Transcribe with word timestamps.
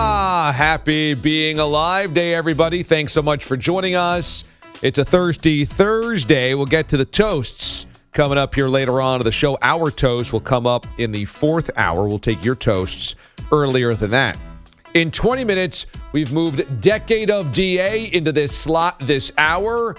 Ah, 0.00 0.52
happy 0.56 1.14
Being 1.14 1.58
Alive 1.58 2.14
Day, 2.14 2.32
everybody. 2.32 2.84
Thanks 2.84 3.12
so 3.12 3.20
much 3.20 3.44
for 3.44 3.56
joining 3.56 3.96
us. 3.96 4.44
It's 4.80 4.96
a 4.96 5.04
Thirsty 5.04 5.64
Thursday. 5.64 6.54
We'll 6.54 6.66
get 6.66 6.86
to 6.90 6.96
the 6.96 7.04
toasts 7.04 7.84
coming 8.12 8.38
up 8.38 8.54
here 8.54 8.68
later 8.68 9.00
on 9.00 9.20
the 9.22 9.32
show. 9.32 9.58
Our 9.60 9.90
toast 9.90 10.32
will 10.32 10.40
come 10.40 10.68
up 10.68 10.86
in 10.98 11.10
the 11.10 11.24
fourth 11.24 11.76
hour. 11.76 12.06
We'll 12.06 12.20
take 12.20 12.44
your 12.44 12.54
toasts 12.54 13.16
earlier 13.50 13.96
than 13.96 14.12
that. 14.12 14.38
In 14.94 15.10
20 15.10 15.42
minutes, 15.42 15.86
we've 16.12 16.30
moved 16.30 16.80
Decade 16.80 17.28
of 17.28 17.52
DA 17.52 18.04
into 18.14 18.30
this 18.30 18.56
slot 18.56 19.00
this 19.00 19.32
hour, 19.36 19.96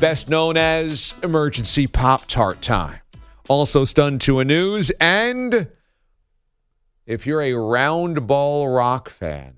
best 0.00 0.30
known 0.30 0.56
as 0.56 1.12
Emergency 1.22 1.86
Pop 1.86 2.26
Tart 2.26 2.62
Time. 2.62 3.00
Also, 3.50 3.84
Stun 3.84 4.18
to 4.20 4.40
a 4.40 4.46
News, 4.46 4.90
and 4.98 5.68
if 7.06 7.26
you're 7.26 7.42
a 7.42 7.54
round 7.54 8.26
ball 8.26 8.68
rock 8.68 9.08
fan, 9.08 9.54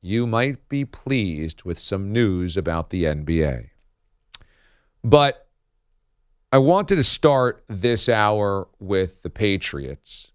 you 0.00 0.26
might 0.26 0.68
be 0.68 0.84
pleased 0.84 1.62
with 1.62 1.78
some 1.78 2.12
news 2.12 2.56
about 2.56 2.90
the 2.90 3.04
NBA. 3.04 3.68
But 5.04 5.48
I 6.50 6.58
wanted 6.58 6.96
to 6.96 7.04
start 7.04 7.64
this 7.68 8.08
hour 8.08 8.68
with 8.78 9.22
the 9.22 9.30
Patriots 9.30 10.32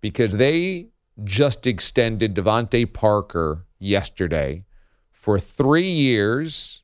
because 0.00 0.32
they 0.32 0.88
just 1.24 1.66
extended 1.66 2.34
DeVante 2.34 2.92
Parker 2.92 3.64
yesterday 3.78 4.64
for 5.10 5.38
three 5.38 5.90
years 5.90 6.82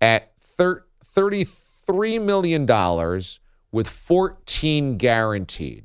at 0.00 0.32
thir- 0.40 0.84
$33 1.16 2.22
million 2.22 2.66
with 3.72 3.88
14 3.88 4.96
guaranteed. 4.96 5.84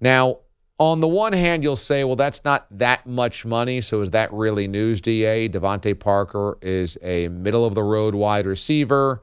Now, 0.00 0.40
on 0.78 1.00
the 1.00 1.08
one 1.08 1.32
hand, 1.32 1.64
you'll 1.64 1.76
say, 1.76 2.04
well, 2.04 2.16
that's 2.16 2.44
not 2.44 2.66
that 2.70 3.06
much 3.06 3.44
money. 3.44 3.80
So 3.80 4.00
is 4.00 4.12
that 4.12 4.32
really 4.32 4.68
news, 4.68 5.00
DA? 5.00 5.48
DeVante 5.48 5.98
Parker 5.98 6.56
is 6.62 6.96
a 7.02 7.28
middle 7.28 7.64
of 7.64 7.74
the 7.74 7.82
road 7.82 8.14
wide 8.14 8.46
receiver. 8.46 9.22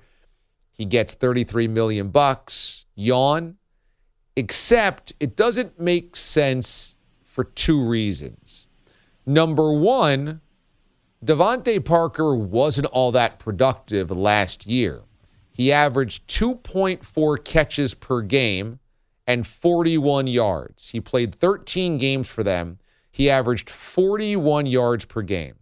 He 0.72 0.84
gets 0.84 1.14
33 1.14 1.70
million 1.70 2.10
bucks. 2.10 2.86
Yawn. 2.96 3.56
Except 4.36 5.14
it 5.22 5.38
doesn't 5.38 5.80
make 5.80 6.18
sense 6.18 6.98
for 7.24 7.46
two 7.46 7.82
reasons. 7.88 8.68
Number 9.26 9.72
one, 9.72 10.42
DeVante 11.24 11.84
Parker 11.84 12.36
wasn't 12.36 12.88
all 12.88 13.14
that 13.14 13.40
productive 13.40 14.12
last 14.12 14.68
year. 14.68 15.04
He 15.50 15.72
averaged 15.72 16.28
2.4 16.28 17.44
catches 17.46 17.94
per 17.94 18.22
game 18.22 18.80
and 19.28 19.46
41 19.46 20.28
yards. 20.28 20.90
He 20.90 21.02
played 21.02 21.36
13 21.36 21.98
games 21.98 22.28
for 22.28 22.44
them. 22.44 22.80
He 23.12 23.30
averaged 23.30 23.70
41 23.70 24.66
yards 24.66 25.06
per 25.06 25.22
game. 25.22 25.56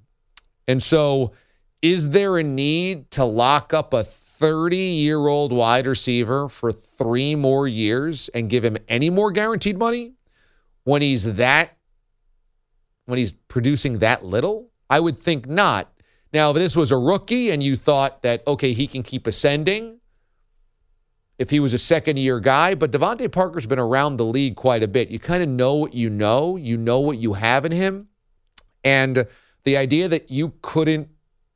And 0.68 0.82
so, 0.82 1.34
is 1.82 2.10
there 2.10 2.38
a 2.38 2.44
need 2.44 3.12
to 3.12 3.26
lock 3.26 3.74
up 3.74 3.94
a 3.94 4.04
30 4.04 4.76
year 4.76 5.28
old 5.28 5.52
wide 5.52 5.86
receiver 5.86 6.50
for 6.50 6.72
three 6.72 7.36
more 7.36 7.68
years 7.68 8.30
and 8.30 8.50
give 8.50 8.64
him 8.64 8.78
any 8.88 9.10
more 9.10 9.32
guaranteed 9.32 9.78
money 9.78 10.14
when 10.84 11.02
he's 11.02 11.36
that, 11.36 11.78
when 13.06 13.18
he's 13.18 13.34
producing 13.34 14.00
that 14.00 14.26
little? 14.26 14.72
I 14.90 15.00
would 15.00 15.20
think 15.20 15.48
not. 15.48 15.94
Now, 16.34 16.50
if 16.50 16.56
this 16.56 16.76
was 16.76 16.92
a 16.92 16.98
rookie 16.98 17.52
and 17.52 17.62
you 17.62 17.76
thought 17.76 18.24
that, 18.24 18.46
okay, 18.48 18.74
he 18.74 18.88
can 18.88 19.04
keep 19.04 19.28
ascending, 19.28 20.00
if 21.44 21.50
he 21.50 21.60
was 21.60 21.74
a 21.74 21.78
second 21.78 22.18
year 22.18 22.40
guy, 22.40 22.74
but 22.74 22.92
DeVante 22.92 23.30
Parker's 23.30 23.66
been 23.66 23.78
around 23.78 24.16
the 24.16 24.24
league 24.24 24.56
quite 24.56 24.82
a 24.82 24.88
bit. 24.88 25.10
You 25.10 25.20
kind 25.20 25.44
of 25.44 25.50
know 25.50 25.76
what 25.76 25.94
you 25.94 26.10
know, 26.10 26.56
you 26.56 26.78
know 26.78 27.02
what 27.02 27.18
you 27.18 27.34
have 27.34 27.66
in 27.66 27.74
him. 27.74 28.08
And 28.82 29.28
the 29.66 29.76
idea 29.76 30.08
that 30.08 30.32
you 30.32 30.54
couldn't 30.62 31.10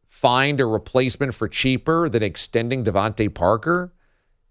find 0.06 0.60
a 0.60 0.66
replacement 0.66 1.34
for 1.34 1.48
cheaper 1.48 2.10
than 2.10 2.22
extending 2.22 2.84
DeVante 2.84 3.34
Parker 3.34 3.94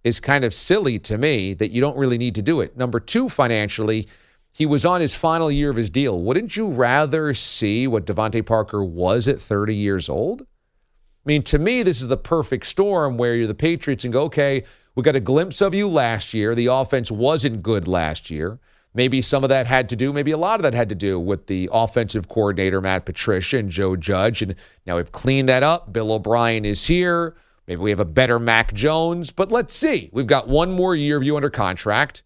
is 0.03 0.21
kind 0.21 0.43
of 0.43 0.55
silly 0.55 0.99
to 1.01 1.19
me 1.19 1.53
that 1.53 1.71
you 1.71 1.83
don't 1.83 1.99
really 1.99 2.17
need 2.17 2.35
to 2.37 2.43
do 2.43 2.63
it. 2.63 2.75
Number 2.75 2.99
two, 2.99 3.29
financially, 3.29 4.09
he 4.53 4.65
was 4.65 4.87
on 4.87 5.03
his 5.03 5.15
final 5.15 5.51
year 5.51 5.69
of 5.69 5.77
his 5.77 5.91
deal. 5.91 6.19
Wouldn't 6.23 6.57
you 6.57 6.69
rather 6.69 7.35
see 7.35 7.87
what 7.87 8.07
DeVante 8.07 8.47
Parker 8.47 8.83
was 8.83 9.29
at 9.29 9.39
30 9.39 9.75
years 9.75 10.09
old? 10.09 10.43
I 10.43 11.27
mean, 11.27 11.43
to 11.43 11.59
me, 11.59 11.83
this 11.83 12.01
is 12.01 12.09
the 12.09 12.17
perfect 12.17 12.67
storm 12.67 13.19
where 13.19 13.35
you're 13.35 13.47
the 13.47 13.55
Patriots 13.55 14.05
and 14.05 14.15
go, 14.15 14.23
okay, 14.23 14.65
we 14.97 15.03
got 15.03 15.15
a 15.15 15.21
glimpse 15.21 15.61
of 15.61 15.75
you 15.75 15.87
last 15.87 16.35
year. 16.35 16.55
The 16.55 16.67
offense 16.67 17.11
wasn't 17.11 17.63
good 17.63 17.87
last 17.87 18.31
year. 18.31 18.59
Maybe 18.95 19.21
some 19.21 19.45
of 19.45 19.51
that 19.51 19.67
had 19.67 19.91
to 19.91 19.97
do, 19.97 20.11
maybe 20.11 20.31
a 20.31 20.39
lot 20.39 20.59
of 20.59 20.63
that 20.63 20.73
had 20.73 20.89
to 20.89 20.95
do 20.95 21.21
with 21.21 21.49
the 21.49 21.69
offensive 21.71 22.31
coordinator, 22.31 22.81
Matt 22.81 23.05
Patricia 23.05 23.59
and 23.59 23.69
Joe 23.69 23.95
Judge. 23.95 24.41
And 24.41 24.55
now 24.87 24.97
we've 24.97 25.13
cleaned 25.13 25.51
that 25.51 25.63
up. 25.63 25.93
Bill 25.93 26.13
O'Brien 26.13 26.65
is 26.65 26.87
here. 26.87 27.37
Maybe 27.67 27.83
we 27.83 27.91
have 27.91 28.01
a 28.01 28.07
better 28.07 28.39
Mac 28.39 28.73
Jones, 28.73 29.31
but 29.33 29.53
let's 29.53 29.75
see. 29.75 30.09
We've 30.15 30.27
got 30.27 30.49
one 30.49 30.73
more 30.73 30.97
year 30.97 31.19
of 31.19 31.25
you 31.25 31.37
under 31.37 31.51
contract. 31.51 32.23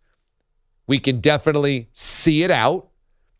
We 0.86 1.00
can 1.00 1.20
definitely 1.20 1.88
see 1.92 2.44
it 2.44 2.52
out 2.52 2.88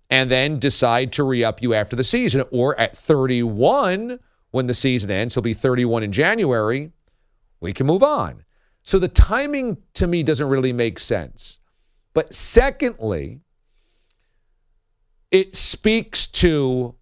and 0.09 0.29
then 0.29 0.59
decide 0.59 1.13
to 1.13 1.23
re 1.23 1.45
up 1.45 1.63
you 1.63 1.73
after 1.73 1.95
the 1.95 2.03
season. 2.03 2.43
Or 2.51 2.79
at 2.81 2.97
31, 2.97 4.19
when 4.51 4.67
the 4.67 4.75
season 4.75 5.13
ends, 5.13 5.35
he'll 5.35 5.43
be 5.43 5.55
31 5.55 6.03
in 6.03 6.11
January, 6.11 6.91
we 7.61 7.73
can 7.73 7.87
move 7.87 8.03
on. 8.03 8.45
So 8.91 8.99
the 8.99 9.07
timing 9.07 9.77
to 9.95 10.09
me 10.09 10.25
doesn't 10.25 10.49
really 10.49 10.73
make 10.73 10.99
sense. 10.99 11.61
But 12.13 12.35
secondly, 12.35 13.39
it 15.31 15.55
speaks 15.55 16.27
to 16.27 16.97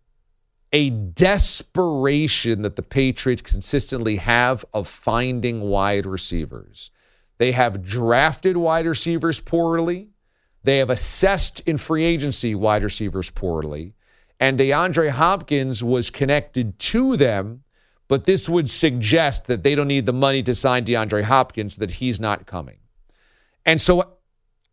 a 0.70 0.90
desperation 0.90 2.60
that 2.60 2.76
the 2.76 2.82
Patriots 2.82 3.40
consistently 3.40 4.16
have 4.16 4.66
of 4.74 4.86
finding 4.86 5.62
wide 5.62 6.04
receivers. 6.04 6.90
They 7.38 7.52
have 7.52 7.82
drafted 7.82 8.58
wide 8.58 8.84
receivers 8.84 9.40
poorly. 9.40 10.10
They 10.64 10.76
have 10.76 10.90
assessed 10.90 11.60
in 11.60 11.78
free 11.78 12.04
agency 12.04 12.54
wide 12.54 12.84
receivers 12.84 13.30
poorly. 13.30 13.94
And 14.38 14.60
DeAndre 14.60 15.08
Hopkins 15.08 15.82
was 15.82 16.10
connected 16.10 16.78
to 16.80 17.16
them 17.16 17.62
but 18.08 18.24
this 18.24 18.48
would 18.48 18.68
suggest 18.68 19.46
that 19.46 19.62
they 19.62 19.74
don't 19.74 19.88
need 19.88 20.06
the 20.06 20.12
money 20.12 20.42
to 20.42 20.54
sign 20.54 20.84
DeAndre 20.84 21.22
Hopkins, 21.22 21.76
that 21.76 21.92
he's 21.92 22.18
not 22.18 22.46
coming. 22.46 22.78
And 23.64 23.80
so 23.80 24.16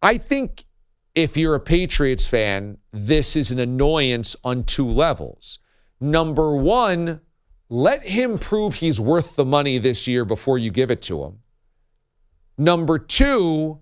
I 0.01 0.17
think 0.17 0.65
if 1.13 1.37
you're 1.37 1.55
a 1.55 1.59
Patriots 1.59 2.25
fan, 2.25 2.77
this 2.91 3.35
is 3.35 3.51
an 3.51 3.59
annoyance 3.59 4.35
on 4.43 4.63
two 4.63 4.87
levels. 4.87 5.59
Number 5.99 6.55
one, 6.55 7.21
let 7.69 8.03
him 8.03 8.37
prove 8.37 8.75
he's 8.75 8.99
worth 8.99 9.35
the 9.35 9.45
money 9.45 9.77
this 9.77 10.07
year 10.07 10.23
before 10.23 10.57
you 10.57 10.71
give 10.71 10.91
it 10.91 11.01
to 11.03 11.23
him. 11.23 11.39
Number 12.57 12.99
two, 12.99 13.79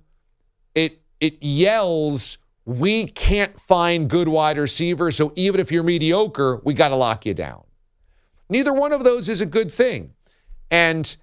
it 0.74 1.02
it 1.20 1.42
yells, 1.44 2.38
we 2.66 3.08
can't 3.08 3.60
find 3.62 4.10
good 4.10 4.28
wide 4.28 4.58
receivers, 4.58 5.16
so 5.16 5.32
even 5.36 5.60
if 5.60 5.72
you're 5.72 5.84
mediocre, 5.84 6.60
we 6.64 6.74
got 6.74 6.90
to 6.90 6.96
lock 6.96 7.26
you 7.26 7.34
down. 7.34 7.64
Neither 8.54 8.72
one 8.72 8.94
of 8.94 9.04
those 9.04 9.30
is 9.30 9.42
a 9.42 9.48
good 9.48 9.72
thing. 9.72 10.12
And 10.70 11.18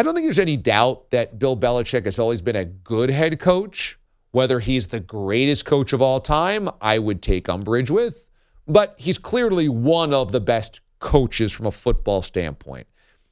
I 0.00 0.02
don't 0.02 0.14
think 0.14 0.26
there's 0.26 0.40
any 0.40 0.56
doubt 0.56 1.12
that 1.12 1.38
Bill 1.38 1.56
Belichick 1.56 2.06
has 2.06 2.18
always 2.18 2.42
been 2.42 2.56
a 2.56 2.64
good 2.64 3.08
head 3.08 3.38
coach. 3.38 4.00
Whether 4.32 4.58
he's 4.58 4.88
the 4.88 4.98
greatest 4.98 5.64
coach 5.64 5.92
of 5.92 6.02
all 6.02 6.20
time, 6.20 6.68
I 6.80 6.98
would 6.98 7.22
take 7.22 7.48
umbrage 7.48 7.88
with, 7.88 8.24
but 8.66 8.96
he's 8.98 9.16
clearly 9.16 9.68
one 9.68 10.12
of 10.12 10.32
the 10.32 10.40
best 10.40 10.80
coaches 10.98 11.52
from 11.52 11.66
a 11.66 11.70
football 11.70 12.20
standpoint. 12.20 12.88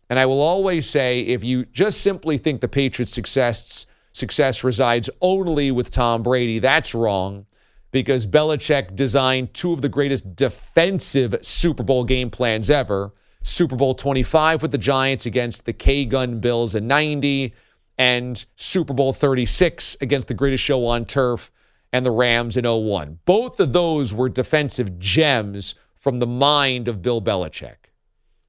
And 0.09 0.21
I 0.21 0.27
will 0.27 0.41
always 0.41 0.89
say 0.89 1.23
if 1.23 1.43
you 1.43 1.65
just 1.65 2.03
simply 2.03 2.39
think 2.39 2.61
the 2.61 2.69
Patriots' 2.69 3.13
success 3.13 3.87
success 4.13 4.63
resides 4.63 5.11
only 5.21 5.73
with 5.73 5.91
Tom 5.91 6.23
Brady, 6.23 6.61
that's 6.61 6.95
wrong 6.95 7.47
because 7.91 8.29
Belichick 8.29 8.95
designed 8.95 9.55
two 9.55 9.73
of 9.73 9.83
the 9.83 9.89
greatest 9.89 10.37
defensive 10.37 11.35
Super 11.43 11.83
Bowl 11.83 12.05
game 12.05 12.31
plans 12.31 12.71
ever. 12.71 13.13
Super 13.45 13.77
Bowl 13.77 13.95
25 13.95 14.63
with 14.63 14.73
the 14.73 14.79
Giants 14.79 15.27
against 15.27 15.67
the 15.67 15.73
K 15.73 16.05
Gun 16.05 16.41
Bills 16.41 16.75
in 16.75 16.87
90 16.87 17.55
and 17.99 18.45
Super 18.57 18.95
Bowl 18.95 19.13
36 19.13 19.97
against 20.01 20.27
the 20.27 20.35
greatest 20.35 20.65
show 20.65 20.85
on 20.87 21.05
turf 21.05 21.53
and 21.93 22.05
the 22.05 22.11
Rams 22.11 22.57
in 22.57 22.65
01. 22.65 23.21
Both 23.25 23.61
of 23.61 23.73
those 23.73 24.13
were 24.13 24.29
defensive 24.29 24.99
gems 24.99 25.75
from 25.95 26.19
the 26.19 26.27
mind 26.27 26.89
of 26.89 27.03
Bill 27.03 27.23
Belichick. 27.23 27.77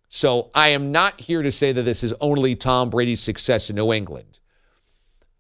So 0.08 0.50
I 0.56 0.70
am 0.70 0.92
not 0.92 1.20
here 1.20 1.44
to 1.44 1.52
say 1.52 1.74
that 1.74 1.84
this 1.84 2.04
is 2.04 2.14
only 2.22 2.56
Tom 2.56 2.90
Brady's 2.90 3.20
success 3.20 3.70
in 3.70 3.76
New 3.76 3.92
England. 3.92 4.40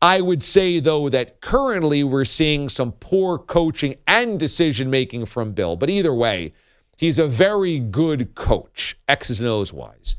I 0.01 0.21
would 0.21 0.43
say, 0.43 0.79
though, 0.79 1.09
that 1.09 1.39
currently 1.41 2.03
we're 2.03 2.25
seeing 2.25 2.67
some 2.67 2.91
poor 2.91 3.39
coaching 3.39 3.95
and 4.05 4.39
decision 4.39 4.89
making 4.89 5.25
from 5.25 5.53
Bill. 5.53 5.77
But 5.77 5.89
either 5.89 6.13
way, 6.13 6.53
he's 6.95 7.19
a 7.19 7.27
very 7.27 7.79
good 7.79 8.35
coach, 8.35 8.97
X's 9.07 9.39
and 9.39 9.49
O's 9.49 9.73
wise. 9.73 10.15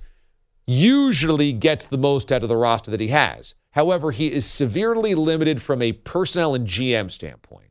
Usually 0.67 1.53
gets 1.53 1.87
the 1.87 1.99
most 1.99 2.33
out 2.33 2.43
of 2.43 2.49
the 2.49 2.57
roster 2.57 2.91
that 2.91 3.01
he 3.01 3.09
has. 3.09 3.55
However, 3.73 4.11
he 4.11 4.33
is 4.33 4.47
severely 4.47 5.15
limited 5.15 5.61
from 5.61 5.83
a 5.83 5.93
personnel 5.93 6.55
and 6.55 6.67
GM 6.67 7.11
standpoint. 7.11 7.71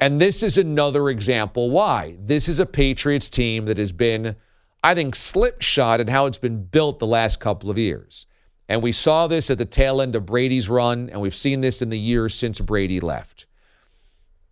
And 0.00 0.20
this 0.20 0.42
is 0.42 0.56
another 0.56 1.10
example 1.10 1.70
why. 1.70 2.16
This 2.18 2.48
is 2.48 2.58
a 2.58 2.66
Patriots 2.66 3.28
team 3.28 3.66
that 3.66 3.78
has 3.78 3.92
been, 3.92 4.36
I 4.82 4.94
think, 4.94 5.14
slipshod 5.14 6.00
in 6.00 6.08
how 6.08 6.26
it's 6.26 6.38
been 6.38 6.64
built 6.64 7.00
the 7.00 7.06
last 7.06 7.38
couple 7.38 7.70
of 7.70 7.78
years. 7.78 8.26
And 8.68 8.82
we 8.82 8.92
saw 8.92 9.26
this 9.26 9.50
at 9.50 9.58
the 9.58 9.64
tail 9.64 10.00
end 10.00 10.16
of 10.16 10.26
Brady's 10.26 10.68
run, 10.68 11.10
and 11.10 11.20
we've 11.20 11.34
seen 11.34 11.60
this 11.60 11.82
in 11.82 11.90
the 11.90 11.98
years 11.98 12.34
since 12.34 12.60
Brady 12.60 13.00
left. 13.00 13.46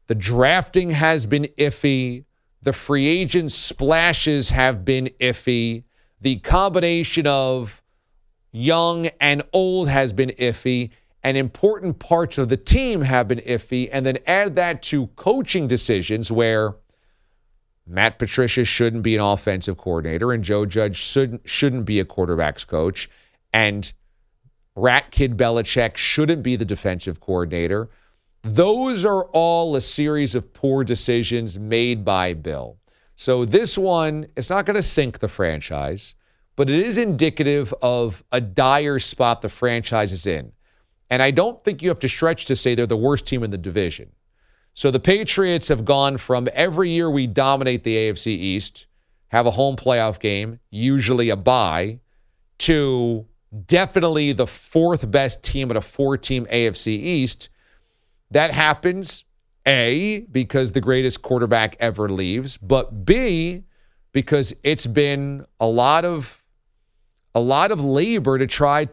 The 0.07 0.15
drafting 0.15 0.91
has 0.91 1.27
been 1.27 1.45
iffy. 1.59 2.26
The 2.67 2.73
free 2.73 3.07
agent 3.07 3.53
splashes 3.53 4.51
have 4.51 4.85
been 4.85 5.11
iffy. 5.21 5.85
The 6.21 6.39
combination 6.39 7.25
of 7.25 7.81
young 8.51 9.07
and 9.21 9.45
old 9.53 9.89
has 9.89 10.13
been 10.13 10.31
iffy 10.31 10.91
and 11.23 11.37
important 11.37 12.01
parts 12.01 12.39
of 12.39 12.49
the 12.49 12.57
team 12.57 13.03
have 13.03 13.29
been 13.29 13.39
iffy. 13.39 13.89
And 13.93 14.05
then 14.05 14.19
add 14.27 14.57
that 14.57 14.83
to 14.83 15.07
coaching 15.15 15.69
decisions 15.69 16.33
where 16.33 16.75
Matt 17.87 18.19
Patricia 18.19 18.65
shouldn't 18.65 19.05
be 19.05 19.15
an 19.15 19.23
offensive 19.23 19.77
coordinator 19.77 20.33
and 20.33 20.43
Joe 20.43 20.67
Judge 20.67 20.97
shouldn't, 20.97 21.49
shouldn't 21.49 21.85
be 21.85 22.01
a 22.01 22.05
quarterback's 22.05 22.65
coach. 22.65 23.09
And 23.53 23.93
Rat 24.75 25.13
Kid 25.13 25.37
Belichick 25.37 25.97
shouldn't 25.97 26.43
be 26.43 26.57
the 26.57 26.65
defensive 26.65 27.21
coordinator. 27.21 27.91
Those 28.47 29.05
are 29.05 29.25
all 29.33 29.75
a 29.75 29.81
series 29.81 30.37
of 30.37 30.55
poor 30.55 30.85
decisions 30.85 31.59
made 31.59 32.05
by 32.05 32.33
Bill. 32.33 32.77
So 33.17 33.45
this 33.45 33.77
one, 33.77 34.29
it's 34.37 34.51
not 34.51 34.67
going 34.67 34.77
to 34.77 34.85
sink 34.85 35.19
the 35.19 35.27
franchise, 35.27 36.15
but 36.55 36.71
it 36.71 36.79
is 36.79 36.97
indicative 36.97 37.75
of 37.83 38.23
a 38.31 38.41
dire 38.41 39.01
spot 39.01 39.43
the 39.43 39.49
franchise 39.49 40.13
is 40.13 40.27
in. 40.29 40.53
And 41.11 41.25
I 41.25 41.33
don't 41.33 41.61
think 41.61 41.83
you 41.83 41.89
have 41.89 41.99
to 41.99 42.09
stretch 42.09 42.45
to 42.45 42.55
say 42.55 42.77
they're 42.77 42.87
the 42.87 42.97
worst 42.97 43.27
team 43.27 43.43
in 43.43 43.51
the 43.51 43.59
division. 43.59 44.13
So 44.75 44.93
the 44.93 45.01
Patriots 45.01 45.67
have 45.67 45.85
gone 45.85 46.17
from 46.17 46.49
every 46.53 46.91
year 46.91 47.11
we 47.11 47.27
dominate 47.27 47.83
the 47.83 47.97
AFC 47.97 48.29
East, 48.29 48.87
have 49.29 49.47
a 49.47 49.51
home 49.51 49.75
playoff 49.75 50.21
game, 50.21 50.61
usually 50.71 51.31
a 51.31 51.37
bye, 51.37 51.99
to 52.59 53.27
definitely 53.67 54.33
the 54.33 54.47
fourth 54.47 55.11
best 55.11 55.43
team 55.43 55.69
in 55.73 55.77
a 55.77 55.81
four 55.81 56.17
team 56.17 56.47
AFC 56.47 56.89
East. 56.89 57.49
That 58.37 58.51
happens, 58.51 59.25
A, 59.67 60.27
because 60.31 60.73
the 60.73 60.81
greatest 60.83 61.23
quarterback 61.23 61.75
ever 61.81 62.07
leaves, 62.07 62.59
but 62.59 63.07
B, 63.07 63.65
because 64.13 64.53
it's 64.63 64.85
been 64.85 65.47
a 65.59 65.67
lot 65.67 66.05
of 66.05 66.45
a 67.35 67.41
lot 67.41 67.71
of 67.71 67.83
labor 67.83 68.37
to 68.37 68.47
try 68.47 68.91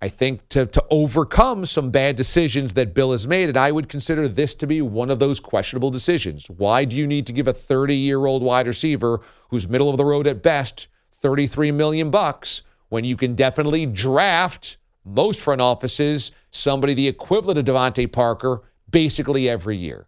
I 0.00 0.08
think, 0.08 0.48
to, 0.48 0.64
to 0.64 0.82
overcome 0.88 1.66
some 1.66 1.90
bad 1.90 2.16
decisions 2.16 2.72
that 2.72 2.94
Bill 2.94 3.12
has 3.12 3.28
made. 3.28 3.50
And 3.50 3.58
I 3.58 3.70
would 3.70 3.90
consider 3.90 4.26
this 4.26 4.54
to 4.54 4.66
be 4.66 4.80
one 4.80 5.10
of 5.10 5.18
those 5.18 5.38
questionable 5.38 5.90
decisions. 5.90 6.48
Why 6.48 6.86
do 6.86 6.96
you 6.96 7.06
need 7.06 7.26
to 7.26 7.34
give 7.34 7.46
a 7.46 7.52
30 7.52 7.94
year 7.94 8.24
old 8.24 8.42
wide 8.42 8.66
receiver 8.66 9.20
who's 9.50 9.68
middle 9.68 9.90
of 9.90 9.98
the 9.98 10.06
road 10.06 10.26
at 10.26 10.42
best 10.42 10.88
33 11.12 11.72
million 11.72 12.10
bucks 12.10 12.62
when 12.88 13.04
you 13.04 13.18
can 13.18 13.34
definitely 13.34 13.84
draft 13.84 14.78
most 15.04 15.40
front 15.40 15.60
offices 15.60 16.30
somebody 16.50 16.94
the 16.94 17.08
equivalent 17.08 17.58
of 17.58 17.64
DeVante 17.64 18.10
Parker 18.10 18.62
basically 18.90 19.48
every 19.48 19.76
year? 19.76 20.06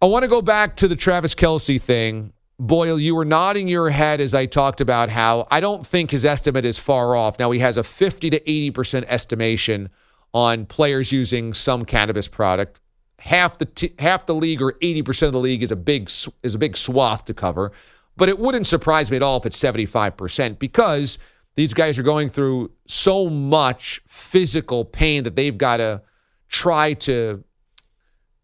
I 0.00 0.06
want 0.06 0.24
to 0.24 0.28
go 0.28 0.42
back 0.42 0.76
to 0.76 0.88
the 0.88 0.96
Travis 0.96 1.34
Kelce 1.34 1.80
thing 1.80 2.32
Boyle, 2.58 2.98
you 2.98 3.14
were 3.14 3.26
nodding 3.26 3.68
your 3.68 3.90
head 3.90 4.18
as 4.18 4.32
I 4.32 4.46
talked 4.46 4.80
about 4.80 5.10
how 5.10 5.46
I 5.50 5.60
don't 5.60 5.86
think 5.86 6.10
his 6.10 6.24
estimate 6.24 6.64
is 6.64 6.78
far 6.78 7.14
off. 7.14 7.38
Now 7.38 7.50
he 7.50 7.58
has 7.58 7.76
a 7.76 7.82
50 7.82 8.30
to 8.30 8.40
80% 8.40 9.04
estimation 9.08 9.90
on 10.32 10.64
players 10.64 11.12
using 11.12 11.52
some 11.52 11.84
cannabis 11.84 12.28
product. 12.28 12.80
Half 13.18 13.58
the 13.58 13.66
t- 13.66 13.94
half 13.98 14.24
the 14.24 14.34
league 14.34 14.62
or 14.62 14.72
80% 14.72 15.26
of 15.26 15.32
the 15.32 15.38
league 15.38 15.62
is 15.62 15.70
a 15.70 15.76
big 15.76 16.10
is 16.42 16.54
a 16.54 16.58
big 16.58 16.78
swath 16.78 17.26
to 17.26 17.34
cover. 17.34 17.72
But 18.16 18.30
it 18.30 18.38
wouldn't 18.38 18.66
surprise 18.66 19.10
me 19.10 19.18
at 19.18 19.22
all 19.22 19.36
if 19.38 19.44
it's 19.44 19.58
75% 19.58 20.58
because 20.58 21.18
these 21.56 21.74
guys 21.74 21.98
are 21.98 22.02
going 22.04 22.28
through 22.28 22.70
so 22.86 23.28
much 23.28 24.00
physical 24.06 24.84
pain 24.84 25.24
that 25.24 25.36
they've 25.36 25.58
got 25.58 25.78
to 25.78 26.02
try 26.48 26.94
to 26.94 27.42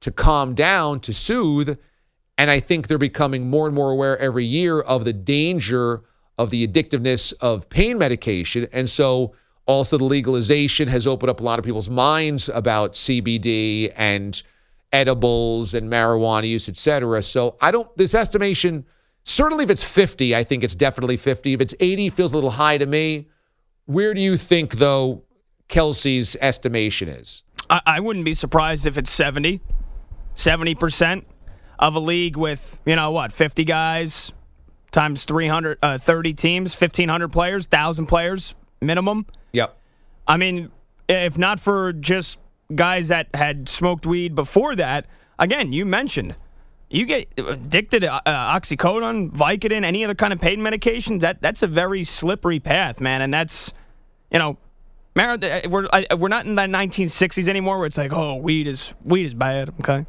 to 0.00 0.11
calm 0.11 0.54
down, 0.54 0.99
to 0.99 1.12
soothe 1.12 1.78
and 2.38 2.50
I 2.50 2.61
think 2.61 2.88
they're 2.88 2.99
becoming 2.99 3.49
more 3.49 3.66
and 3.66 3.75
more 3.75 3.90
aware 3.90 4.19
every 4.19 4.45
year 4.45 4.81
of 4.81 5.04
the 5.04 5.12
danger 5.12 6.02
of 6.38 6.50
the 6.50 6.66
addictiveness 6.66 7.33
of 7.40 7.69
pain 7.69 7.99
medication. 7.99 8.66
And 8.73 8.88
so 8.88 9.35
also 9.66 9.99
the 9.99 10.04
legalization 10.04 10.88
has 10.88 11.07
opened 11.07 11.31
up 11.31 11.40
a 11.40 11.42
lot 11.45 11.59
of 11.59 11.64
people's 11.64 11.90
minds 11.90 12.49
about 12.49 12.95
CBD 12.95 13.92
and 13.97 14.42
edibles 14.92 15.75
and 15.75 15.90
marijuana 15.90 16.49
use, 16.49 16.69
et 16.69 16.76
cetera. 16.76 17.23
So 17.23 17.57
I 17.61 17.71
don't, 17.71 17.95
this 17.97 18.14
estimation, 18.14 18.87
certainly 19.25 19.64
if 19.64 19.71
it's 19.71 19.83
50, 19.83 20.35
I 20.35 20.45
think 20.45 20.64
it's 20.64 20.75
definitely 20.75 21.17
50. 21.17 21.55
If 21.55 21.61
it's 21.61 21.75
80, 21.81 22.11
feels 22.11 22.33
a 22.33 22.35
little 22.35 22.50
high 22.50 22.79
to 22.79 22.87
me. 22.87 23.29
Where 23.87 24.14
do 24.14 24.21
you 24.21 24.37
think, 24.37 24.76
though, 24.76 25.25
Kelce's 25.69 26.37
estimation 26.41 27.09
is? 27.09 27.43
I, 27.69 27.81
I 27.87 28.00
wouldn't 28.00 28.25
be 28.25 28.35
surprised 28.35 28.87
if 28.87 28.97
it's 28.99 29.11
70, 29.11 29.61
70% 30.35 31.25
of 31.79 31.95
a 31.97 32.00
league 32.00 32.37
with, 32.37 32.81
you 32.87 32.97
know, 32.97 33.11
what, 33.11 33.33
50 33.33 33.64
guys 33.64 34.33
times 34.93 35.25
300, 35.25 35.79
uh, 35.83 35.99
30 35.99 36.35
teams, 36.35 36.79
1,500 36.79 37.29
players, 37.29 37.64
1,000 37.64 38.07
players 38.07 38.55
minimum. 38.81 39.26
Yep. 39.52 39.76
I 40.26 40.37
mean, 40.37 40.71
if 41.09 41.38
not 41.38 41.59
for 41.59 41.93
just 41.93 42.38
guys 42.75 43.09
that 43.09 43.29
had 43.35 43.69
smoked 43.69 44.07
weed 44.07 44.35
before 44.35 44.76
that, 44.76 45.07
again, 45.38 45.73
you 45.73 45.85
mentioned 45.85 46.37
you 46.93 47.07
get 47.07 47.29
addicted 47.39 48.01
to 48.01 48.13
uh, 48.13 48.59
oxycodone, 48.59 49.31
Vicodin, 49.31 49.85
any 49.85 50.05
other 50.05 50.15
kind 50.15 50.33
of 50.33 50.41
pain 50.41 50.63
medication. 50.63 51.19
That 51.19 51.41
that's 51.41 51.63
a 51.63 51.67
very 51.67 52.05
slippery 52.05 52.61
path, 52.61 53.01
man, 53.01 53.23
and 53.23 53.33
that's 53.33 53.73
you 54.31 54.39
know. 54.39 54.59
We're 55.15 55.37
we're 56.17 56.29
not 56.29 56.47
in 56.47 56.55
the 56.55 56.63
1960s 56.63 57.47
anymore, 57.47 57.77
where 57.77 57.87
it's 57.87 57.99
like, 57.99 58.15
oh, 58.15 58.37
weed 58.37 58.67
is 58.67 58.95
weed 59.05 59.27
is 59.27 59.35
bad. 59.35 59.69
Okay, 59.81 60.07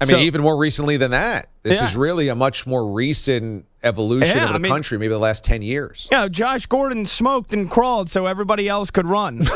I 0.00 0.04
mean, 0.04 0.10
so, 0.10 0.18
even 0.18 0.42
more 0.42 0.56
recently 0.56 0.96
than 0.96 1.12
that. 1.12 1.48
This 1.62 1.78
yeah. 1.78 1.84
is 1.84 1.96
really 1.96 2.28
a 2.28 2.34
much 2.34 2.66
more 2.66 2.92
recent 2.92 3.66
evolution 3.82 4.36
yeah, 4.36 4.44
of 4.44 4.50
the 4.50 4.56
I 4.56 4.58
mean, 4.58 4.70
country, 4.72 4.98
maybe 4.98 5.08
the 5.08 5.18
last 5.18 5.42
10 5.44 5.62
years. 5.62 6.06
Yeah, 6.10 6.28
Josh 6.28 6.66
Gordon 6.66 7.06
smoked 7.06 7.52
and 7.52 7.70
crawled 7.70 8.10
so 8.10 8.26
everybody 8.26 8.68
else 8.68 8.90
could 8.90 9.06
run. 9.06 9.38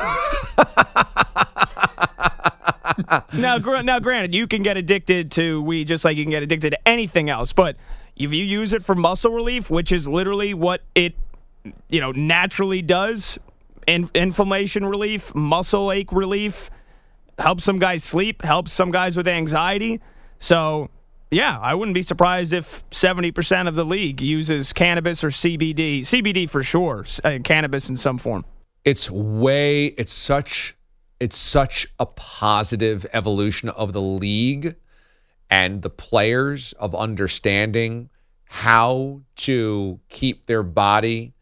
now, 3.33 3.57
now, 3.59 3.99
granted, 3.99 4.35
you 4.35 4.47
can 4.47 4.63
get 4.63 4.77
addicted 4.77 5.31
to 5.33 5.63
weed 5.63 5.89
just 5.89 6.05
like 6.05 6.17
you 6.17 6.25
can 6.25 6.31
get 6.31 6.43
addicted 6.43 6.71
to 6.71 6.89
anything 6.89 7.31
else, 7.31 7.53
but 7.53 7.77
if 8.17 8.33
you 8.33 8.45
use 8.45 8.73
it 8.73 8.83
for 8.85 8.95
muscle 8.95 9.33
relief, 9.33 9.71
which 9.71 9.93
is 9.93 10.07
literally 10.07 10.55
what 10.55 10.83
it 10.95 11.15
you 11.89 12.01
know 12.01 12.13
naturally 12.13 12.83
does, 12.83 13.39
in, 13.87 14.11
inflammation 14.15 14.87
relief, 14.87 15.35
muscle 15.35 15.91
ache 15.91 16.13
relief, 16.13 16.71
helps 17.39 17.65
some 17.65 17.79
guys 17.79 18.05
sleep, 18.05 18.43
helps 18.43 18.73
some 18.73 18.91
guys 18.91 19.17
with 19.17 19.27
anxiety. 19.27 20.01
So, 20.39 20.91
yeah, 21.31 21.59
I 21.59 21.75
wouldn't 21.75 21.95
be 21.95 22.03
surprised 22.03 22.53
if 22.53 22.89
70% 22.91 23.69
of 23.69 23.75
the 23.75 23.85
league 23.85 24.21
uses 24.21 24.73
cannabis 24.73 25.23
or 25.25 25.29
CBD. 25.29 26.01
CBD 26.01 26.49
for 26.49 26.63
sure, 26.63 27.05
uh, 27.25 27.39
cannabis 27.43 27.89
in 27.89 27.97
some 27.97 28.19
form. 28.19 28.45
It's 28.85 29.11
way 29.11 29.87
it's 29.87 30.13
such 30.13 30.77
it's 31.21 31.37
such 31.37 31.87
a 31.99 32.07
positive 32.07 33.07
evolution 33.13 33.69
of 33.69 33.93
the 33.93 34.01
league 34.01 34.75
and 35.51 35.83
the 35.83 35.91
players 35.91 36.73
of 36.75 36.95
understanding 36.95 38.09
how 38.45 39.21
to 39.37 40.01
keep 40.09 40.47
their 40.47 40.63
body 40.63 41.35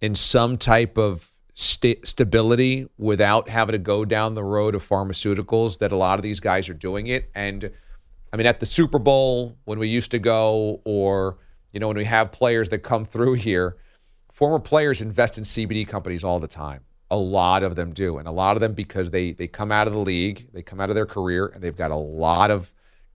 in 0.00 0.14
some 0.14 0.56
type 0.56 0.96
of 0.96 1.32
st- 1.54 2.06
stability 2.06 2.88
without 2.96 3.48
having 3.48 3.72
to 3.72 3.78
go 3.78 4.04
down 4.04 4.34
the 4.34 4.44
road 4.44 4.74
of 4.74 4.88
pharmaceuticals 4.88 5.78
that 5.78 5.92
a 5.92 5.96
lot 5.96 6.18
of 6.18 6.22
these 6.22 6.40
guys 6.40 6.68
are 6.68 6.74
doing 6.74 7.08
it. 7.08 7.30
And 7.34 7.70
i 8.34 8.36
mean 8.36 8.46
at 8.46 8.58
the 8.58 8.66
super 8.66 8.98
bowl 8.98 9.56
when 9.64 9.78
we 9.78 9.88
used 9.88 10.10
to 10.10 10.18
go 10.18 10.82
or 10.84 11.38
you 11.72 11.78
know 11.80 11.86
when 11.86 11.96
we 11.96 12.04
have 12.04 12.32
players 12.32 12.68
that 12.68 12.80
come 12.80 13.04
through 13.04 13.34
here 13.34 13.76
former 14.32 14.58
players 14.58 15.00
invest 15.00 15.38
in 15.38 15.44
cbd 15.44 15.86
companies 15.86 16.24
all 16.24 16.40
the 16.40 16.48
time 16.48 16.80
a 17.14 17.16
lot 17.16 17.62
of 17.62 17.76
them 17.76 17.92
do 17.92 18.18
and 18.18 18.26
a 18.26 18.32
lot 18.32 18.56
of 18.56 18.60
them 18.60 18.72
because 18.72 19.12
they 19.12 19.30
they 19.32 19.46
come 19.46 19.70
out 19.70 19.86
of 19.86 19.92
the 19.92 20.00
league 20.00 20.48
they 20.52 20.62
come 20.62 20.80
out 20.80 20.88
of 20.88 20.96
their 20.96 21.06
career 21.06 21.46
and 21.46 21.62
they've 21.62 21.76
got 21.76 21.92
a 21.92 21.96
lot 21.96 22.50
of 22.50 22.72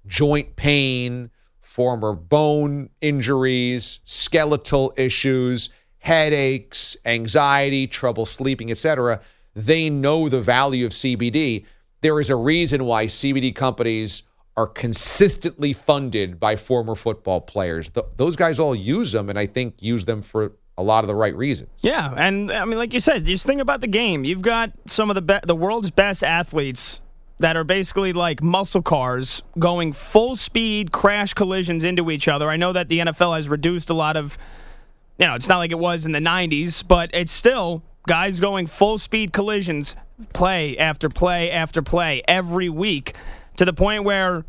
joint 0.07 0.55
pain 0.55 1.29
former 1.59 2.13
bone 2.13 2.89
injuries 3.01 3.99
skeletal 4.05 4.93
issues 4.95 5.69
headaches 5.97 6.95
anxiety 7.05 7.87
trouble 7.87 8.25
sleeping 8.25 8.71
etc 8.71 9.19
they 9.53 9.89
know 9.89 10.29
the 10.29 10.41
value 10.41 10.85
of 10.85 10.93
cbd 10.93 11.65
there 11.99 12.21
is 12.21 12.29
a 12.29 12.35
reason 12.37 12.85
why 12.85 13.05
cbd 13.05 13.53
companies 13.53 14.23
are 14.55 14.67
consistently 14.67 15.73
funded 15.73 16.37
by 16.37 16.57
former 16.57 16.93
football 16.93 17.39
players. 17.39 17.89
Th- 17.91 18.05
those 18.17 18.35
guys 18.35 18.59
all 18.59 18.75
use 18.75 19.11
them 19.11 19.29
and 19.29 19.37
i 19.37 19.45
think 19.45 19.75
use 19.79 20.05
them 20.05 20.21
for 20.21 20.53
a 20.79 20.83
lot 20.83 21.03
of 21.03 21.09
the 21.09 21.15
right 21.15 21.35
reasons 21.35 21.69
Yeah, 21.81 22.13
and 22.15 22.49
I 22.51 22.63
mean, 22.63 22.77
like 22.77 22.93
you 22.93 23.01
said, 23.01 23.25
just 23.25 23.45
think 23.45 23.59
about 23.59 23.81
the 23.81 23.87
game. 23.87 24.23
You've 24.23 24.41
got 24.41 24.71
some 24.85 25.11
of 25.11 25.15
the 25.15 25.21
be- 25.21 25.45
the 25.45 25.55
world's 25.55 25.91
best 25.91 26.23
athletes 26.23 27.01
that 27.39 27.57
are 27.57 27.65
basically 27.65 28.13
like 28.13 28.41
muscle 28.41 28.81
cars 28.81 29.43
going 29.57 29.91
full 29.93 30.35
speed 30.35 30.91
crash 30.91 31.33
collisions 31.33 31.83
into 31.83 32.09
each 32.09 32.27
other. 32.27 32.49
I 32.49 32.55
know 32.55 32.71
that 32.73 32.87
the 32.87 32.99
NFL 32.99 33.35
has 33.35 33.49
reduced 33.49 33.89
a 33.89 33.93
lot 33.93 34.15
of, 34.15 34.37
you 35.17 35.27
know, 35.27 35.35
it's 35.35 35.47
not 35.47 35.57
like 35.57 35.71
it 35.71 35.79
was 35.79 36.05
in 36.05 36.13
the 36.13 36.19
'90s, 36.19 36.85
but 36.87 37.09
it's 37.13 37.31
still 37.31 37.83
guys 38.07 38.39
going 38.39 38.65
full 38.65 38.97
speed 38.97 39.33
collisions, 39.33 39.95
play 40.33 40.77
after 40.77 41.09
play 41.09 41.51
after 41.51 41.81
play 41.81 42.21
every 42.25 42.69
week, 42.69 43.15
to 43.57 43.65
the 43.65 43.73
point 43.73 44.05
where 44.05 44.45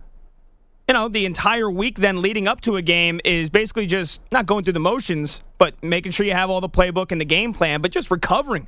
you 0.91 0.95
know, 0.95 1.07
the 1.07 1.25
entire 1.25 1.71
week 1.71 2.01
then 2.01 2.21
leading 2.21 2.49
up 2.49 2.61
to 2.63 2.75
a 2.75 2.83
game 2.83 3.21
is 3.25 3.49
basically 3.49 3.87
just 3.87 4.19
not 4.33 4.45
going 4.45 4.65
through 4.65 4.73
the 4.73 4.81
motions, 4.81 5.41
but 5.57 5.81
making 5.85 6.11
sure 6.11 6.27
you 6.27 6.33
have 6.33 6.51
all 6.51 6.61
the 6.61 6.69
playbook 6.69 7.13
and 7.13 7.21
the 7.21 7.25
game 7.25 7.53
plan, 7.53 7.81
but 7.81 7.93
just 7.93 8.11
recovering. 8.11 8.67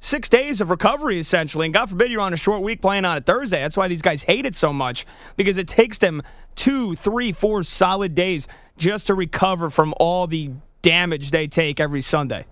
Six 0.00 0.28
days 0.28 0.60
of 0.60 0.70
recovery, 0.70 1.20
essentially. 1.20 1.66
And 1.66 1.72
God 1.72 1.88
forbid 1.88 2.10
you're 2.10 2.22
on 2.22 2.32
a 2.32 2.36
short 2.36 2.62
week 2.62 2.82
playing 2.82 3.04
on 3.04 3.18
a 3.18 3.20
Thursday. 3.20 3.62
That's 3.62 3.76
why 3.76 3.86
these 3.86 4.02
guys 4.02 4.24
hate 4.24 4.46
it 4.46 4.56
so 4.56 4.72
much 4.72 5.06
because 5.36 5.58
it 5.58 5.68
takes 5.68 5.98
them 5.98 6.24
two, 6.56 6.96
three, 6.96 7.30
four 7.30 7.62
solid 7.62 8.16
days 8.16 8.48
just 8.76 9.06
to 9.06 9.14
recover 9.14 9.70
from 9.70 9.94
all 9.98 10.26
the 10.26 10.50
damage 10.82 11.30
they 11.30 11.46
take 11.46 11.78
every 11.78 12.00
Sunday. 12.00 12.46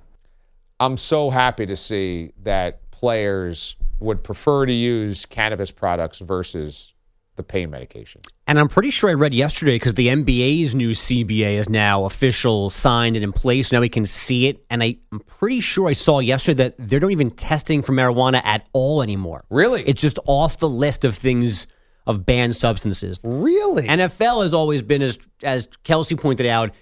I'm 0.79 0.97
so 0.97 1.31
happy 1.31 1.67
to 1.67 1.77
see 1.77 2.35
that 2.45 2.89
players 2.93 3.75
would 3.99 4.23
prefer 4.23 4.65
to 4.65 4.73
use 4.73 5.27
cannabis 5.27 5.73
products 5.73 6.21
versus 6.21 6.95
the 7.39 7.43
pain 7.43 7.71
medication. 7.71 8.21
And 8.47 8.59
I'm 8.59 8.69
pretty 8.69 8.91
sure 8.91 9.09
I 9.09 9.15
read 9.15 9.33
yesterday 9.33 9.77
because 9.77 9.95
the 9.95 10.09
NBA's 10.09 10.75
new 10.75 10.91
CBA 10.91 11.57
is 11.59 11.71
now 11.71 12.05
official, 12.05 12.69
signed, 12.69 13.17
and 13.17 13.25
in 13.25 13.33
place. 13.33 13.73
Now 13.73 13.81
we 13.81 13.89
can 13.89 14.05
see 14.05 14.49
it. 14.49 14.63
And 14.69 14.83
I, 14.83 14.99
I'm 15.11 15.21
pretty 15.21 15.61
sure 15.61 15.89
I 15.89 15.93
saw 15.93 16.19
yesterday 16.19 16.65
that 16.65 16.75
they're 16.79 17.01
not 17.01 17.13
even 17.13 17.31
testing 17.31 17.81
for 17.81 17.93
marijuana 17.93 18.43
at 18.45 18.69
all 18.75 19.03
anymore. 19.03 19.45
Really? 19.49 19.83
It's 19.87 20.03
just 20.03 20.19
off 20.27 20.59
the 20.59 20.69
list 20.69 21.07
of 21.07 21.15
things 21.15 21.67
of 22.07 22.27
banned 22.27 22.57
substances. 22.57 23.21
Really? 23.23 23.87
NFL 23.87 24.43
has 24.43 24.53
always 24.53 24.83
been, 24.83 25.03
as 25.03 25.19
as 25.43 25.69
Kelce 25.85 26.19
pointed 26.19 26.47
out, 26.47 26.73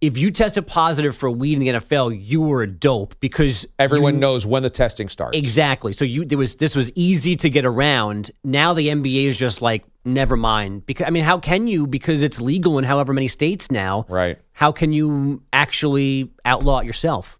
if 0.00 0.16
you 0.16 0.30
tested 0.30 0.66
positive 0.66 1.14
for 1.14 1.30
weed 1.30 1.54
in 1.54 1.58
the 1.60 1.68
NFL, 1.68 2.18
you 2.18 2.40
were 2.40 2.62
a 2.62 2.66
dope 2.66 3.14
because 3.20 3.66
Everyone 3.78 4.14
you- 4.14 4.20
knows 4.20 4.46
when 4.46 4.62
the 4.62 4.70
testing 4.70 5.08
starts. 5.10 5.36
Exactly. 5.36 5.92
So 5.92 6.04
you 6.06 6.24
there 6.24 6.38
was 6.38 6.54
this 6.56 6.74
was 6.74 6.90
easy 6.94 7.36
to 7.36 7.50
get 7.50 7.64
around. 7.66 8.30
Now 8.42 8.72
the 8.72 8.88
NBA 8.88 9.26
is 9.26 9.38
just 9.38 9.60
like 9.60 9.84
never 10.04 10.36
mind 10.36 10.86
because 10.86 11.06
I 11.06 11.10
mean 11.10 11.24
how 11.24 11.38
can 11.38 11.66
you 11.66 11.86
because 11.86 12.22
it's 12.22 12.40
legal 12.40 12.78
in 12.78 12.84
however 12.84 13.12
many 13.12 13.28
states 13.28 13.70
now. 13.70 14.06
Right. 14.08 14.38
How 14.52 14.72
can 14.72 14.92
you 14.94 15.42
actually 15.52 16.30
outlaw 16.46 16.78
it 16.78 16.86
yourself? 16.86 17.38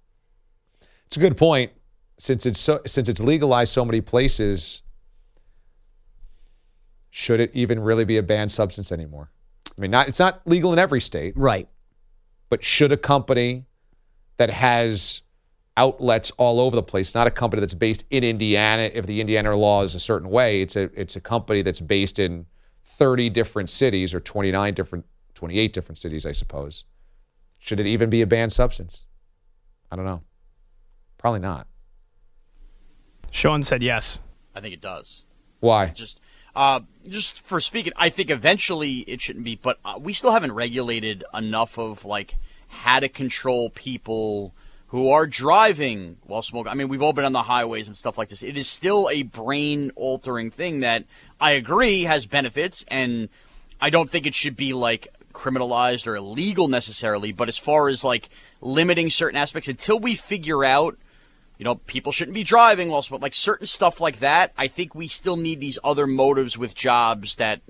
It's 1.07 1.17
a 1.17 1.21
good 1.21 1.37
point. 1.37 1.73
Since 2.19 2.45
it's 2.45 2.61
so, 2.61 2.81
since 2.87 3.09
it's 3.09 3.21
legalized 3.21 3.73
so 3.73 3.83
many 3.87 4.02
places, 4.02 4.83
should 7.11 7.40
it 7.40 7.50
even 7.55 7.81
really 7.81 8.05
be 8.05 8.19
a 8.19 8.23
banned 8.23 8.52
substance 8.52 8.93
anymore? 8.93 9.31
I 9.76 9.81
mean, 9.81 9.90
not 9.90 10.09
it's 10.09 10.19
not 10.19 10.47
legal 10.47 10.73
in 10.75 10.79
every 10.79 11.00
state, 11.00 11.33
Right. 11.37 11.69
But 12.50 12.62
should 12.62 12.92
a 12.92 12.97
company 12.97 13.64
that 14.37 14.50
has 14.50 15.23
outlets 15.76 16.30
all 16.37 16.61
over 16.61 16.76
the 16.76 16.83
place, 16.83 17.14
not 17.14 17.26
a 17.26 17.30
company 17.30 17.61
that's 17.61 17.75
based 17.75 18.04
in 18.11 18.23
Indiana, 18.23 18.90
if 18.92 19.07
the 19.07 19.21
Indiana 19.21 19.57
law 19.57 19.83
is 19.83 19.95
a 19.95 20.00
certain 20.00 20.28
way, 20.28 20.61
it's 20.61 20.76
a 20.76 20.90
it's 21.00 21.16
a 21.16 21.21
company 21.21 21.62
that's 21.62 21.80
based 21.80 22.19
in 22.19 22.45
30 22.85 23.30
different 23.30 23.71
cities 23.71 24.12
or 24.12 24.21
29 24.21 24.75
different 24.75 25.07
28 25.35 25.73
different 25.73 25.99
cities, 25.99 26.26
I 26.26 26.33
suppose. 26.33 26.85
Should 27.59 27.80
it 27.80 27.87
even 27.87 28.11
be 28.11 28.21
a 28.21 28.26
banned 28.26 28.52
substance? 28.52 29.07
I 29.90 29.97
don't 29.97 30.04
know. 30.04 30.23
Probably 31.19 31.40
not. 31.40 31.66
Sean 33.30 33.62
said 33.62 33.83
yes. 33.83 34.19
I 34.54 34.61
think 34.61 34.75
it 34.75 34.80
does. 34.80 35.23
Why? 35.61 35.88
Just, 35.88 36.20
uh, 36.54 36.80
just 37.09 37.40
for 37.40 37.61
speaking, 37.61 37.92
I 37.97 38.09
think 38.09 38.30
eventually 38.30 38.99
it 39.00 39.21
shouldn't 39.21 39.45
be, 39.45 39.57
but 39.57 39.78
uh, 39.85 39.99
we 40.00 40.12
still 40.12 40.33
haven't 40.33 40.52
regulated 40.52 41.25
enough 41.33 41.78
of 41.78 42.04
like 42.04 42.37
how 42.69 43.00
to 43.00 43.09
control 43.09 43.71
people 43.71 44.52
who 44.88 45.11
are 45.11 45.26
driving 45.26 46.16
while 46.26 46.42
smoking. 46.42 46.71
I 46.71 46.75
mean, 46.75 46.88
we've 46.88 47.02
all 47.02 47.12
been 47.12 47.25
on 47.25 47.33
the 47.33 47.45
highways 47.45 47.87
and 47.87 47.97
stuff 47.97 48.19
like 48.19 48.28
this. 48.28 48.42
It 48.42 48.57
is 48.57 48.69
still 48.69 49.09
a 49.09 49.23
brain 49.23 49.92
altering 49.95 50.50
thing 50.50 50.80
that 50.80 51.04
I 51.40 51.52
agree 51.52 52.02
has 52.02 52.26
benefits, 52.26 52.85
and 52.88 53.28
I 53.80 53.90
don't 53.90 54.11
think 54.11 54.26
it 54.26 54.35
should 54.35 54.57
be 54.57 54.73
like 54.73 55.09
criminalized 55.33 56.09
or 56.09 56.16
illegal 56.16 56.66
necessarily. 56.66 57.30
But 57.30 57.49
as 57.49 57.57
far 57.57 57.88
as 57.88 58.02
like 58.02 58.30
limiting 58.61 59.11
certain 59.11 59.37
aspects, 59.37 59.69
until 59.69 60.00
we 60.00 60.16
figure 60.16 60.64
out 60.64 60.99
you 61.61 61.64
know, 61.64 61.75
people 61.75 62.11
shouldn't 62.11 62.35
be 62.35 62.43
driving 62.43 62.88
while 62.88 63.02
smoking, 63.02 63.21
like 63.21 63.35
certain 63.35 63.67
stuff 63.67 64.00
like 64.00 64.21
that. 64.21 64.55
I 64.57 64.67
think 64.67 64.95
we 64.95 65.09
still 65.09 65.37
need 65.37 65.61
these 65.61 65.79
other 65.85 66.07
motives 66.07 66.57
with 66.57 66.75
jobs 66.75 67.37
that, 67.37 67.61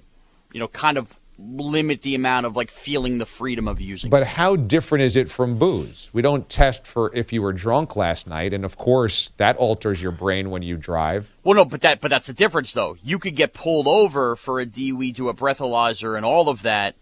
you 0.52 0.61
know, 0.61 0.68
kind 0.68 0.97
of 0.97 1.18
limit 1.40 2.02
the 2.02 2.14
amount 2.14 2.47
of 2.47 2.54
like 2.54 2.70
feeling 2.70 3.18
the 3.18 3.26
freedom 3.26 3.66
of 3.66 3.80
using. 3.80 4.09
But 4.09 4.25
how 4.25 4.54
different 4.54 5.02
is 5.02 5.16
it 5.16 5.28
from 5.28 5.59
booze? 5.59 6.09
We 6.12 6.23
don't 6.23 6.49
test 6.49 6.87
for 6.87 7.12
if 7.16 7.32
you 7.32 7.42
were 7.42 7.52
drunk 7.52 7.97
last 7.97 8.28
night, 8.28 8.54
and 8.54 8.64
of 8.64 8.76
course 8.76 9.32
that 9.38 9.56
alters 9.56 10.00
your 10.00 10.12
brain 10.12 10.50
when 10.50 10.62
you 10.62 10.76
drive. 10.76 11.28
well, 11.42 11.56
no, 11.56 11.64
but 11.64 11.80
that 11.80 12.00
but 12.00 12.11
that's 12.11 12.28
the 12.28 12.32
difference 12.32 12.70
though. 12.70 12.97
You 13.02 13.18
could 13.18 13.35
get 13.35 13.54
pulled 13.54 13.88
over 13.88 14.37
for 14.37 14.61
a 14.61 14.66
DUI 14.66 15.12
do 15.12 15.28
a 15.28 15.35
breathalyzer 15.35 16.16
and 16.16 16.25
all 16.25 16.49
of 16.49 16.62
that, 16.62 16.94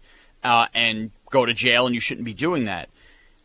uh, 0.43 0.65
and 0.73 1.11
go 1.29 1.45
to 1.45 1.53
jail, 1.53 1.85
and 1.85 1.93
you 1.93 2.01
shouldn't 2.01 2.25
be 2.25 2.33
doing 2.33 2.63
that. 2.63 2.89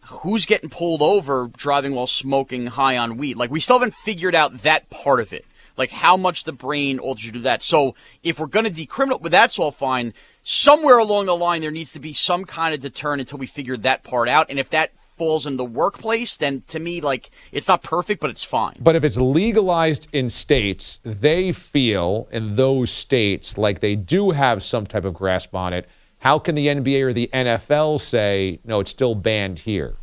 Who's 0.07 0.47
getting 0.47 0.71
pulled 0.71 1.03
over 1.03 1.51
driving 1.57 1.95
while 1.95 2.07
smoking 2.07 2.67
high 2.67 2.97
on 2.97 3.17
weed? 3.17 3.37
Like 3.37 3.51
we 3.51 3.61
still 3.61 3.79
haven't 3.79 3.95
figured 3.95 4.35
out 4.35 4.63
that 4.63 4.91
part 4.91 5.21
of 5.21 5.33
it. 5.33 5.45
Like 5.77 5.91
how 5.91 6.17
much 6.17 6.45
the 6.45 6.53
brain 6.53 6.99
alters 6.99 7.27
you 7.27 7.33
to 7.33 7.41
that. 7.41 7.63
So 7.63 7.95
if 8.23 8.39
we're 8.39 8.47
going 8.47 8.65
to 8.65 8.71
decriminalize, 8.71 9.21
well, 9.23 9.31
that's 9.31 9.59
all 9.59 9.73
fine. 9.73 10.15
Somewhere 10.43 10.99
along 10.99 11.27
the 11.27 11.37
line, 11.37 11.63
there 11.63 11.71
needs 11.71 11.93
to 11.93 11.99
be 11.99 12.13
some 12.13 12.45
kind 12.45 12.75
of 12.75 12.81
deterrent 12.81 13.21
until 13.21 13.39
we 13.39 13.47
figure 13.47 13.77
that 13.79 14.05
part 14.05 14.29
out. 14.29 14.51
And 14.51 14.59
if 14.59 14.71
that 14.71 14.93
falls 15.17 15.47
in 15.47 15.57
the 15.57 15.65
workplace, 15.65 16.37
then 16.37 16.63
to 16.69 16.79
me, 16.79 17.01
like 17.01 17.31
it's 17.53 17.69
not 17.69 17.83
perfect, 17.83 18.21
but 18.21 18.31
it's 18.31 18.45
fine. 18.45 18.77
But 18.81 18.97
if 18.97 19.05
it's 19.05 19.17
legalized 19.17 20.09
in 20.13 20.31
states, 20.31 21.01
they 21.03 21.53
feel 21.53 22.29
in 22.31 22.57
those 22.57 22.91
states 22.91 23.57
like 23.59 23.81
they 23.81 23.97
do 23.97 24.31
have 24.31 24.63
some 24.63 24.87
type 24.87 25.05
of 25.05 25.15
grasp 25.15 25.55
on 25.55 25.73
it. 25.73 25.89
How 26.25 26.39
can 26.39 26.57
the 26.57 26.67
NBA 26.67 27.03
or 27.03 27.13
the 27.13 27.31
NFL 27.33 28.01
say, 28.01 28.59
no, 28.65 28.81
it's 28.81 28.91
still 28.91 29.15
banned 29.15 29.61
here? 29.61 29.95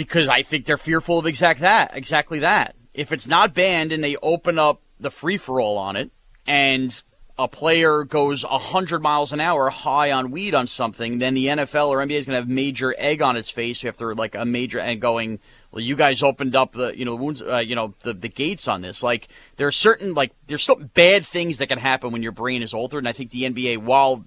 because 0.00 0.28
I 0.28 0.40
think 0.40 0.64
they're 0.64 0.78
fearful 0.78 1.18
of 1.18 1.26
exact 1.26 1.60
that, 1.60 1.94
exactly 1.94 2.38
that. 2.38 2.74
If 2.94 3.12
it's 3.12 3.28
not 3.28 3.52
banned 3.52 3.92
and 3.92 4.02
they 4.02 4.16
open 4.22 4.58
up 4.58 4.80
the 4.98 5.10
free 5.10 5.36
for 5.36 5.60
all 5.60 5.76
on 5.76 5.94
it, 5.94 6.10
and 6.46 7.02
a 7.38 7.46
player 7.46 8.04
goes 8.04 8.42
100 8.42 9.02
miles 9.02 9.30
an 9.34 9.40
hour 9.40 9.68
high 9.68 10.10
on 10.10 10.30
weed 10.30 10.54
on 10.54 10.66
something, 10.66 11.18
then 11.18 11.34
the 11.34 11.48
NFL 11.48 11.88
or 11.88 11.98
NBA 11.98 12.12
is 12.12 12.24
going 12.24 12.34
to 12.34 12.40
have 12.40 12.48
major 12.48 12.94
egg 12.96 13.20
on 13.20 13.36
its 13.36 13.50
face 13.50 13.84
after 13.84 14.14
like 14.14 14.34
a 14.34 14.46
major 14.46 14.78
and 14.78 15.02
going, 15.02 15.38
well, 15.70 15.82
you 15.82 15.96
guys 15.96 16.22
opened 16.22 16.56
up 16.56 16.72
the, 16.72 16.96
you 16.96 17.04
know, 17.04 17.14
wounds, 17.14 17.42
uh, 17.42 17.58
you 17.58 17.74
know, 17.74 17.92
the, 18.02 18.14
the 18.14 18.28
gates 18.30 18.68
on 18.68 18.80
this. 18.80 19.02
Like 19.02 19.28
there 19.58 19.66
are 19.66 19.72
certain, 19.72 20.14
like 20.14 20.32
there's 20.46 20.64
some 20.64 20.90
bad 20.94 21.26
things 21.26 21.58
that 21.58 21.68
can 21.68 21.78
happen 21.78 22.10
when 22.10 22.22
your 22.22 22.32
brain 22.32 22.62
is 22.62 22.72
altered. 22.72 23.00
And 23.00 23.08
I 23.08 23.12
think 23.12 23.32
the 23.32 23.42
NBA, 23.42 23.78
while 23.78 24.24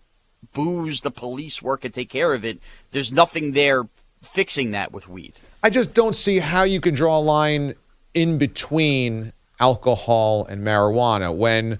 booze, 0.53 1.01
the 1.01 1.11
police 1.11 1.61
work 1.61 1.85
and 1.85 1.93
take 1.93 2.09
care 2.09 2.33
of 2.33 2.43
it, 2.43 2.59
there's 2.91 3.11
nothing 3.13 3.53
there 3.53 3.83
fixing 4.21 4.71
that 4.71 4.91
with 4.91 5.07
weed. 5.07 5.33
I 5.63 5.69
just 5.69 5.93
don't 5.93 6.13
see 6.15 6.39
how 6.39 6.63
you 6.63 6.81
can 6.81 6.93
draw 6.93 7.19
a 7.19 7.21
line 7.21 7.75
in 8.13 8.37
between 8.37 9.33
alcohol 9.59 10.45
and 10.45 10.65
marijuana 10.65 11.33
when 11.35 11.79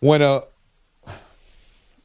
when 0.00 0.22
a 0.22 0.40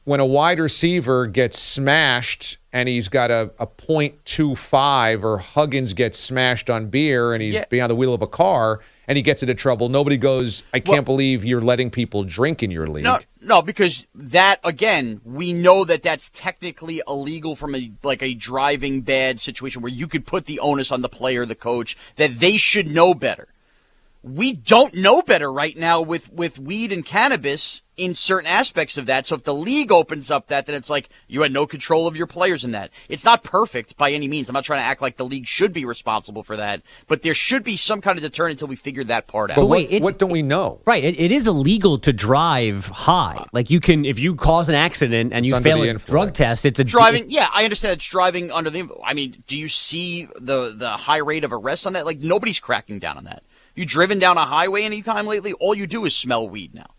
when 0.04 0.20
a 0.20 0.26
wide 0.26 0.58
receiver 0.60 1.26
gets 1.26 1.58
smashed 1.58 2.58
and 2.72 2.88
he's 2.88 3.08
got 3.08 3.30
a, 3.30 3.50
a 3.58 3.66
.25 3.66 5.24
or 5.24 5.38
Huggins 5.38 5.94
gets 5.94 6.18
smashed 6.18 6.70
on 6.70 6.88
beer 6.88 7.32
and 7.32 7.42
he's 7.42 7.54
Yeah. 7.54 7.64
behind 7.68 7.90
the 7.90 7.96
wheel 7.96 8.14
of 8.14 8.22
a 8.22 8.26
car 8.26 8.80
and 9.08 9.16
he 9.16 9.22
gets 9.22 9.42
into 9.42 9.54
trouble, 9.54 9.88
nobody 9.88 10.16
goes, 10.16 10.62
I 10.72 10.80
can't 10.80 10.88
Well- 10.96 11.02
believe 11.02 11.44
you're 11.44 11.60
letting 11.60 11.90
people 11.90 12.24
drink 12.24 12.62
in 12.62 12.70
your 12.70 12.88
league. 12.88 13.04
No, 13.04 13.20
no, 13.40 13.62
because 13.62 14.06
that 14.14 14.60
again, 14.64 15.20
we 15.24 15.52
know 15.52 15.84
that 15.84 16.02
that's 16.02 16.30
technically 16.34 17.02
illegal 17.06 17.54
from 17.54 17.74
a 17.74 17.90
like 18.02 18.22
a 18.22 18.34
driving 18.34 19.02
bad 19.02 19.40
situation 19.40 19.82
where 19.82 19.92
you 19.92 20.06
could 20.06 20.26
put 20.26 20.46
the 20.46 20.58
onus 20.60 20.90
on 20.90 21.02
the 21.02 21.08
player, 21.08 21.46
the 21.46 21.54
coach, 21.54 21.96
that 22.16 22.40
they 22.40 22.56
should 22.56 22.88
know 22.88 23.14
better. 23.14 23.48
We 24.26 24.52
don't 24.52 24.94
know 24.94 25.22
better 25.22 25.50
right 25.52 25.76
now 25.76 26.00
with 26.00 26.32
with 26.32 26.58
weed 26.58 26.92
and 26.92 27.04
cannabis 27.04 27.82
in 27.96 28.14
certain 28.14 28.46
aspects 28.46 28.98
of 28.98 29.06
that. 29.06 29.26
So 29.26 29.36
if 29.36 29.44
the 29.44 29.54
league 29.54 29.90
opens 29.90 30.30
up 30.30 30.48
that, 30.48 30.66
then 30.66 30.74
it's 30.74 30.90
like 30.90 31.08
you 31.28 31.40
had 31.42 31.52
no 31.52 31.66
control 31.66 32.06
of 32.06 32.14
your 32.14 32.26
players 32.26 32.62
in 32.62 32.72
that. 32.72 32.90
It's 33.08 33.24
not 33.24 33.42
perfect 33.42 33.96
by 33.96 34.12
any 34.12 34.28
means. 34.28 34.50
I'm 34.50 34.52
not 34.54 34.64
trying 34.64 34.80
to 34.80 34.84
act 34.84 35.00
like 35.00 35.16
the 35.16 35.24
league 35.24 35.46
should 35.46 35.72
be 35.72 35.86
responsible 35.86 36.42
for 36.42 36.56
that, 36.56 36.82
but 37.06 37.22
there 37.22 37.32
should 37.32 37.64
be 37.64 37.76
some 37.78 38.02
kind 38.02 38.18
of 38.18 38.22
deterrent 38.22 38.52
until 38.52 38.68
we 38.68 38.76
figure 38.76 39.04
that 39.04 39.28
part 39.28 39.50
out. 39.50 39.56
But 39.56 39.66
wait, 39.66 39.90
what, 39.92 40.02
what 40.02 40.18
don't 40.18 40.30
we 40.32 40.42
know? 40.42 40.80
Right. 40.84 41.04
It, 41.04 41.18
it 41.18 41.32
is 41.32 41.46
illegal 41.46 41.98
to 42.00 42.12
drive 42.12 42.86
high. 42.86 43.36
Uh, 43.38 43.44
like 43.52 43.70
you 43.70 43.80
can, 43.80 44.04
if 44.04 44.18
you 44.18 44.34
cause 44.34 44.68
an 44.68 44.74
accident 44.74 45.32
and 45.32 45.46
It's 45.46 45.54
you 45.54 45.60
fail 45.60 45.82
a 45.82 45.86
influence. 45.86 46.04
drug 46.06 46.34
test, 46.34 46.66
it's 46.66 46.78
a 46.80 46.84
driving 46.84 47.30
yeah 47.30 47.48
i 47.54 47.64
understand 47.64 47.94
it's 47.94 48.06
driving 48.06 48.50
under 48.50 48.70
the 48.70 48.88
i 49.04 49.14
mean 49.14 49.42
do 49.46 49.56
you 49.56 49.68
see 49.68 50.28
the 50.38 50.74
the 50.76 50.90
high 50.90 51.18
rate 51.18 51.44
of 51.44 51.52
arrests 51.52 51.86
on 51.86 51.92
that 51.94 52.04
like 52.04 52.18
nobody's 52.18 52.58
cracking 52.60 52.98
down 52.98 53.16
on 53.16 53.24
that 53.24 53.42
you 53.76 53.84
driven 53.84 54.18
down 54.18 54.36
a 54.36 54.44
highway 54.46 54.82
anytime 54.82 55.26
lately 55.26 55.52
all 55.54 55.74
you 55.74 55.86
do 55.86 56.04
is 56.04 56.14
smell 56.16 56.48
weed 56.48 56.74
now 56.74 56.90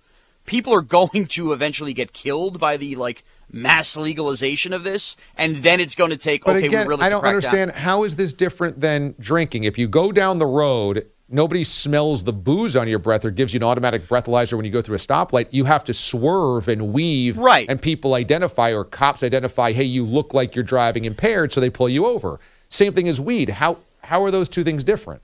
people 0.46 0.74
are 0.74 0.81
going 1.00 1.25
to 1.27 1.51
eventually 1.51 1.93
get 1.93 2.13
killed 2.13 2.60
by 2.60 2.77
the 2.77 2.96
like 2.96 3.24
mass 3.51 3.96
legalization 3.96 4.74
of 4.74 4.84
this 4.84 5.15
and 5.38 5.57
then 5.57 5.79
it's 5.79 5.96
going 5.96 6.12
to 6.12 6.17
take 6.17 6.43
But 6.43 6.57
okay 6.57 6.67
again, 6.67 6.88
really 6.88 7.03
I 7.03 7.10
don't 7.10 7.22
crack 7.22 7.31
down. 7.31 7.36
understand 7.36 7.72
how 7.72 8.03
is 8.03 8.15
this 8.15 8.34
different 8.34 8.79
than 8.81 9.15
drinking? 9.19 9.63
If 9.63 9.77
you 9.77 9.88
go 9.88 10.12
down 10.12 10.38
the 10.39 10.46
road, 10.46 11.07
nobody 11.29 11.63
smells 11.63 12.25
the 12.25 12.34
booze 12.34 12.75
on 12.75 12.89
your 12.89 13.00
breath 13.00 13.24
or 13.24 13.31
gives 13.31 13.53
you 13.53 13.60
an 13.60 13.63
automatic 13.63 14.07
breathalyzer 14.07 14.53
when 14.57 14.65
you 14.65 14.72
go 14.72 14.81
through 14.81 14.98
a 14.98 15.00
stoplight. 15.00 15.48
You 15.51 15.63
have 15.63 15.86
to 15.86 15.93
swerve 15.93 16.67
and 16.67 16.91
weave, 16.93 17.38
Right. 17.38 17.69
And 17.69 17.81
people 17.81 18.13
identify 18.15 18.74
or 18.74 18.84
cops 18.84 19.24
identify, 19.24 19.72
hey, 19.72 19.84
you 19.86 20.03
look 20.03 20.34
like 20.34 20.53
you're 20.55 20.63
driving 20.63 21.05
impaired, 21.05 21.53
so 21.53 21.62
they 21.62 21.69
pull 21.69 21.88
you 21.88 22.05
over. 22.05 22.39
Same 22.69 22.91
thing 22.91 23.07
as 23.07 23.22
weed. 23.22 23.48
How 23.50 23.77
how 24.03 24.22
are 24.24 24.31
those 24.31 24.50
two 24.50 24.63
things 24.65 24.84
different? 24.84 25.22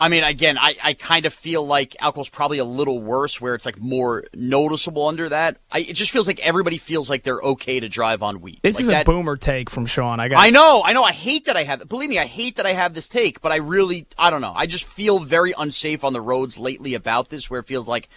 I 0.00 0.08
mean, 0.08 0.24
again, 0.24 0.58
I, 0.58 0.76
I 0.82 0.94
kind 0.94 1.26
of 1.26 1.32
feel 1.34 1.64
like 1.64 1.94
alcohol's 2.00 2.28
probably 2.28 2.58
a 2.58 2.64
little 2.64 3.00
worse, 3.00 3.40
where 3.40 3.54
it's 3.54 3.64
like 3.64 3.78
more 3.78 4.24
noticeable 4.34 5.06
under 5.06 5.28
that. 5.28 5.58
I, 5.70 5.80
it 5.80 5.92
just 5.92 6.10
feels 6.10 6.26
like 6.26 6.40
everybody 6.40 6.78
feels 6.78 7.08
like 7.08 7.22
they're 7.22 7.38
okay 7.40 7.78
to 7.78 7.88
drive 7.88 8.20
on 8.20 8.40
weed. 8.40 8.58
This 8.64 8.74
Like 8.76 8.80
is 8.82 8.86
that- 8.88 9.02
a 9.02 9.10
boomer 9.10 9.36
take 9.36 9.70
from 9.70 9.86
Sean. 9.86 10.18
I 10.18 10.26
got. 10.26 10.40
I 10.40 10.50
know, 10.50 10.82
I 10.84 10.92
know. 10.92 11.04
I 11.04 11.12
hate 11.12 11.44
that 11.44 11.56
I 11.56 11.62
have. 11.62 11.88
Believe 11.88 12.10
me, 12.10 12.18
I 12.18 12.26
hate 12.26 12.56
that 12.56 12.66
I 12.66 12.72
have 12.72 12.94
this 12.94 13.08
take. 13.08 13.40
But 13.40 13.52
I 13.52 13.56
really, 13.56 14.06
I 14.18 14.30
don't 14.30 14.40
know. 14.40 14.52
I 14.56 14.66
just 14.66 14.84
feel 14.84 15.20
very 15.20 15.54
unsafe 15.56 16.02
on 16.02 16.12
the 16.12 16.20
roads 16.20 16.58
lately 16.58 16.94
about 16.94 17.28
this, 17.28 17.48
where 17.48 17.60
it 17.60 17.66
feels 17.68 17.86
like 17.86 18.08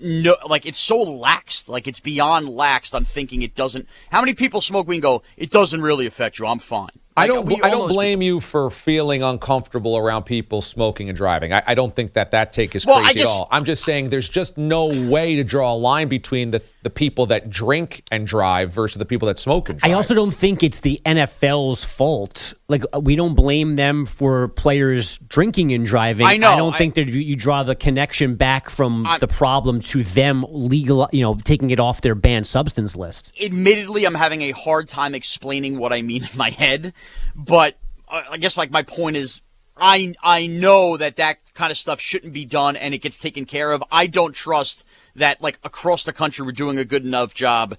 no, 0.00 0.36
like 0.48 0.64
it's 0.64 0.78
so 0.78 1.04
laxed, 1.04 1.68
like 1.68 1.86
it's 1.88 2.00
beyond 2.00 2.46
laxed 2.48 2.94
on 2.94 3.04
thinking 3.04 3.42
it 3.42 3.54
doesn't. 3.54 3.86
How 4.10 4.20
many 4.20 4.32
people 4.32 4.60
smoke 4.60 4.86
weed 4.86 4.96
and 4.96 5.02
go, 5.02 5.22
it 5.36 5.50
doesn't 5.50 5.82
really 5.82 6.06
affect 6.06 6.38
you. 6.38 6.46
I'm 6.46 6.60
fine. 6.60 6.88
I 7.16 7.26
don't. 7.26 7.64
I 7.64 7.70
don't 7.70 7.88
blame 7.88 8.22
you 8.22 8.40
for 8.40 8.70
feeling 8.70 9.22
uncomfortable 9.22 9.96
around 9.98 10.22
people 10.24 10.62
smoking 10.62 11.08
and 11.08 11.16
driving. 11.16 11.52
I, 11.52 11.62
I 11.66 11.74
don't 11.74 11.94
think 11.94 12.14
that 12.14 12.30
that 12.30 12.52
take 12.52 12.74
is 12.74 12.86
Well, 12.86 13.00
crazy 13.02 13.20
just- 13.20 13.30
at 13.30 13.32
all. 13.32 13.48
I'm 13.50 13.64
just 13.64 13.84
saying 13.84 14.10
there's 14.10 14.28
just 14.28 14.56
no 14.56 14.86
way 14.86 15.36
to 15.36 15.44
draw 15.44 15.74
a 15.74 15.76
line 15.76 16.08
between 16.08 16.50
the 16.52 16.62
the 16.82 16.90
people 16.90 17.26
that 17.26 17.48
drink 17.50 18.02
and 18.10 18.26
drive 18.26 18.72
versus 18.72 18.98
the 18.98 19.04
people 19.04 19.26
that 19.28 19.38
smoke 19.38 19.68
and 19.68 19.78
drive. 19.78 19.90
I 19.90 19.94
also 19.94 20.14
don't 20.14 20.32
think 20.34 20.62
it's 20.62 20.80
the 20.80 21.00
NFL's 21.06 21.84
fault. 21.84 22.54
Like 22.68 22.84
uh, 22.94 23.00
we 23.00 23.14
don't 23.14 23.34
blame 23.34 23.76
them 23.76 24.06
for 24.06 24.48
players 24.48 25.18
drinking 25.18 25.72
and 25.72 25.84
driving. 25.86 26.26
I 26.26 26.38
know, 26.38 26.50
I 26.52 26.56
don't 26.56 26.74
I- 26.74 26.78
think 26.78 26.94
that 26.94 27.06
you, 27.06 27.36
draw 27.36 27.62
the 27.62 27.74
connection 27.74 28.34
back 28.36 28.68
from 28.70 29.06
I'm- 29.06 29.20
the 29.20 29.28
problem 29.28 29.80
to 29.80 30.02
them 30.02 30.44
legal, 30.48 31.08
you 31.12 31.22
know, 31.22 31.34
taking 31.44 31.70
it 31.70 31.78
off 31.78 32.00
their 32.00 32.14
banned 32.14 32.46
substance 32.46 32.96
list. 32.96 33.32
admittedly, 33.40 34.04
I'm 34.04 34.14
having 34.14 34.42
a 34.42 34.50
hard 34.52 34.88
time 34.88 35.14
explaining 35.14 35.78
what 35.78 35.92
I 35.92 36.02
mean 36.02 36.24
in 36.24 36.36
my 36.36 36.50
head, 36.50 36.92
but 37.34 37.76
uh, 38.08 38.22
I 38.30 38.38
guess 38.38 38.56
like 38.56 38.70
my 38.70 38.82
point 38.82 39.16
is, 39.16 39.40
I 39.76 40.14
I 40.22 40.46
know 40.46 40.96
that 40.96 41.16
that 41.16 41.38
kind 41.54 41.70
of 41.70 41.78
stuff 41.78 42.00
shouldn't 42.00 42.32
be 42.32 42.44
done 42.44 42.76
and 42.76 42.94
it 42.94 42.98
gets 42.98 43.18
taken 43.18 43.44
care 43.44 43.72
of. 43.72 43.82
I 43.90 44.06
don't 44.06 44.32
trust 44.32 44.84
that 45.16 45.42
like 45.42 45.58
across 45.64 46.04
the 46.04 46.12
country 46.12 46.44
we're 46.44 46.52
doing 46.52 46.78
a 46.78 46.84
good 46.84 47.04
enough 47.04 47.34
job 47.34 47.76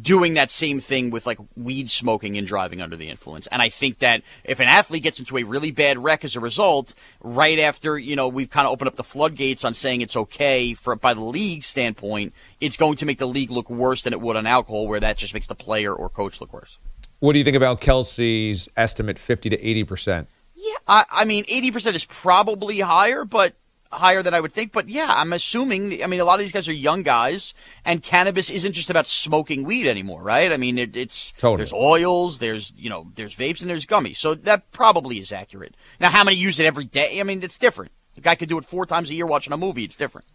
doing 0.00 0.34
that 0.34 0.50
same 0.50 0.80
thing 0.80 1.10
with 1.10 1.26
like 1.26 1.38
weed 1.56 1.90
smoking 1.90 2.36
and 2.36 2.46
driving 2.46 2.82
under 2.82 2.96
the 2.96 3.08
influence. 3.08 3.46
And 3.48 3.62
I 3.62 3.68
think 3.68 4.00
that 4.00 4.22
if 4.44 4.58
an 4.58 4.68
athlete 4.68 5.02
gets 5.02 5.18
into 5.18 5.38
a 5.38 5.44
really 5.44 5.70
bad 5.70 5.98
wreck 5.98 6.24
as 6.24 6.34
a 6.34 6.40
result, 6.40 6.94
right 7.20 7.58
after, 7.58 7.98
you 7.98 8.16
know, 8.16 8.28
we've 8.28 8.50
kind 8.50 8.66
of 8.66 8.72
opened 8.72 8.88
up 8.88 8.96
the 8.96 9.04
floodgates 9.04 9.64
on 9.64 9.74
saying 9.74 10.00
it's 10.00 10.16
okay 10.16 10.74
for 10.74 10.96
by 10.96 11.14
the 11.14 11.20
league 11.20 11.62
standpoint, 11.62 12.34
it's 12.60 12.76
going 12.76 12.96
to 12.96 13.06
make 13.06 13.18
the 13.18 13.28
league 13.28 13.50
look 13.50 13.70
worse 13.70 14.02
than 14.02 14.12
it 14.12 14.20
would 14.20 14.36
on 14.36 14.46
alcohol 14.46 14.88
where 14.88 15.00
that 15.00 15.16
just 15.16 15.34
makes 15.34 15.46
the 15.46 15.54
player 15.54 15.94
or 15.94 16.08
coach 16.08 16.40
look 16.40 16.52
worse. 16.52 16.78
What 17.20 17.32
do 17.32 17.38
you 17.38 17.44
think 17.44 17.56
about 17.56 17.80
Kelce's 17.80 18.68
estimate, 18.76 19.18
fifty 19.18 19.48
to 19.50 19.60
eighty 19.60 19.84
percent? 19.84 20.28
Yeah, 20.54 20.74
I, 20.86 21.04
I 21.10 21.24
mean, 21.24 21.44
eighty 21.48 21.70
percent 21.70 21.96
is 21.96 22.04
probably 22.04 22.80
higher, 22.80 23.24
but 23.24 23.54
higher 23.90 24.22
than 24.22 24.34
I 24.34 24.40
would 24.40 24.52
think. 24.52 24.72
But 24.72 24.88
yeah, 24.88 25.06
I'm 25.08 25.32
assuming. 25.32 26.02
I 26.02 26.06
mean, 26.06 26.20
a 26.20 26.24
lot 26.24 26.34
of 26.34 26.40
these 26.40 26.52
guys 26.52 26.68
are 26.68 26.72
young 26.72 27.02
guys, 27.02 27.54
and 27.84 28.02
cannabis 28.02 28.50
isn't 28.50 28.72
just 28.72 28.90
about 28.90 29.06
smoking 29.06 29.64
weed 29.64 29.86
anymore, 29.86 30.22
right? 30.22 30.52
I 30.52 30.56
mean, 30.56 30.76
it, 30.78 30.96
it's 30.96 31.32
Totally. 31.38 31.58
there's 31.58 31.72
oils, 31.72 32.38
there's 32.38 32.72
you 32.76 32.90
know, 32.90 33.10
there's 33.14 33.34
vapes, 33.34 33.60
and 33.60 33.70
there's 33.70 33.86
gummies. 33.86 34.16
So 34.16 34.34
that 34.34 34.70
probably 34.72 35.18
is 35.18 35.32
accurate. 35.32 35.74
Now, 36.00 36.10
how 36.10 36.24
many 36.24 36.36
use 36.36 36.58
it 36.60 36.66
every 36.66 36.84
day? 36.84 37.18
I 37.20 37.22
mean, 37.22 37.42
it's 37.42 37.58
different. 37.58 37.92
The 38.14 38.20
guy 38.20 38.34
could 38.34 38.48
do 38.48 38.58
it 38.58 38.64
four 38.64 38.86
times 38.86 39.10
a 39.10 39.14
year 39.14 39.26
watching 39.26 39.52
a 39.52 39.56
movie. 39.58 39.84
It's 39.84 39.96
different. 39.96 40.26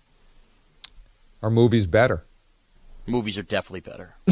Are 1.43 1.49
movies 1.49 1.85
better? 1.87 2.25
Movies 3.07 3.37
are 3.37 3.43
definitely 3.43 3.79
better. 3.81 4.15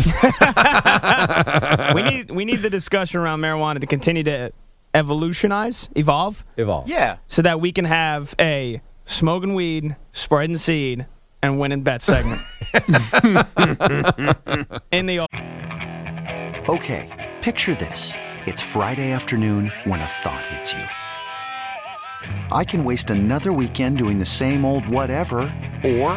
we 1.95 2.01
need 2.03 2.31
we 2.31 2.45
need 2.45 2.61
the 2.61 2.69
discussion 2.69 3.19
around 3.19 3.41
marijuana 3.41 3.79
to 3.79 3.87
continue 3.87 4.23
to 4.23 4.51
evolutionize, 4.93 5.89
evolve, 5.95 6.45
Evolve. 6.57 6.87
Yeah. 6.87 7.17
so 7.27 7.41
that 7.41 7.59
we 7.59 7.71
can 7.71 7.85
have 7.85 8.33
a 8.39 8.81
smoking 9.05 9.53
weed, 9.55 9.95
spreading 10.11 10.57
seed, 10.57 11.07
and 11.41 11.59
winning 11.59 11.81
bet 11.83 12.01
segment. 12.01 12.41
In 14.91 15.05
the 15.07 15.25
Okay, 16.69 17.35
picture 17.41 17.73
this. 17.75 18.13
It's 18.45 18.61
Friday 18.61 19.11
afternoon 19.11 19.71
when 19.85 19.99
a 19.99 20.05
thought 20.05 20.45
hits 20.47 20.73
you. 20.73 20.83
I 22.51 22.63
can 22.63 22.83
waste 22.83 23.09
another 23.09 23.51
weekend 23.53 23.97
doing 23.97 24.19
the 24.19 24.25
same 24.25 24.63
old 24.65 24.87
whatever, 24.87 25.39
or 25.83 26.11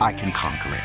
I 0.00 0.14
can 0.16 0.32
conquer 0.32 0.74
it. 0.74 0.84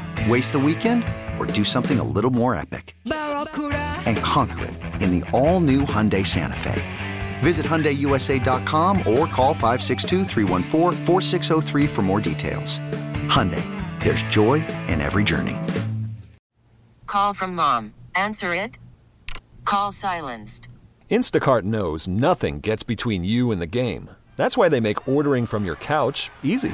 Waste 0.27 0.53
the 0.53 0.59
weekend 0.59 1.03
or 1.39 1.47
do 1.47 1.63
something 1.63 1.99
a 1.99 2.03
little 2.03 2.29
more 2.29 2.55
epic? 2.55 2.95
And 3.05 4.17
conquer 4.17 4.65
it 4.65 4.73
in 5.01 5.19
the 5.19 5.27
all 5.31 5.59
new 5.59 5.81
Hyundai 5.81 6.23
Santa 6.25 6.55
Fe. 6.57 6.81
Visit 7.39 7.65
HyundaiUSA.com 7.65 8.99
or 8.99 9.25
call 9.27 9.55
562-314-4603 9.55 11.89
for 11.89 12.01
more 12.03 12.21
details. 12.21 12.77
Hyundai, 13.29 13.63
there's 14.03 14.21
joy 14.23 14.55
in 14.87 15.01
every 15.01 15.23
journey. 15.23 15.57
Call 17.07 17.33
from 17.33 17.55
mom. 17.55 17.95
Answer 18.13 18.53
it. 18.53 18.77
Call 19.65 19.91
silenced. 19.91 20.67
Instacart 21.09 21.63
knows 21.63 22.07
nothing 22.07 22.59
gets 22.59 22.83
between 22.83 23.23
you 23.23 23.51
and 23.51 23.59
the 23.61 23.67
game. 23.67 24.11
That's 24.35 24.55
why 24.55 24.69
they 24.69 24.79
make 24.79 25.07
ordering 25.07 25.47
from 25.47 25.65
your 25.65 25.77
couch 25.77 26.29
easy. 26.43 26.73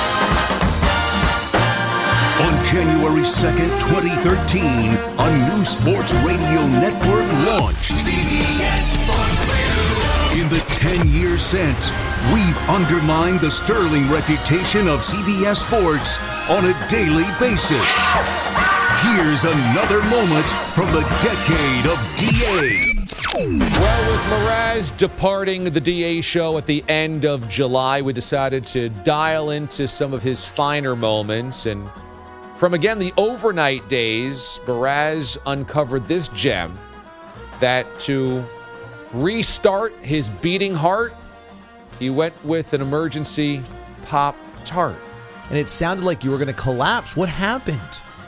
On 2.61 2.67
January 2.67 3.23
2nd, 3.23 3.69
2013, 3.81 4.61
a 5.17 5.49
new 5.49 5.65
sports 5.65 6.13
radio 6.13 6.67
network 6.67 7.27
launched. 7.47 7.91
CBS 7.91 9.01
Sports 9.01 9.41
Radio. 9.49 10.43
In 10.43 10.49
the 10.49 10.59
10 10.67 11.09
years 11.09 11.41
since, 11.41 11.89
we've 12.31 12.57
undermined 12.69 13.39
the 13.39 13.49
sterling 13.49 14.07
reputation 14.11 14.87
of 14.87 14.99
CBS 14.99 15.65
Sports 15.65 16.19
on 16.51 16.65
a 16.65 16.87
daily 16.87 17.25
basis. 17.39 17.89
Here's 19.01 19.43
another 19.43 20.03
moment 20.03 20.47
from 20.75 20.85
the 20.93 21.01
decade 21.19 21.87
of 21.87 21.97
DA. 22.15 22.93
Well, 23.33 24.11
with 24.11 24.21
Mraz 24.29 24.95
departing 24.97 25.63
the 25.63 25.81
DA 25.81 26.21
show 26.21 26.59
at 26.59 26.67
the 26.67 26.83
end 26.87 27.25
of 27.25 27.49
July, 27.49 28.03
we 28.03 28.13
decided 28.13 28.67
to 28.67 28.89
dial 29.03 29.49
into 29.49 29.87
some 29.87 30.13
of 30.13 30.21
his 30.21 30.45
finer 30.45 30.95
moments. 30.95 31.65
And 31.65 31.89
from 32.61 32.75
again 32.75 32.99
the 32.99 33.11
overnight 33.17 33.89
days, 33.89 34.59
Mraz 34.67 35.35
uncovered 35.47 36.07
this 36.07 36.27
gem 36.27 36.77
that 37.59 37.87
to 38.01 38.45
restart 39.13 39.95
his 40.03 40.29
beating 40.29 40.75
heart, 40.75 41.15
he 41.97 42.11
went 42.11 42.35
with 42.45 42.73
an 42.73 42.81
emergency 42.81 43.63
Pop 44.05 44.35
Tart. 44.63 44.95
And 45.49 45.57
it 45.57 45.69
sounded 45.69 46.05
like 46.05 46.23
you 46.23 46.29
were 46.29 46.37
going 46.37 46.49
to 46.49 46.53
collapse. 46.53 47.15
What 47.15 47.29
happened? 47.29 47.79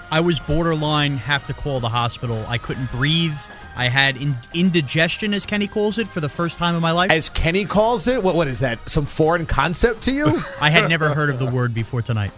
I 0.09 0.19
was 0.19 0.39
borderline 0.39 1.15
have 1.17 1.45
to 1.45 1.53
call 1.53 1.79
the 1.79 1.89
hospital. 1.89 2.43
I 2.47 2.57
couldn't 2.57 2.89
breathe. 2.89 3.37
I 3.75 3.87
had 3.87 4.17
in- 4.17 4.35
indigestion, 4.55 5.35
as 5.35 5.45
Kenny 5.45 5.67
calls 5.67 5.99
it, 5.99 6.07
for 6.07 6.21
the 6.21 6.29
first 6.29 6.57
time 6.57 6.73
in 6.73 6.81
my 6.81 6.91
life. 6.91 7.11
As 7.11 7.29
Kenny 7.29 7.65
calls 7.65 8.07
it? 8.07 8.23
What, 8.23 8.33
what 8.33 8.47
is 8.47 8.61
that? 8.61 8.79
Some 8.89 9.05
foreign 9.05 9.45
concept 9.45 10.01
to 10.05 10.11
you? 10.11 10.25
I 10.59 10.71
had 10.71 10.89
never 10.89 11.13
heard 11.13 11.29
of 11.29 11.37
the 11.37 11.45
word 11.45 11.75
before 11.75 12.01
tonight. 12.01 12.31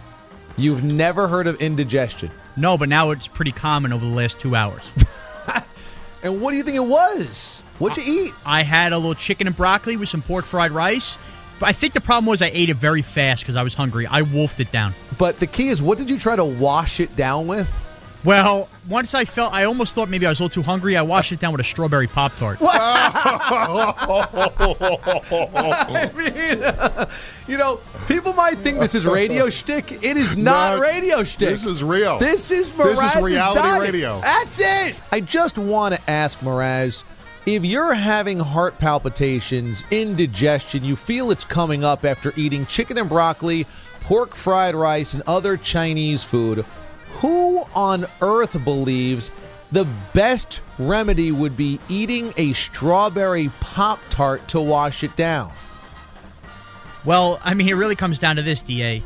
You've 0.56 0.82
never 0.82 1.28
heard 1.28 1.46
of 1.46 1.60
indigestion? 1.60 2.30
No, 2.56 2.78
but 2.78 2.88
now 2.88 3.10
it's 3.10 3.26
pretty 3.26 3.52
common 3.52 3.92
over 3.92 4.04
the 4.04 4.12
last 4.12 4.40
two 4.40 4.54
hours. 4.54 4.90
and 6.22 6.40
what 6.40 6.52
do 6.52 6.56
you 6.56 6.62
think 6.62 6.76
it 6.76 6.86
was? 6.86 7.60
What'd 7.78 8.02
you 8.02 8.24
eat? 8.24 8.34
I 8.46 8.62
had 8.62 8.94
a 8.94 8.96
little 8.96 9.14
chicken 9.14 9.46
and 9.46 9.54
broccoli 9.54 9.96
with 9.96 10.08
some 10.08 10.22
pork 10.22 10.46
fried 10.46 10.72
rice. 10.72 11.18
But 11.58 11.68
I 11.68 11.72
think 11.72 11.94
the 11.94 12.00
problem 12.00 12.26
was 12.26 12.40
I 12.42 12.50
ate 12.52 12.70
it 12.70 12.76
very 12.76 13.02
fast 13.02 13.42
because 13.42 13.56
I 13.56 13.62
was 13.62 13.74
hungry. 13.74 14.06
I 14.06 14.22
wolfed 14.22 14.60
it 14.60 14.70
down. 14.70 14.94
But 15.18 15.38
the 15.38 15.46
key 15.46 15.68
is, 15.68 15.82
what 15.82 15.98
did 15.98 16.10
you 16.10 16.18
try 16.18 16.36
to 16.36 16.44
wash 16.44 17.00
it 17.00 17.14
down 17.16 17.46
with? 17.46 17.68
Well, 18.26 18.68
once 18.88 19.14
I 19.14 19.24
felt, 19.24 19.52
I 19.52 19.64
almost 19.64 19.94
thought 19.94 20.08
maybe 20.08 20.26
I 20.26 20.30
was 20.30 20.40
a 20.40 20.42
little 20.42 20.62
too 20.62 20.66
hungry. 20.66 20.96
I 20.96 21.02
washed 21.02 21.30
it 21.30 21.38
down 21.38 21.52
with 21.52 21.60
a 21.60 21.64
strawberry 21.64 22.08
pop 22.08 22.34
tart. 22.36 22.58
I 22.64 23.30
mean, 26.16 26.62
uh, 26.64 27.08
you 27.46 27.56
know, 27.56 27.76
people 28.08 28.32
might 28.32 28.58
think 28.58 28.80
this 28.80 28.96
is 28.96 29.06
radio 29.06 29.48
shtick. 29.48 29.92
It 29.92 30.16
is 30.16 30.36
not 30.36 30.74
No, 30.74 30.80
radio 30.80 31.22
shtick. 31.22 31.50
this 31.50 31.64
is 31.64 31.84
real. 31.84 32.18
This 32.18 32.50
is 32.50 32.72
This 32.72 33.14
is 33.16 33.22
reality 33.22 33.60
diet. 33.60 33.80
radio. 33.80 34.20
That's 34.20 34.58
it. 34.60 35.00
I 35.12 35.20
just 35.20 35.56
want 35.56 35.94
to 35.94 36.10
ask 36.10 36.40
Mraz. 36.40 37.04
If 37.46 37.64
you're 37.64 37.94
having 37.94 38.40
heart 38.40 38.76
palpitations, 38.78 39.84
indigestion, 39.92 40.82
you 40.84 40.96
feel 40.96 41.30
it's 41.30 41.44
coming 41.44 41.84
up 41.84 42.04
after 42.04 42.32
eating 42.36 42.66
chicken 42.66 42.98
and 42.98 43.08
broccoli, 43.08 43.68
pork 44.00 44.34
fried 44.34 44.74
rice, 44.74 45.14
and 45.14 45.22
other 45.28 45.56
Chinese 45.56 46.24
food, 46.24 46.64
who 47.18 47.64
on 47.74 48.06
earth 48.20 48.62
believes 48.64 49.30
the 49.72 49.86
best 50.12 50.60
remedy 50.78 51.32
would 51.32 51.56
be 51.56 51.80
eating 51.88 52.32
a 52.36 52.52
strawberry 52.52 53.50
Pop 53.60 53.98
Tart 54.10 54.46
to 54.48 54.60
wash 54.60 55.02
it 55.02 55.16
down? 55.16 55.52
Well, 57.04 57.40
I 57.42 57.54
mean, 57.54 57.68
it 57.68 57.74
really 57.74 57.96
comes 57.96 58.18
down 58.18 58.36
to 58.36 58.42
this, 58.42 58.62
DA. 58.62 59.02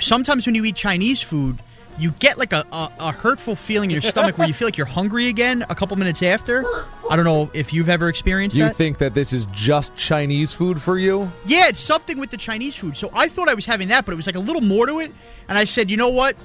Sometimes 0.00 0.46
when 0.46 0.54
you 0.54 0.64
eat 0.64 0.76
Chinese 0.76 1.22
food, 1.22 1.58
you 1.98 2.10
get 2.12 2.38
like 2.38 2.52
a, 2.52 2.66
a, 2.72 2.90
a 2.98 3.12
hurtful 3.12 3.54
feeling 3.54 3.90
in 3.90 3.94
your 3.94 4.02
stomach 4.02 4.38
where 4.38 4.48
you 4.48 4.54
feel 4.54 4.66
like 4.66 4.76
you're 4.78 4.86
hungry 4.86 5.28
again 5.28 5.64
a 5.68 5.74
couple 5.74 5.96
minutes 5.96 6.22
after. 6.22 6.64
I 7.10 7.16
don't 7.16 7.24
know 7.24 7.50
if 7.52 7.72
you've 7.72 7.88
ever 7.88 8.08
experienced 8.08 8.56
You 8.56 8.64
that. 8.64 8.70
You 8.70 8.74
think 8.74 8.98
that 8.98 9.14
this 9.14 9.32
is 9.32 9.46
just 9.52 9.94
Chinese 9.94 10.52
food 10.52 10.80
for 10.80 10.98
you? 10.98 11.30
Yeah, 11.44 11.68
it's 11.68 11.80
something 11.80 12.18
with 12.18 12.30
the 12.30 12.36
Chinese 12.36 12.74
food. 12.76 12.96
So 12.96 13.10
I 13.12 13.28
thought 13.28 13.48
I 13.48 13.54
was 13.54 13.66
having 13.66 13.88
that, 13.88 14.04
but 14.06 14.12
it 14.12 14.16
was 14.16 14.26
like 14.26 14.36
a 14.36 14.40
little 14.40 14.62
more 14.62 14.86
to 14.86 15.00
it. 15.00 15.12
And 15.48 15.58
I 15.58 15.64
said, 15.64 15.90
you 15.90 15.96
know 15.96 16.08
what? 16.08 16.36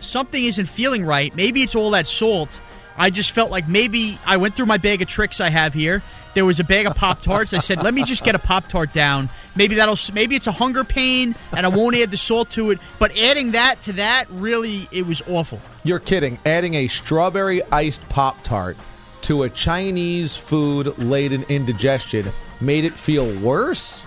Something 0.00 0.44
isn't 0.44 0.66
feeling 0.66 1.04
right. 1.04 1.34
Maybe 1.34 1.62
it's 1.62 1.74
all 1.74 1.90
that 1.90 2.06
salt. 2.06 2.60
I 2.96 3.10
just 3.10 3.32
felt 3.32 3.50
like 3.50 3.68
maybe 3.68 4.18
I 4.26 4.36
went 4.36 4.56
through 4.56 4.66
my 4.66 4.78
bag 4.78 5.02
of 5.02 5.08
tricks 5.08 5.40
I 5.40 5.50
have 5.50 5.74
here. 5.74 6.02
There 6.34 6.44
was 6.44 6.60
a 6.60 6.64
bag 6.64 6.86
of 6.86 6.94
Pop 6.94 7.22
Tarts. 7.22 7.54
I 7.54 7.60
said, 7.60 7.82
let 7.82 7.94
me 7.94 8.04
just 8.04 8.22
get 8.22 8.34
a 8.34 8.38
Pop 8.38 8.68
Tart 8.68 8.92
down. 8.92 9.30
Maybe 9.54 9.74
that'll, 9.76 9.96
maybe 10.12 10.36
it's 10.36 10.46
a 10.46 10.52
hunger 10.52 10.84
pain 10.84 11.34
and 11.52 11.64
I 11.64 11.68
won't 11.70 11.96
add 11.96 12.10
the 12.10 12.18
salt 12.18 12.50
to 12.50 12.70
it. 12.70 12.78
But 12.98 13.16
adding 13.18 13.52
that 13.52 13.80
to 13.82 13.94
that, 13.94 14.26
really, 14.30 14.86
it 14.92 15.06
was 15.06 15.22
awful. 15.28 15.60
You're 15.82 15.98
kidding. 15.98 16.38
Adding 16.44 16.74
a 16.74 16.88
strawberry 16.88 17.62
iced 17.72 18.06
Pop 18.10 18.42
Tart 18.42 18.76
to 19.22 19.44
a 19.44 19.50
Chinese 19.50 20.36
food 20.36 20.98
laden 20.98 21.42
indigestion 21.48 22.30
made 22.60 22.84
it 22.84 22.92
feel 22.92 23.34
worse? 23.40 24.04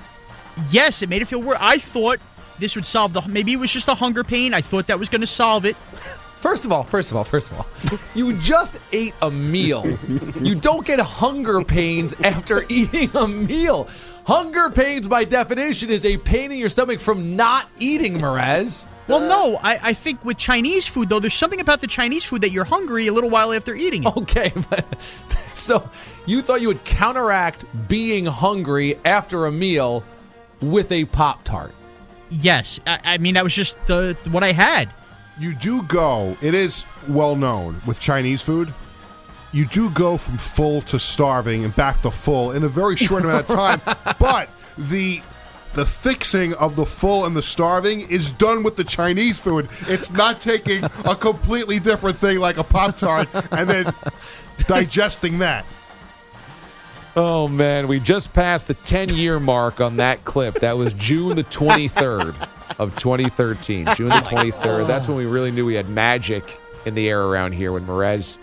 Yes, 0.72 1.02
it 1.02 1.10
made 1.10 1.22
it 1.22 1.28
feel 1.28 1.42
worse. 1.42 1.58
I 1.60 1.78
thought 1.78 2.20
this 2.60 2.76
would 2.76 2.86
solve 2.86 3.14
the, 3.14 3.22
maybe 3.28 3.54
it 3.54 3.60
was 3.60 3.72
just 3.72 3.88
a 3.88 3.96
hunger 3.96 4.24
pain. 4.24 4.54
I 4.54 4.62
thought 4.62 4.88
that 4.88 5.00
was 5.00 5.10
going 5.10 5.22
to 5.22 5.28
solve 5.28 5.66
it. 5.66 5.76
First 6.38 6.64
of 6.64 6.72
all, 6.72 6.84
first 6.84 7.12
of 7.12 7.18
all, 7.18 7.26
first 7.26 7.52
of 7.52 7.58
all, 7.58 7.68
you 8.16 8.32
just 8.38 8.80
ate 8.94 9.14
a 9.22 9.30
meal. 9.30 9.86
You 10.42 10.56
don't 10.56 10.86
get 10.86 11.00
hunger 11.00 11.62
pains 11.64 12.14
after 12.24 12.66
eating 12.70 13.10
a 13.16 13.28
meal. 13.28 13.90
Hunger 14.26 14.70
pains, 14.70 15.08
by 15.08 15.26
definition, 15.26 15.90
is 15.90 16.06
a 16.06 16.18
pain 16.18 16.52
in 16.52 16.58
your 16.58 16.70
stomach 16.70 17.02
from 17.02 17.36
not 17.36 17.68
eating, 17.80 18.20
Mraz. 18.20 18.88
Well, 19.10 19.22
no, 19.22 19.58
I, 19.64 19.80
I 19.90 19.94
think 19.94 20.24
with 20.24 20.38
Chinese 20.38 20.86
food, 20.86 21.10
though, 21.10 21.20
there's 21.20 21.34
something 21.34 21.60
about 21.60 21.82
the 21.82 21.88
Chinese 21.88 22.24
food 22.24 22.42
that 22.42 22.52
you're 22.52 22.64
hungry 22.64 23.08
a 23.08 23.14
little 23.14 23.32
while 23.32 23.52
after 23.52 23.74
eating 23.74 24.04
it. 24.04 24.16
Okay, 24.16 24.54
but 24.70 24.86
so 25.52 25.90
you 26.28 26.44
thought 26.44 26.62
you 26.62 26.68
would 26.68 26.86
counteract 26.86 27.66
being 27.88 28.26
hungry 28.28 29.00
after 29.04 29.48
a 29.48 29.52
meal 29.52 30.04
with 30.62 30.92
a 30.92 31.06
Pop 31.06 31.44
Tart. 31.44 31.74
Yes, 32.30 32.80
I, 32.86 33.00
I 33.04 33.18
mean, 33.18 33.34
that 33.36 33.44
was 33.44 33.54
just 33.54 33.84
the 33.88 34.18
what 34.32 34.44
I 34.44 34.52
had. 34.52 34.90
You 35.38 35.56
do 35.56 35.84
go, 35.84 36.36
it 36.42 36.54
is 36.54 36.84
well 37.08 37.36
known 37.36 37.82
with 37.86 38.00
Chinese 38.00 38.42
food. 38.42 38.74
You 39.52 39.66
do 39.66 39.90
go 39.92 40.18
from 40.18 40.38
full 40.38 40.82
to 40.84 41.00
starving 41.00 41.64
and 41.66 41.76
back 41.76 42.02
to 42.04 42.12
full 42.12 42.52
in 42.52 42.64
a 42.64 42.68
very 42.68 42.96
short 42.96 43.24
amount 43.24 43.50
of 43.50 43.56
time. 43.56 43.82
But 44.20 44.50
the 44.78 45.22
the 45.74 45.86
fixing 45.86 46.54
of 46.56 46.76
the 46.76 46.86
full 46.86 47.26
and 47.26 47.36
the 47.36 47.44
starving 47.44 48.02
is 48.10 48.32
done 48.32 48.64
with 48.64 48.76
the 48.76 48.84
Chinese 48.84 49.40
food. 49.40 49.70
It's 49.88 50.12
not 50.12 50.42
taking 50.42 50.84
a 51.06 51.16
completely 51.16 51.80
different 51.80 52.18
thing 52.18 52.40
like 52.40 52.58
a 52.58 52.64
Pop 52.64 52.98
Tart 52.98 53.28
and 53.52 53.70
then 53.70 53.94
digesting 54.68 55.38
that. 55.40 55.66
Oh 57.16 57.48
man, 57.48 57.88
we 57.88 58.00
just 58.00 58.32
passed 58.34 58.68
the 58.68 58.74
10 58.76 59.16
year 59.16 59.40
mark 59.40 59.82
on 59.82 59.98
that 59.98 60.24
clip. 60.26 60.56
That 60.56 60.78
was 60.78 60.94
June 60.94 61.36
the 61.36 61.44
23rd 61.46 62.36
of 62.78 62.96
2013. 62.96 63.88
June 63.96 64.10
the 64.10 64.16
23rd. 64.16 64.88
That's 64.88 65.08
when 65.08 65.18
we 65.18 65.26
really 65.26 65.52
knew 65.52 65.66
we 65.66 65.74
had 65.76 65.90
magic 65.90 66.60
in 66.86 66.96
the 66.96 67.10
air 67.10 67.24
around 67.24 67.54
here 67.54 67.74
when 67.74 67.86
Mraz 67.86 68.38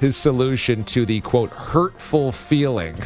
his 0.00 0.16
solution 0.16 0.82
to 0.84 1.06
the 1.06 1.20
quote 1.20 1.50
hurtful 1.50 2.32
feeling 2.32 2.96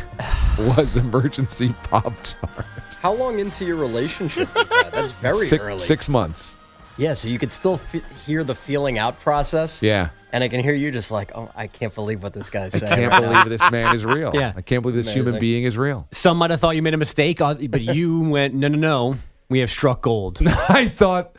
was 0.58 0.96
emergency 0.96 1.74
Pop 1.84 2.14
Tart. 2.22 2.64
How 3.02 3.12
long 3.12 3.38
into 3.38 3.66
your 3.66 3.76
relationship 3.76 4.48
is 4.56 4.68
that? 4.70 4.92
That's 4.92 5.10
very 5.12 5.46
six, 5.46 5.62
early. 5.62 5.78
Six 5.78 6.08
months. 6.08 6.56
Yeah, 6.96 7.12
so 7.12 7.28
you 7.28 7.38
could 7.38 7.52
still 7.52 7.74
f- 7.92 8.02
hear 8.24 8.42
the 8.42 8.54
feeling 8.54 8.98
out 8.98 9.20
process. 9.20 9.82
Yeah. 9.82 10.08
And 10.36 10.44
I 10.44 10.48
can 10.48 10.60
hear 10.62 10.74
you 10.74 10.90
just 10.90 11.10
like, 11.10 11.32
oh, 11.34 11.50
I 11.56 11.66
can't 11.66 11.94
believe 11.94 12.22
what 12.22 12.34
this 12.34 12.50
guy's 12.50 12.74
saying. 12.74 12.92
I 12.92 12.96
can't 12.96 13.10
right 13.10 13.20
believe 13.22 13.32
now. 13.32 13.44
this 13.44 13.70
man 13.70 13.94
is 13.94 14.04
real. 14.04 14.32
Yeah. 14.34 14.52
I 14.54 14.60
can't 14.60 14.82
believe 14.82 14.94
this 14.94 15.10
human 15.10 15.40
being 15.40 15.64
is 15.64 15.78
real. 15.78 16.06
Some 16.12 16.36
might 16.36 16.50
have 16.50 16.60
thought 16.60 16.76
you 16.76 16.82
made 16.82 16.92
a 16.92 16.98
mistake, 16.98 17.40
uh, 17.40 17.54
but 17.54 17.80
you 17.80 18.20
went, 18.28 18.52
no, 18.52 18.68
no, 18.68 18.76
no. 18.76 19.16
We 19.48 19.60
have 19.60 19.70
struck 19.70 20.02
gold. 20.02 20.40
I 20.68 20.88
thought, 20.88 21.34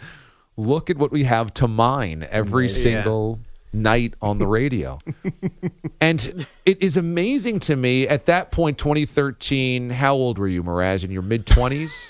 look 0.55 0.89
at 0.89 0.97
what 0.97 1.11
we 1.11 1.25
have 1.25 1.53
to 1.55 1.67
mine 1.67 2.27
every 2.31 2.69
Yeah. 2.69 2.73
single 2.73 3.39
night 3.71 4.15
on 4.19 4.39
the 4.39 4.47
radio. 4.47 4.97
and 6.01 6.47
it 6.65 6.81
is 6.81 6.97
amazing 6.97 7.59
to 7.59 7.75
me 7.75 8.07
at 8.07 8.25
that 8.25 8.49
point, 8.49 8.79
2013, 8.79 9.91
how 9.91 10.15
old 10.15 10.39
were 10.39 10.47
you, 10.47 10.63
Mraz? 10.63 11.03
In 11.03 11.11
your 11.11 11.21
mid 11.21 11.45
20s? 11.45 12.09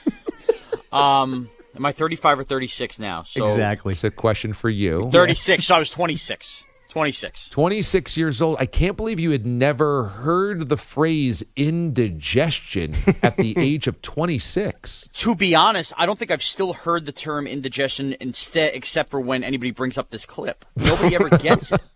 Um, 0.93 1.49
am 1.75 1.85
I 1.85 1.91
35 1.91 2.39
or 2.39 2.43
36 2.45 2.97
now? 2.97 3.23
So 3.23 3.45
It's 3.45 4.05
a 4.05 4.09
question 4.11 4.53
for 4.53 4.69
you. 4.69 5.09
36. 5.11 5.65
So 5.65 5.75
I 5.75 5.79
was 5.79 5.89
26. 5.89 6.63
26. 6.97 7.49
26 7.49 8.17
years 8.17 8.41
old. 8.41 8.57
I 8.59 8.65
can't 8.65 8.97
believe 8.97 9.19
you 9.19 9.29
had 9.29 9.45
never 9.45 10.05
heard 10.05 10.67
the 10.67 10.77
phrase 10.77 11.43
indigestion 11.55 12.95
at 13.21 13.37
the 13.37 13.53
age 13.59 13.85
of 13.85 14.01
26. 14.01 15.07
To 15.13 15.35
be 15.35 15.53
honest, 15.53 15.93
I 15.95 16.07
don't 16.07 16.17
think 16.17 16.31
I've 16.31 16.41
still 16.41 16.73
heard 16.73 17.05
the 17.05 17.11
term 17.11 17.45
indigestion 17.45 18.15
instead, 18.19 18.73
except 18.73 19.11
for 19.11 19.19
when 19.21 19.43
anybody 19.43 19.69
brings 19.69 19.99
up 19.99 20.09
this 20.09 20.25
clip. 20.25 20.65
Nobody 20.75 21.13
ever 21.15 21.29
gets 21.29 21.71
it. 21.71 21.81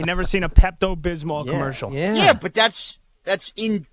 You 0.00 0.06
never 0.06 0.24
seen 0.24 0.42
a 0.42 0.48
Pepto 0.48 1.00
Bismol 1.00 1.46
commercial? 1.46 1.92
Yeah, 1.94 2.14
yeah, 2.14 2.32
but 2.32 2.52
that's 2.52 2.98
that's 3.22 3.52
in. 3.54 3.86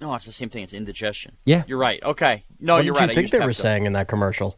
No, 0.00 0.14
it's 0.14 0.24
the 0.24 0.30
same 0.32 0.50
thing. 0.50 0.62
It's 0.62 0.72
indigestion. 0.72 1.36
Yeah. 1.44 1.64
you're 1.66 1.78
right. 1.78 2.00
Okay, 2.00 2.44
no, 2.60 2.74
what 2.74 2.84
you're 2.84 2.94
did 2.94 3.00
right. 3.00 3.06
you 3.06 3.10
I 3.10 3.14
think 3.16 3.22
used 3.24 3.32
they 3.32 3.44
were 3.44 3.52
saying 3.52 3.86
in 3.86 3.94
that 3.94 4.06
commercial? 4.06 4.56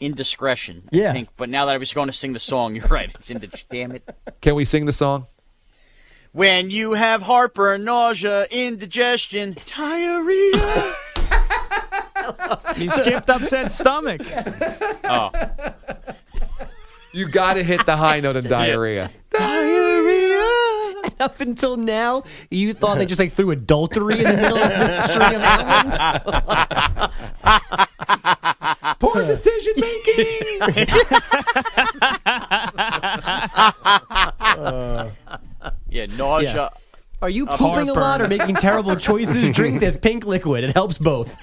Indiscretion. 0.00 0.88
Yeah. 0.92 1.10
I 1.10 1.12
think. 1.12 1.28
But 1.36 1.48
now 1.48 1.66
that 1.66 1.74
I 1.74 1.78
was 1.78 1.92
going 1.92 2.06
to 2.08 2.12
sing 2.12 2.32
the 2.32 2.38
song, 2.40 2.74
you're 2.74 2.86
right. 2.88 3.10
It's 3.14 3.28
indig. 3.30 3.64
Damn 3.70 3.92
it. 3.92 4.08
Can 4.40 4.54
we 4.54 4.64
sing 4.64 4.86
the 4.86 4.92
song? 4.92 5.26
When 6.32 6.70
you 6.70 6.94
have 6.94 7.22
heartburn, 7.22 7.84
nausea, 7.84 8.46
indigestion, 8.50 9.56
diarrhea. 9.76 10.94
You 12.78 12.88
skipped 12.88 13.28
upset 13.28 13.70
stomach. 13.70 14.22
oh. 15.04 15.30
You 17.12 17.28
got 17.28 17.54
to 17.54 17.62
hit 17.62 17.84
the 17.84 17.96
high 17.96 18.20
note 18.20 18.36
in 18.36 18.44
diarrhea. 18.48 19.10
Diarrhea. 19.30 21.02
And 21.04 21.14
up 21.20 21.40
until 21.40 21.76
now, 21.76 22.22
you 22.50 22.72
thought 22.72 22.96
they 22.98 23.04
just 23.06 23.20
like 23.20 23.32
threw 23.32 23.50
adultery 23.50 24.18
in 24.18 24.24
the 24.24 24.36
middle 24.36 24.56
of 24.58 24.70
the 24.70 25.08
string 25.08 25.34
of 25.34 25.42
elements? 27.42 27.88
Poor 28.98 29.24
decision 29.26 29.72
making. 29.76 30.60
yeah, 35.90 36.06
nausea. 36.16 36.54
Yeah. 36.54 36.68
Are 37.22 37.30
you 37.30 37.46
Uh, 37.46 37.56
pooping 37.56 37.88
a 37.88 37.92
lot 37.92 38.20
or 38.20 38.24
heartburn. 38.24 38.28
making 38.38 38.56
terrible 38.56 38.96
choices? 38.96 39.50
Drink 39.56 39.80
this 39.80 39.96
pink 39.96 40.26
liquid. 40.26 40.64
It 40.64 40.74
helps 40.74 40.98
both. 40.98 41.34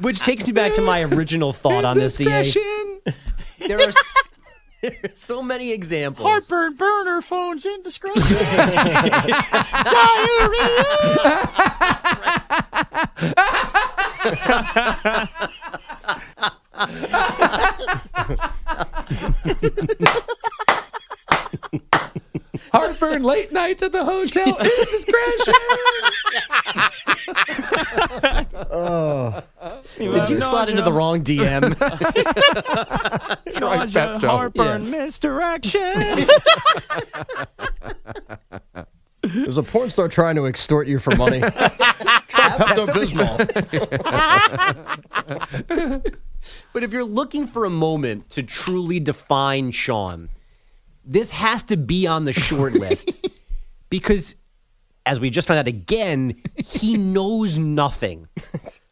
Which 0.00 0.20
takes 0.20 0.46
me 0.46 0.52
back 0.52 0.74
to 0.74 0.82
my 0.82 1.02
original 1.02 1.52
thought 1.52 1.84
on 1.84 1.96
this, 1.98 2.14
DA. 2.14 2.52
There 3.66 3.80
are, 3.80 3.92
s- 4.86 4.90
there 5.02 5.10
are 5.10 5.14
so 5.14 5.42
many 5.42 5.72
examples. 5.72 6.26
Heartburn, 6.28 6.74
burner, 6.74 7.20
phones, 7.22 7.64
indiscretion. 7.64 8.22
Heartburn, 22.72 23.22
late 23.22 23.52
nights 23.52 23.82
at 23.82 23.92
the 23.92 24.04
hotel, 24.04 24.56
indiscretion. 24.58 25.54
oh. 28.70 29.42
Did 29.96 30.28
you 30.28 30.40
slide 30.40 30.68
into 30.68 30.82
the 30.82 30.92
wrong 30.92 31.22
DM? 31.22 31.62
Nausea, 33.60 34.18
Pepto. 34.18 34.28
heartburn, 34.28 34.90
misdirection. 34.90 36.28
There's 39.22 39.56
a 39.56 39.62
porn 39.62 39.90
star 39.90 40.08
trying 40.08 40.36
to 40.36 40.46
extort 40.46 40.86
you 40.86 40.98
for 40.98 41.14
money. 41.16 41.40
Try 41.40 41.50
Pepto 42.28 42.86
Bismol. 42.86 43.38
But 46.72 46.82
if 46.82 46.92
you're 46.92 47.04
looking 47.04 47.46
for 47.46 47.64
a 47.64 47.70
moment 47.70 48.28
to 48.30 48.42
truly 48.42 49.00
define 49.00 49.70
Sean, 49.70 50.28
this 51.04 51.30
has 51.30 51.62
to 51.64 51.76
be 51.76 52.06
on 52.06 52.24
the 52.24 52.32
short 52.32 52.74
list 52.74 53.16
because, 53.88 54.34
as 55.06 55.20
we 55.20 55.30
just 55.30 55.48
found 55.48 55.58
out 55.58 55.68
again, 55.68 56.40
he 56.56 56.96
knows 56.98 57.58
nothing. 57.58 58.28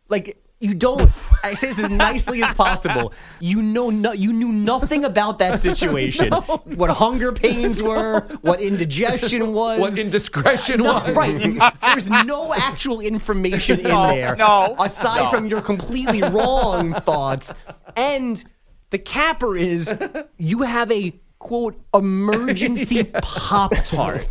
Like 0.09 0.42
you 0.63 0.75
don't. 0.75 1.11
I 1.43 1.55
say 1.55 1.69
this 1.69 1.79
as 1.81 1.91
nicely 1.91 2.43
as 2.43 2.55
possible. 2.55 3.13
You 3.41 3.61
know, 3.61 3.91
no, 3.91 4.13
you 4.13 4.33
knew 4.33 4.53
nothing 4.53 5.05
about 5.05 5.39
that 5.39 5.61
situation. 5.61 6.33
What 6.65 6.91
hunger 6.91 7.33
pains 7.33 7.83
were, 7.83 8.21
what 8.43 8.61
indigestion 8.61 9.53
was, 9.55 9.81
What 9.81 9.99
indiscretion 9.99 10.81
No, 10.81 10.95
was. 10.95 11.15
Right. 11.17 11.73
There's 11.83 12.09
no 12.11 12.55
actual 12.55 13.01
information 13.01 13.81
in 13.81 13.87
No, 13.89 14.07
there. 14.09 14.37
no, 14.37 14.77
Aside 14.79 15.25
no. 15.25 15.31
from 15.31 15.47
your 15.49 15.61
completely 15.61 16.23
wrong 16.23 16.95
thoughts. 16.95 17.53
And 17.97 18.43
the 18.91 18.99
capper 18.99 19.57
is 19.57 19.91
you 20.39 20.63
have 20.63 20.91
a 20.93 21.13
quote 21.39 21.79
emergency 21.93 23.05
Pop 23.23 23.73
Tart. 23.87 24.29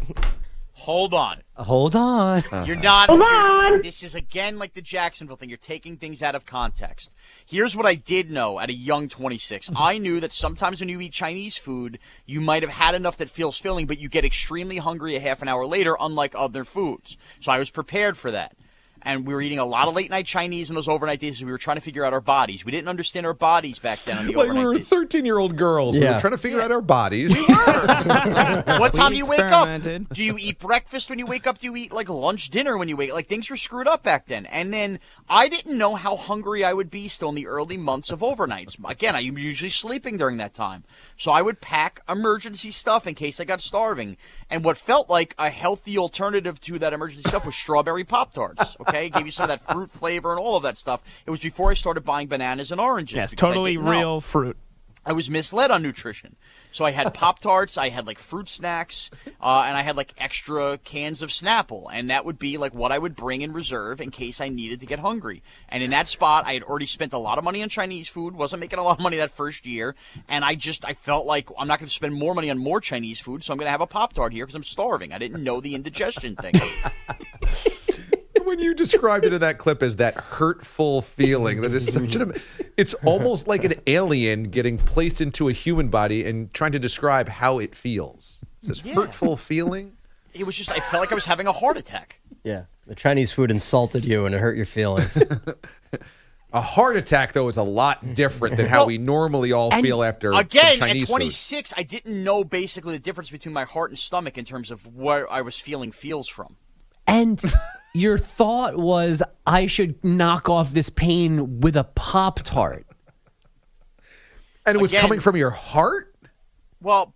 Hold 0.74 1.14
on. 1.14 1.42
Hold 1.56 1.96
on. 1.96 2.40
Uh-huh. 2.40 2.64
You're 2.66 2.76
not. 2.76 3.10
Hold 3.10 3.22
on. 3.22 3.82
This 3.82 4.04
is 4.04 4.16
again 4.16 4.58
like 4.58 4.74
the 4.74 4.82
Jacksonville 4.82 5.36
thing. 5.36 5.50
You're 5.50 5.58
taking 5.58 5.98
things 5.98 6.24
out 6.24 6.34
of 6.34 6.46
context. 6.46 7.12
Here's 7.46 7.76
what 7.76 7.86
I 7.86 7.96
did 7.96 8.32
know 8.32 8.60
at 8.60 8.70
a 8.70 8.74
young 8.74 9.10
26. 9.10 9.68
Mm-hmm. 9.68 9.78
I 9.78 9.98
knew 9.98 10.20
that 10.22 10.32
sometimes 10.32 10.80
when 10.80 10.90
you 10.90 11.02
eat 11.02 11.12
Chinese 11.12 11.58
food, 11.58 12.00
you 12.26 12.40
might 12.40 12.64
have 12.64 12.72
had 12.72 12.96
enough 12.96 13.18
that 13.18 13.30
feels 13.30 13.58
filling, 13.58 13.86
but 13.86 14.00
you 14.00 14.10
get 14.10 14.24
extremely 14.26 14.78
hungry 14.78 15.16
a 15.16 15.20
half 15.20 15.42
an 15.42 15.48
hour 15.48 15.66
later, 15.66 15.98
unlike 16.00 16.34
other 16.36 16.64
foods. 16.64 17.18
So 17.42 17.52
I 17.52 17.60
was 17.60 17.70
prepared 17.70 18.18
for 18.18 18.32
that. 18.32 18.56
And 19.04 19.26
we 19.26 19.34
were 19.34 19.42
eating 19.42 19.60
a 19.60 19.66
lot 19.66 19.88
of 19.88 19.96
late 19.96 20.10
night 20.10 20.26
Chinese 20.26 20.70
in 20.70 20.76
those 20.76 20.88
overnight 20.88 21.20
days. 21.20 21.44
We 21.44 21.52
were 21.52 21.58
trying 21.58 21.78
to 21.78 21.82
figure 21.82 22.06
out 22.06 22.14
our 22.14 22.22
bodies. 22.22 22.64
We 22.66 22.72
didn't 22.72 22.88
understand 22.88 23.26
our 23.26 23.34
bodies 23.34 23.80
back 23.80 24.04
then 24.06 24.18
on 24.18 24.28
the 24.28 24.34
Like 24.42 24.52
we 24.54 24.64
were 24.66 24.80
13 24.80 25.26
year 25.26 25.38
old 25.38 25.58
girls. 25.58 25.96
We 25.98 26.04
Yeah. 26.04 26.16
were 26.16 26.20
trying 26.20 26.32
to 26.32 26.38
figure 26.38 26.62
out 26.62 26.72
our 26.72 26.82
bodies. 26.82 27.36
We 27.36 27.42
were. 27.48 27.56
what 28.80 28.94
time 28.94 29.12
do 29.12 29.18
you 29.18 29.26
wake 29.26 29.40
up? 29.42 29.82
Do 30.14 30.24
you 30.24 30.38
eat 30.38 30.60
breakfast 30.60 31.10
when 31.10 31.20
you 31.20 31.26
wake 31.26 31.48
up? 31.48 31.60
Do 31.60 31.66
you 31.68 31.76
eat 31.76 31.92
like 31.92 32.10
lunch, 32.10 32.50
dinner 32.50 32.78
when 32.78 32.88
you 32.90 32.98
wake? 32.98 33.10
Up? 33.10 33.16
Like 33.16 33.28
things 33.28 33.50
were 33.50 33.58
screwed 33.58 33.88
up 33.88 34.04
back 34.04 34.28
then. 34.28 34.46
And 34.46 34.74
then 34.74 35.00
I 35.30 35.48
didn't 35.50 35.78
know 35.78 35.96
how 35.96 36.16
hungry 36.16 36.64
I 36.64 36.74
would 36.74 36.92
be 36.92 37.08
still 37.08 37.30
in 37.30 37.36
the 37.36 37.48
early 37.48 37.78
months 37.78 38.10
of 38.12 38.20
overnights. 38.20 38.78
Again, 38.88 39.16
I'm 39.16 39.38
usually 39.38 39.70
sleeping 39.70 40.18
during 40.18 40.38
that 40.38 40.54
time, 40.54 40.84
so 41.18 41.32
I 41.32 41.42
would 41.42 41.62
pack 41.62 42.02
emergency 42.10 42.72
stuff 42.72 43.08
in 43.08 43.16
case 43.16 43.40
I 43.40 43.46
got 43.46 43.62
starving. 43.62 44.18
And 44.50 44.64
what 44.66 44.78
felt 44.78 45.10
like 45.10 45.34
a 45.38 45.50
healthy 45.50 45.98
alternative 45.98 46.60
to 46.62 46.78
that 46.80 46.92
emergency 46.92 47.30
stuff 47.30 47.46
was 47.46 47.56
strawberry 47.56 48.04
pop 48.04 48.34
tarts. 48.34 48.76
Okay, 48.82 48.91
it 48.94 49.14
gave 49.14 49.26
you 49.26 49.32
some 49.32 49.50
of 49.50 49.50
that 49.50 49.72
fruit 49.72 49.92
flavor 49.92 50.32
and 50.32 50.40
all 50.40 50.56
of 50.56 50.64
that 50.64 50.78
stuff. 50.78 51.02
It 51.26 51.32
was 51.32 51.40
before 51.40 51.72
I 51.72 51.74
started 51.74 52.02
buying 52.02 52.28
bananas 52.28 52.72
and 52.72 52.82
oranges. 52.82 53.16
Yes, 53.16 53.34
totally 53.34 53.74
didn't 53.74 53.86
know. 53.86 53.92
real 53.92 54.22
fruit. 54.22 54.58
I 55.04 55.14
was 55.14 55.32
misled 55.32 55.72
on 55.72 55.82
nutrition. 55.82 56.36
So 56.72 56.86
I 56.86 56.92
had 56.92 57.14
Pop 57.14 57.40
Tarts, 57.40 57.76
I 57.76 57.90
had 57.90 58.06
like 58.06 58.20
fruit 58.20 58.48
snacks, 58.48 59.10
uh, 59.42 59.64
and 59.66 59.76
I 59.76 59.82
had 59.82 59.98
like 59.98 60.14
extra 60.18 60.78
cans 60.78 61.24
of 61.24 61.32
Snapple. 61.32 61.88
And 61.92 62.12
that 62.12 62.24
would 62.24 62.38
be 62.38 62.58
like 62.58 62.74
what 62.76 62.92
I 62.92 63.00
would 63.00 63.16
bring 63.16 63.42
in 63.42 63.52
reserve 63.52 64.00
in 64.00 64.12
case 64.12 64.40
I 64.40 64.48
needed 64.50 64.80
to 64.82 64.86
get 64.86 65.00
hungry. 65.00 65.42
And 65.70 65.84
in 65.84 65.90
that 65.90 66.08
spot, 66.08 66.46
I 66.46 66.54
had 66.54 66.64
already 66.64 66.86
spent 66.86 67.14
a 67.14 67.18
lot 67.18 67.40
of 67.40 67.44
money 67.44 67.64
on 67.64 67.70
Chinese 67.70 68.08
food, 68.08 68.36
wasn't 68.36 68.60
making 68.60 68.78
a 68.78 68.84
lot 68.84 69.00
of 69.00 69.04
money 69.04 69.18
that 69.18 69.36
first 69.36 69.66
year. 69.66 69.96
And 70.30 70.46
I 70.46 70.54
just, 70.54 70.86
I 70.86 70.94
felt 70.94 71.26
like 71.26 71.50
I'm 71.58 71.68
not 71.68 71.80
going 71.80 71.90
to 71.90 71.94
spend 71.94 72.14
more 72.14 72.36
money 72.36 72.52
on 72.52 72.60
more 72.60 72.80
Chinese 72.80 73.20
food, 73.20 73.44
so 73.44 73.54
I'm 73.54 73.58
going 73.58 73.68
to 73.68 73.72
have 73.72 73.82
a 73.82 73.88
Pop 73.88 74.14
Tart 74.14 74.34
here 74.34 74.46
because 74.46 74.56
I'm 74.56 74.64
starving. 74.64 75.14
I 75.14 75.18
didn't 75.18 75.44
know 75.44 75.62
the 75.62 75.74
indigestion 75.74 76.36
thing. 76.36 76.54
when 78.52 78.60
you 78.60 78.74
described 78.74 79.26
it 79.26 79.32
in 79.32 79.40
that 79.40 79.58
clip 79.58 79.82
as 79.82 79.96
that 79.96 80.14
hurtful 80.16 81.02
feeling 81.02 81.62
that 81.62 81.72
is 81.74 81.92
such 81.94 82.16
an 82.16 82.34
it's 82.76 82.94
almost 83.06 83.48
like 83.48 83.64
an 83.64 83.74
alien 83.88 84.44
getting 84.44 84.78
placed 84.78 85.22
into 85.22 85.48
a 85.48 85.54
human 85.54 85.88
body 85.88 86.26
and 86.26 86.54
trying 86.54 86.74
to 86.74 86.80
describe 86.80 87.30
how 87.30 87.60
it 87.60 87.74
feels 87.74 88.40
it's 88.60 88.68
this 88.68 88.84
Yeah. 88.84 88.94
hurtful 88.94 89.38
feeling 89.38 89.94
it 90.34 90.46
was 90.46 90.56
just, 90.56 90.70
I 90.72 90.80
felt 90.80 91.02
like 91.02 91.12
I 91.12 91.16
was 91.16 91.26
having 91.26 91.46
a 91.48 91.52
heart 91.52 91.76
attack. 91.76 92.22
Yeah. 92.46 92.64
The 92.88 92.96
Chinese 92.96 93.34
food 93.34 93.52
insulted 93.52 94.06
you 94.06 94.26
and 94.26 94.34
it 94.34 94.40
hurt 94.40 94.56
your 94.56 94.66
feelings. 94.66 95.12
A 96.54 96.62
heart 96.62 96.96
attack, 96.98 97.34
though, 97.34 97.50
is 97.50 97.56
a 97.58 97.64
lot 97.64 98.14
different 98.14 98.56
than 98.58 98.66
how 98.68 98.80
Well, 98.80 98.88
we 98.88 98.98
normally 98.98 99.52
all 99.52 99.72
feel 99.82 100.02
after 100.04 100.32
again 100.34 100.78
some 100.78 100.88
Chinese 100.88 101.04
at 101.04 101.08
26 101.08 101.74
i 101.78 101.84
didn't 101.84 102.24
know 102.24 102.44
basically 102.46 102.94
the 102.94 103.00
difference 103.00 103.30
between 103.30 103.52
my 103.54 103.64
heart 103.66 103.90
and 103.92 104.00
stomach 104.00 104.38
in 104.38 104.44
terms 104.46 104.72
of 104.72 104.86
where 104.96 105.30
i 105.32 105.40
was 105.42 105.56
feeling 105.58 105.92
feels 105.92 106.28
from 106.30 106.56
And 107.08 107.42
your 107.94 108.18
thought 108.18 108.78
was, 108.78 109.22
I 109.46 109.66
should 109.68 110.02
knock 110.04 110.50
off 110.50 110.72
this 110.72 110.90
pain 110.90 111.60
with 111.62 111.76
a 111.76 111.84
Pop 111.84 112.42
Tart. 112.44 112.86
And 114.66 114.76
it 114.78 114.82
was 114.82 114.92
Again- 114.92 115.02
coming 115.02 115.20
from 115.20 115.36
your 115.36 115.50
heart? 115.52 116.08
well 116.84 117.14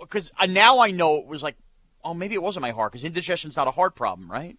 because 0.00 0.30
uh, 0.38 0.44
now 0.44 0.80
i 0.80 0.90
know 0.90 1.16
it 1.16 1.26
was 1.26 1.42
like 1.42 1.56
oh 2.04 2.12
maybe 2.12 2.34
it 2.34 2.42
wasn't 2.42 2.60
my 2.60 2.72
heart 2.72 2.92
because 2.92 3.04
indigestion's 3.04 3.56
not 3.56 3.66
a 3.66 3.70
heart 3.70 3.94
problem 3.96 4.30
right 4.30 4.58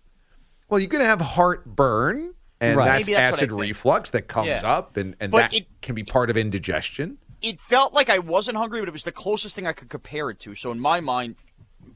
Well, 0.69 0.79
you're 0.79 0.89
going 0.89 1.03
to 1.03 1.07
have 1.09 1.21
heartburn, 1.21 2.33
and 2.59 2.75
Right. 2.77 2.85
that's 2.85 3.05
that's 3.05 3.35
acid 3.37 3.51
reflux 3.51 4.09
that 4.11 4.23
comes 4.23 4.47
Yeah. 4.47 4.61
up, 4.65 4.97
and, 4.97 5.15
and 5.19 5.31
But 5.31 5.37
that 5.51 5.53
it- 5.53 5.67
can 5.81 5.93
be 5.95 6.03
part 6.03 6.29
of 6.31 6.37
indigestion. 6.37 7.17
it 7.41 7.59
felt 7.61 7.93
like 7.93 8.09
I 8.09 8.19
wasn't 8.19 8.57
hungry, 8.57 8.79
but 8.81 8.87
it 8.89 8.91
was 8.91 9.03
the 9.03 9.11
closest 9.11 9.55
thing 9.55 9.65
I 9.67 9.73
could 9.73 9.89
compare 9.89 10.29
it 10.31 10.39
to. 10.41 10.55
So 10.55 10.71
in 10.71 10.79
my 10.79 10.99
mind, 10.99 11.35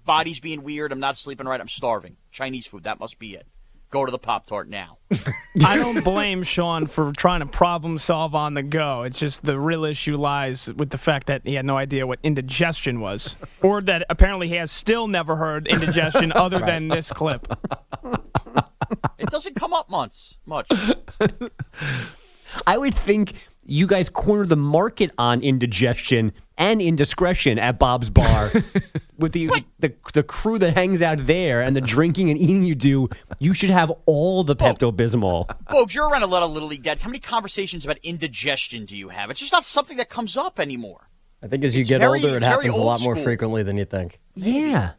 body's 0.06 0.40
being 0.40 0.64
weird. 0.64 0.92
I'm 0.92 1.00
not 1.00 1.18
sleeping 1.18 1.46
right. 1.48 1.60
I'm 1.60 1.68
starving. 1.68 2.18
Chinese 2.32 2.66
food. 2.68 2.84
That 2.84 3.00
must 3.00 3.18
be 3.20 3.34
it. 3.36 3.46
Go 3.94 4.06
to 4.06 4.12
the 4.12 4.18
Pop 4.18 4.48
Tart 4.48 4.68
now. 4.68 4.98
I 5.64 5.78
don't 5.78 6.04
blame 6.04 6.42
Sean 6.42 6.88
for 6.88 7.12
trying 7.12 7.42
to 7.42 7.46
problem 7.46 8.00
solve 8.00 8.34
on 8.34 8.56
the 8.56 8.64
go. 8.64 9.04
It's 9.04 9.20
just 9.20 9.46
the 9.46 9.60
real 9.60 9.86
issue 9.86 10.18
lies 10.18 10.74
with 10.74 10.90
the 10.90 10.98
fact 10.98 11.28
that 11.28 11.44
he 11.46 11.54
had 11.54 11.64
no 11.64 11.78
idea 11.78 12.08
what 12.08 12.18
indigestion 12.24 13.02
was, 13.02 13.36
or 13.62 13.82
that 13.82 14.04
apparently 14.10 14.48
he 14.48 14.56
has 14.56 14.72
still 14.72 15.08
never 15.08 15.36
heard 15.36 15.68
indigestion 15.68 16.32
other 16.36 16.58
than 16.58 16.88
this 16.88 17.12
clip. 17.12 17.48
It 19.20 19.30
doesn't 19.30 19.56
come 19.56 19.74
up 19.74 19.92
months 19.92 20.38
much. 20.48 20.72
I 22.66 22.80
would 22.80 22.96
think 22.96 23.34
you 23.64 23.86
guys 23.86 24.10
corner 24.10 24.48
the 24.48 24.56
market 24.56 25.12
on 25.20 25.44
indigestion 25.44 26.34
and 26.58 26.82
indiscretion 26.82 27.58
at 27.60 27.80
Bob's 27.80 28.10
Bar 28.10 28.52
with 29.18 29.34
the, 29.34 29.50
the 29.80 29.94
the 30.14 30.24
crew 30.24 30.60
that 30.60 30.76
hangs 30.76 31.02
out 31.02 31.26
there 31.26 31.62
and 31.62 31.76
the 31.76 31.82
drinking 31.82 32.30
and 32.30 32.40
eating 32.40 32.64
you 32.64 32.76
do. 32.76 33.10
You 33.40 33.54
should 33.54 33.70
have 33.70 33.92
all 34.06 34.44
the 34.44 34.56
Pepto 34.56 34.92
Bismol. 34.92 35.50
Folks, 35.70 35.96
you're 35.96 36.08
around 36.08 36.24
a 36.24 36.28
lot 36.28 36.44
of 36.44 36.52
little 36.52 36.68
league 36.68 36.84
dads. 36.84 37.02
How 37.02 37.10
many 37.10 37.20
conversations 37.20 37.84
about 37.86 37.98
indigestion 38.04 38.86
do 38.86 38.96
you 38.96 39.10
have? 39.10 39.30
It's 39.30 39.40
just 39.40 39.52
not 39.52 39.66
something 39.66 39.98
that 39.98 40.10
comes 40.10 40.38
up 40.38 40.60
anymore. 40.60 41.10
I 41.42 41.48
think 41.48 41.64
as 41.66 41.76
you 41.76 41.82
It's 41.82 41.90
get 41.90 42.00
very- 42.00 42.22
older, 42.24 42.38
it 42.38 42.44
happens 42.44 42.70
a 42.70 42.72
old 42.74 42.86
lot 42.86 43.02
more 43.02 43.16
school. 43.16 43.24
frequently 43.26 43.64
than 43.64 43.76
you 43.78 43.86
think. 43.86 44.20
Yeah. 44.36 44.92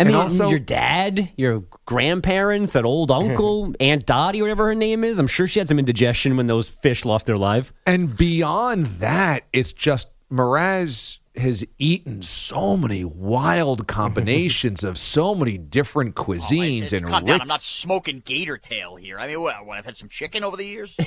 I 0.00 0.02
And 0.02 0.08
mean, 0.08 0.16
also- 0.16 0.48
your 0.48 0.58
dad, 0.58 1.30
your 1.36 1.62
grandparents, 1.86 2.72
that 2.72 2.84
old 2.84 3.10
hmm. 3.10 3.30
uncle, 3.30 3.74
Aunt 3.78 4.04
Dottie, 4.04 4.42
whatever 4.42 4.66
her 4.66 4.74
name 4.74 5.04
is, 5.04 5.20
I'm 5.20 5.28
sure 5.28 5.46
she 5.46 5.60
had 5.60 5.68
some 5.68 5.78
indigestion 5.78 6.36
when 6.36 6.48
those 6.48 6.68
fish 6.68 7.04
lost 7.04 7.26
their 7.26 7.38
life. 7.38 7.72
And 7.86 8.16
beyond 8.16 8.86
that, 8.98 9.44
it's 9.52 9.70
just 9.72 10.08
Mraz 10.34 11.18
has 11.36 11.64
eaten 11.78 12.22
so 12.22 12.76
many 12.76 13.04
wild 13.04 13.86
combinations 13.88 14.84
of 14.84 14.96
so 14.96 15.34
many 15.34 15.58
different 15.58 16.14
oh, 16.16 16.24
cuisines 16.24 16.84
It's, 16.84 16.92
and 16.92 17.06
calm 17.06 17.24
down. 17.24 17.40
I'm 17.40 17.48
not 17.48 17.62
smoking 17.62 18.22
gator 18.24 18.56
tail 18.56 18.96
here. 18.96 19.18
I 19.18 19.26
mean, 19.26 19.40
what, 19.40 19.66
what, 19.66 19.78
I've 19.78 19.84
had 19.84 19.96
some 19.96 20.08
chicken 20.08 20.44
over 20.44 20.56
the 20.56 20.66
years? 20.66 20.96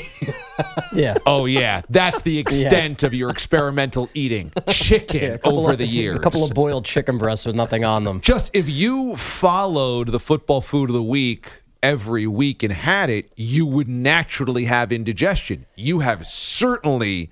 Yeah. 0.93 1.17
Oh 1.27 1.45
yeah, 1.45 1.81
that's 1.89 2.21
the 2.23 2.39
extent 2.39 3.03
of 3.03 3.13
your 3.13 3.29
experimental 3.29 4.09
eating. 4.15 4.51
Chicken 4.67 5.33
Yeah, 5.33 5.37
over 5.43 5.73
of- 5.73 5.77
the 5.77 5.85
years. 5.85 6.17
A 6.17 6.19
couple 6.19 6.43
of 6.43 6.51
boiled 6.55 6.85
chicken 6.85 7.19
breasts 7.19 7.45
with 7.45 7.55
nothing 7.55 7.83
on 7.83 8.03
them. 8.05 8.21
Just 8.21 8.49
if 8.53 8.67
you 8.67 9.15
followed 9.17 10.07
the 10.11 10.19
football 10.19 10.61
food 10.61 10.89
of 10.89 10.95
the 10.95 11.03
week 11.03 11.61
every 11.83 12.25
week 12.25 12.63
and 12.63 12.73
had 12.73 13.09
it, 13.11 13.31
you 13.35 13.67
would 13.67 13.87
naturally 13.87 14.65
have 14.65 14.91
indigestion. 14.91 15.67
You 15.75 15.99
have 15.99 16.25
certainly 16.25 17.29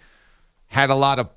had 0.67 0.91
a 0.91 0.95
lot 0.95 1.17
of 1.17 1.29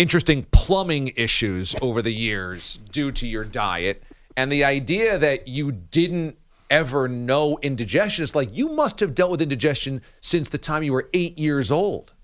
interesting 0.00 0.46
plumbing 0.50 1.12
issues 1.14 1.76
over 1.82 2.00
the 2.00 2.10
years 2.10 2.78
due 2.90 3.12
to 3.12 3.26
your 3.26 3.44
diet. 3.44 4.02
And 4.34 4.50
the 4.50 4.64
idea 4.64 5.18
that 5.18 5.46
you 5.46 5.72
didn't 5.72 6.38
ever 6.70 7.06
know 7.06 7.58
indigestion 7.60 8.24
is 8.24 8.34
like 8.34 8.48
you 8.50 8.70
must 8.70 9.00
have 9.00 9.14
dealt 9.14 9.30
with 9.30 9.42
indigestion 9.42 10.00
since 10.22 10.48
the 10.48 10.56
time 10.56 10.82
you 10.82 10.94
were 10.94 11.10
eight 11.12 11.38
years 11.38 11.70
old. 11.70 12.14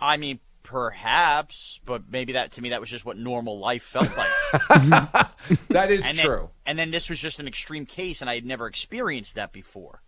I 0.00 0.18
mean, 0.18 0.38
perhaps, 0.62 1.80
but 1.84 2.04
maybe 2.08 2.34
that 2.34 2.52
to 2.52 2.62
me 2.62 2.68
that 2.68 2.78
was 2.78 2.90
just 2.90 3.04
what 3.04 3.16
normal 3.16 3.58
life 3.58 3.82
felt 3.82 4.10
like. 4.16 5.26
That 5.70 5.90
is 5.90 6.04
and 6.04 6.16
true. 6.16 6.36
Then, 6.36 6.48
and 6.66 6.78
then 6.78 6.90
this 6.90 7.08
was 7.08 7.18
just 7.18 7.40
an 7.40 7.48
extreme 7.48 7.86
case, 7.86 8.20
and 8.20 8.28
I 8.28 8.34
had 8.34 8.44
never 8.44 8.66
experienced 8.66 9.34
that 9.36 9.50
before. 9.50 10.02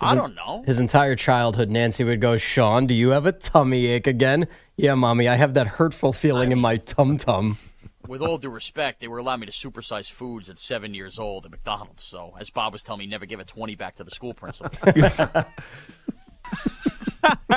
I 0.00 0.14
don't 0.14 0.34
know. 0.34 0.62
His 0.66 0.78
entire 0.78 1.16
childhood, 1.16 1.70
Nancy 1.70 2.04
would 2.04 2.20
go, 2.20 2.36
Sean, 2.36 2.86
do 2.86 2.94
you 2.94 3.10
have 3.10 3.26
a 3.26 3.32
tummy 3.32 3.86
ache 3.86 4.06
again? 4.06 4.46
Yeah, 4.76 4.94
mommy, 4.94 5.26
I 5.26 5.36
have 5.36 5.54
that 5.54 5.66
hurtful 5.66 6.12
feeling 6.12 6.52
in 6.52 6.58
my 6.58 6.76
tum 6.76 7.16
tum. 7.16 7.58
With 8.06 8.20
all 8.20 8.38
due 8.38 8.50
respect, 8.50 9.00
they 9.00 9.08
were 9.08 9.18
allowing 9.18 9.40
me 9.40 9.46
to 9.46 9.52
supersize 9.52 10.10
foods 10.10 10.48
at 10.50 10.58
seven 10.58 10.94
years 10.94 11.18
old 11.18 11.44
at 11.44 11.50
McDonald's. 11.50 12.02
So, 12.02 12.34
as 12.38 12.50
Bob 12.50 12.72
was 12.72 12.82
telling 12.82 13.00
me, 13.00 13.06
never 13.06 13.26
give 13.26 13.40
a 13.40 13.44
twenty 13.44 13.74
back 13.74 13.96
to 13.96 14.04
the 14.04 14.10
school 14.10 14.34
principal. 14.34 14.70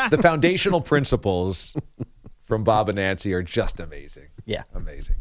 the 0.09 0.19
foundational 0.21 0.81
principles 0.81 1.75
from 2.45 2.63
Bob 2.63 2.89
and 2.89 2.95
Nancy 2.95 3.33
are 3.33 3.43
just 3.43 3.79
amazing. 3.79 4.27
Yeah. 4.45 4.63
Amazing. 4.73 5.17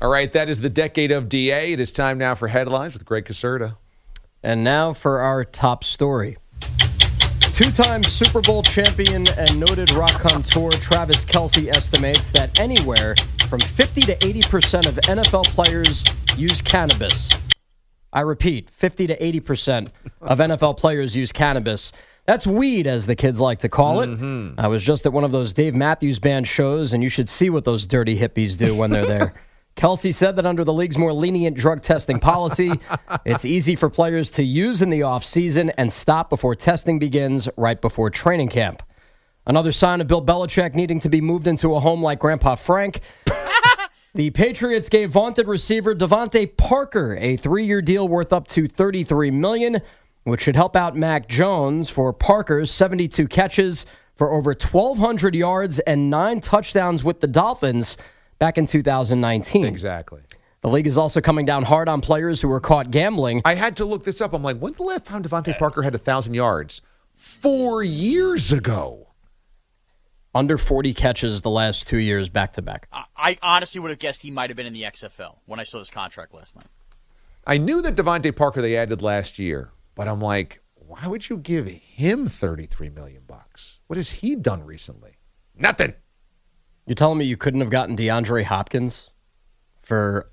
All 0.00 0.10
right, 0.10 0.30
that 0.32 0.48
is 0.48 0.60
the 0.60 0.70
decade 0.70 1.10
of 1.10 1.28
DA. 1.28 1.72
It 1.72 1.80
is 1.80 1.90
time 1.90 2.18
now 2.18 2.34
for 2.34 2.48
headlines 2.48 2.94
with 2.94 3.04
Greg 3.04 3.24
Caserta. 3.24 3.76
And 4.42 4.62
now 4.62 4.92
for 4.92 5.20
our 5.20 5.44
top 5.44 5.84
story. 5.84 6.36
Two 7.56 7.70
time 7.70 8.04
Super 8.04 8.42
Bowl 8.42 8.62
champion 8.62 9.26
and 9.30 9.58
noted 9.58 9.90
rock 9.92 10.12
contour 10.20 10.70
Travis 10.72 11.24
Kelce 11.24 11.74
estimates 11.74 12.28
that 12.32 12.60
anywhere 12.60 13.14
from 13.48 13.60
50 13.60 14.02
to 14.02 14.14
80% 14.14 14.86
of 14.86 14.96
NFL 14.96 15.46
players 15.46 16.04
use 16.36 16.60
cannabis. 16.60 17.30
I 18.12 18.20
repeat, 18.20 18.68
50 18.68 19.06
to 19.06 19.18
80% 19.18 19.88
of 20.20 20.38
NFL 20.38 20.76
players 20.76 21.16
use 21.16 21.32
cannabis. 21.32 21.92
That's 22.26 22.46
weed, 22.46 22.86
as 22.86 23.06
the 23.06 23.16
kids 23.16 23.40
like 23.40 23.60
to 23.60 23.70
call 23.70 24.02
it. 24.02 24.10
Mm-hmm. 24.10 24.60
I 24.60 24.68
was 24.68 24.84
just 24.84 25.06
at 25.06 25.14
one 25.14 25.24
of 25.24 25.32
those 25.32 25.54
Dave 25.54 25.74
Matthews 25.74 26.18
Band 26.18 26.46
shows, 26.46 26.92
and 26.92 27.02
you 27.02 27.08
should 27.08 27.30
see 27.30 27.48
what 27.48 27.64
those 27.64 27.86
dirty 27.86 28.18
hippies 28.18 28.58
do 28.58 28.74
when 28.74 28.90
they're 28.90 29.06
there. 29.06 29.34
Kelce 29.76 30.12
said 30.12 30.36
that 30.36 30.46
under 30.46 30.64
the 30.64 30.72
league's 30.72 30.96
more 30.96 31.12
lenient 31.12 31.56
drug 31.56 31.82
testing 31.82 32.18
policy, 32.18 32.72
it's 33.26 33.44
easy 33.44 33.76
for 33.76 33.90
players 33.90 34.30
to 34.30 34.42
use 34.42 34.80
in 34.80 34.88
the 34.88 35.00
offseason 35.00 35.72
and 35.76 35.92
stop 35.92 36.30
before 36.30 36.56
testing 36.56 36.98
begins 36.98 37.46
right 37.56 37.80
before 37.80 38.08
training 38.08 38.48
camp. 38.48 38.82
Another 39.46 39.72
sign 39.72 40.00
of 40.00 40.08
Bill 40.08 40.24
Belichick 40.24 40.74
needing 40.74 40.98
to 41.00 41.10
be 41.10 41.20
moved 41.20 41.46
into 41.46 41.74
a 41.74 41.80
home 41.80 42.02
like 42.02 42.18
Grandpa 42.18 42.56
Frank. 42.56 43.00
The 44.14 44.30
Patriots 44.30 44.88
gave 44.88 45.10
vaunted 45.10 45.46
receiver 45.46 45.94
DeVante 45.94 46.56
Parker 46.56 47.18
a 47.20 47.36
three-year 47.36 47.82
deal 47.82 48.08
worth 48.08 48.32
up 48.32 48.46
to 48.48 48.66
33 48.66 49.30
million, 49.30 49.82
which 50.24 50.40
should 50.40 50.56
help 50.56 50.74
out 50.74 50.96
Mac 50.96 51.28
Jones 51.28 51.90
for 51.90 52.14
Parker's 52.14 52.70
72 52.70 53.28
catches 53.28 53.84
for 54.14 54.32
over 54.32 54.52
1,200 54.52 55.34
yards 55.34 55.80
and 55.80 56.08
nine 56.08 56.40
touchdowns 56.40 57.04
with 57.04 57.20
the 57.20 57.26
Dolphins 57.26 57.98
back 58.38 58.58
in 58.58 58.66
2019. 58.66 59.64
Exactly. 59.64 60.22
The 60.62 60.68
league 60.68 60.86
is 60.86 60.96
also 60.96 61.20
coming 61.20 61.46
down 61.46 61.64
hard 61.64 61.88
on 61.88 62.00
players 62.00 62.40
who 62.40 62.48
were 62.48 62.60
caught 62.60 62.90
gambling. 62.90 63.42
I 63.44 63.54
had 63.54 63.76
to 63.76 63.84
look 63.84 64.04
this 64.04 64.20
up. 64.20 64.32
I'm 64.32 64.42
like, 64.42 64.58
when's 64.58 64.76
the 64.76 64.82
last 64.82 65.04
time 65.04 65.22
DeVante 65.22 65.56
Parker 65.58 65.82
had 65.82 65.94
a 65.94 65.98
thousand 65.98 66.34
yards? 66.34 66.80
Four 67.14 67.82
years 67.82 68.52
ago. 68.52 69.02
Under 70.34 70.58
40 70.58 70.92
catches 70.92 71.40
the 71.40 71.50
last 71.50 71.86
two 71.86 71.98
years 71.98 72.28
back 72.28 72.52
to 72.54 72.62
back. 72.62 72.88
I, 72.92 73.04
I 73.16 73.38
honestly 73.42 73.80
would 73.80 73.90
have 73.90 73.98
guessed 73.98 74.22
he 74.22 74.30
might 74.30 74.50
have 74.50 74.56
been 74.56 74.66
in 74.66 74.74
the 74.74 74.82
XFL 74.82 75.36
when 75.46 75.58
I 75.58 75.62
saw 75.62 75.78
this 75.78 75.88
contract 75.88 76.34
last 76.34 76.56
night. 76.56 76.66
I 77.46 77.58
knew 77.58 77.80
that 77.80 77.94
DeVante 77.94 78.34
Parker 78.34 78.60
they 78.60 78.76
added 78.76 79.02
last 79.02 79.38
year, 79.38 79.70
but 79.94 80.08
I'm 80.08 80.20
like, 80.20 80.60
why 80.74 81.06
would 81.06 81.28
you 81.28 81.38
give 81.38 81.68
him 81.68 82.28
33 82.28 82.90
million 82.90 83.22
bucks? 83.26 83.80
What 83.86 83.96
has 83.96 84.10
he 84.10 84.36
done 84.36 84.64
recently? 84.64 85.18
Nothing. 85.56 85.94
You're 86.86 86.94
telling 86.94 87.18
me 87.18 87.24
you 87.24 87.36
couldn't 87.36 87.60
have 87.60 87.70
gotten 87.70 87.96
DeAndre 87.96 88.44
Hopkins 88.44 89.10
for 89.80 90.30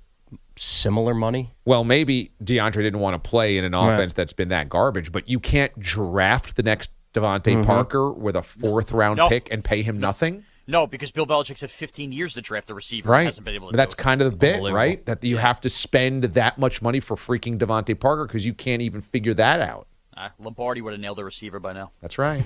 similar 0.56 1.12
money? 1.14 1.52
Well, 1.64 1.82
maybe 1.84 2.30
DeAndre 2.42 2.74
didn't 2.82 3.00
want 3.00 3.22
to 3.22 3.28
play 3.28 3.56
in 3.58 3.64
an 3.64 3.72
Right. 3.72 3.94
offense 3.94 4.12
that's 4.12 4.32
been 4.32 4.48
that 4.50 4.68
garbage, 4.68 5.10
but 5.10 5.28
you 5.28 5.40
can't 5.40 5.76
draft 5.80 6.54
the 6.56 6.62
next 6.62 6.90
DeVante 7.12 7.56
Mhm. 7.62 7.66
Parker 7.66 8.12
with 8.12 8.36
a 8.36 8.42
fourth 8.42 8.92
round 8.92 9.16
No. 9.18 9.28
pick 9.28 9.50
and 9.52 9.64
pay 9.64 9.82
him 9.82 9.98
nothing. 9.98 10.44
No, 10.66 10.86
because 10.86 11.10
Bill 11.10 11.26
Belichick's 11.26 11.60
had 11.60 11.70
15 11.70 12.10
years 12.12 12.34
to 12.34 12.40
draft 12.40 12.68
the 12.68 12.74
receiver. 12.74 13.10
Right. 13.10 13.24
Hasn't 13.24 13.44
been 13.44 13.54
able 13.54 13.68
to 13.68 13.72
But 13.72 13.76
that's 13.78 13.94
it. 13.94 13.98
kind 13.98 14.22
of 14.22 14.30
the 14.30 14.36
bit, 14.36 14.62
right? 14.72 15.04
That 15.06 15.22
you 15.22 15.36
have 15.36 15.60
to 15.62 15.68
spend 15.68 16.24
that 16.24 16.56
much 16.58 16.80
money 16.80 17.00
for 17.00 17.16
freaking 17.16 17.58
DeVante 17.58 17.98
Parker 17.98 18.26
because 18.26 18.46
you 18.46 18.54
can't 18.54 18.80
even 18.80 19.02
figure 19.02 19.34
that 19.34 19.60
out. 19.60 19.86
Uh, 20.16 20.28
Lombardi 20.38 20.80
would 20.80 20.92
have 20.92 21.00
nailed 21.00 21.18
the 21.18 21.24
receiver 21.24 21.58
by 21.60 21.72
now. 21.72 21.90
That's 22.00 22.16
right. 22.16 22.44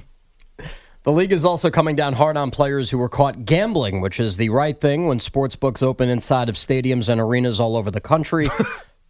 The 1.05 1.13
league 1.13 1.33
is 1.33 1.45
also 1.45 1.71
coming 1.71 1.97
down 1.97 2.13
hard 2.13 2.37
on 2.37 2.51
players 2.51 2.91
who 2.91 2.99
were 2.99 3.09
caught 3.09 3.45
gambling, 3.45 4.01
which 4.01 4.21
is 4.21 4.37
the 4.37 4.51
right 4.51 4.79
thing 4.79 5.07
when 5.07 5.21
sports 5.21 5.57
books 5.57 5.83
open 5.83 6.09
inside 6.09 6.49
of 6.49 6.57
stadiums 6.57 7.09
and 7.09 7.21
arenas 7.21 7.61
all 7.61 7.77
over 7.77 7.91
the 7.91 8.01
country. 8.01 8.49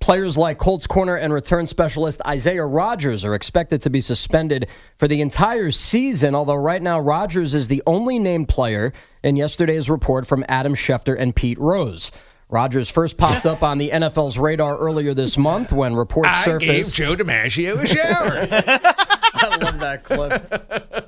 Players 0.01 0.37
like 0.37 0.59
Colts 0.59 0.87
corner 0.87 1.17
and 1.17 1.33
return 1.33 1.67
specialist 1.67 2.21
Isaiah 2.25 2.65
Rodgers 2.65 3.25
are 3.25 3.35
expected 3.35 3.83
to 3.83 3.91
be 3.91 4.01
suspended 4.01 4.69
for 4.97 5.09
the 5.09 5.21
entire 5.21 5.73
season, 5.73 6.37
although 6.37 6.55
right 6.55 6.81
now 6.81 7.01
Rodgers 7.01 7.53
is 7.53 7.67
the 7.67 7.83
only 7.85 8.19
named 8.21 8.49
player 8.49 8.93
in 9.25 9.37
yesterday's 9.37 9.91
report 9.91 10.25
from 10.27 10.45
Adam 10.49 10.75
Schefter 10.75 11.19
and 11.19 11.35
Pete 11.35 11.59
Rose. 11.59 12.13
Rodgers 12.49 12.89
first 12.89 13.19
popped 13.19 13.45
up 13.45 13.63
on 13.63 13.79
the 13.79 13.91
NFL's 13.91 14.39
radar 14.39 14.79
earlier 14.79 15.15
this 15.15 15.37
month 15.37 15.73
when 15.73 15.97
reports 15.97 16.31
I 16.33 16.45
gave 16.59 16.87
surfaced. 16.87 16.95
Joe 16.95 17.17
DiMaggio 17.17 17.83
a 17.83 17.87
shower. 17.87 18.49
I 19.35 19.57
love 19.61 19.81
that 19.81 20.05
clip. 20.05 21.05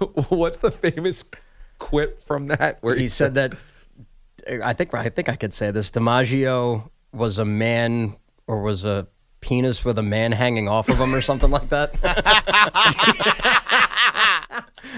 What's 0.28 0.58
the 0.58 0.70
famous 0.70 1.24
quip 1.78 2.22
from 2.24 2.48
that? 2.48 2.78
Where 2.82 2.94
he 2.94 3.08
said 3.08 3.34
that 3.34 3.54
I 4.62 4.72
think 4.72 4.94
I 4.94 5.08
think 5.08 5.28
I 5.28 5.36
could 5.36 5.52
say 5.52 5.70
this. 5.70 5.90
DiMaggio 5.90 6.88
was 7.12 7.38
a 7.38 7.44
man 7.44 8.16
or 8.46 8.62
was 8.62 8.84
a 8.84 9.06
penis 9.40 9.84
with 9.84 9.98
a 9.98 10.02
man 10.02 10.32
hanging 10.32 10.68
off 10.68 10.88
of 10.88 10.96
him 10.96 11.14
or 11.14 11.20
something 11.20 11.50
like 11.50 11.68
that. 11.68 11.94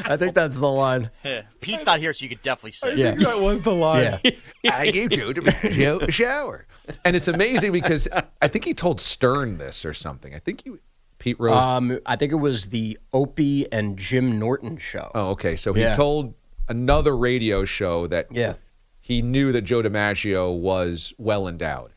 I 0.05 0.16
think 0.16 0.34
that's 0.34 0.57
the 0.57 0.68
line. 0.68 1.11
Pete's 1.61 1.84
not 1.84 2.01
here, 2.01 2.12
so 2.12 2.22
you 2.22 2.28
could 2.28 2.42
definitely 2.42 2.72
say. 2.72 2.96
Yeah. 2.96 3.12
it. 3.12 3.20
that 3.20 3.40
was 3.40 3.61
the 3.62 3.72
line. 3.72 4.20
Yeah. 4.62 4.76
I 4.76 4.90
gave 4.90 5.11
Joe 5.11 5.32
DiMaggio 5.32 6.09
a 6.09 6.12
shower. 6.12 6.66
And 7.05 7.14
it's 7.16 7.28
amazing 7.28 7.72
because 7.72 8.09
I 8.40 8.48
think 8.48 8.64
he 8.64 8.74
told 8.74 9.01
Stern 9.01 9.59
this 9.59 9.84
or 9.84 9.94
something. 9.94 10.34
I 10.34 10.38
think 10.38 10.64
he, 10.64 10.72
Pete 11.20 11.38
Rose. 11.38 11.54
Um, 11.56 12.00
I 12.06 12.16
think 12.16 12.32
it 12.32 12.36
was 12.36 12.66
the 12.66 12.98
Opie 13.12 13.70
and 13.72 13.96
Jim 13.96 14.38
Norton 14.40 14.76
show. 14.78 15.12
oh, 15.14 15.28
okay. 15.30 15.54
So 15.54 15.72
he 15.72 15.82
Yeah. 15.82 15.92
told 15.92 16.34
another 16.68 17.16
radio 17.16 17.64
show 17.64 18.08
that 18.08 18.26
Yeah. 18.32 18.54
he 19.00 19.22
knew 19.22 19.52
that 19.52 19.62
Joe 19.62 19.82
DiMaggio 19.82 20.58
was 20.58 21.14
well 21.18 21.46
endowed. 21.46 21.92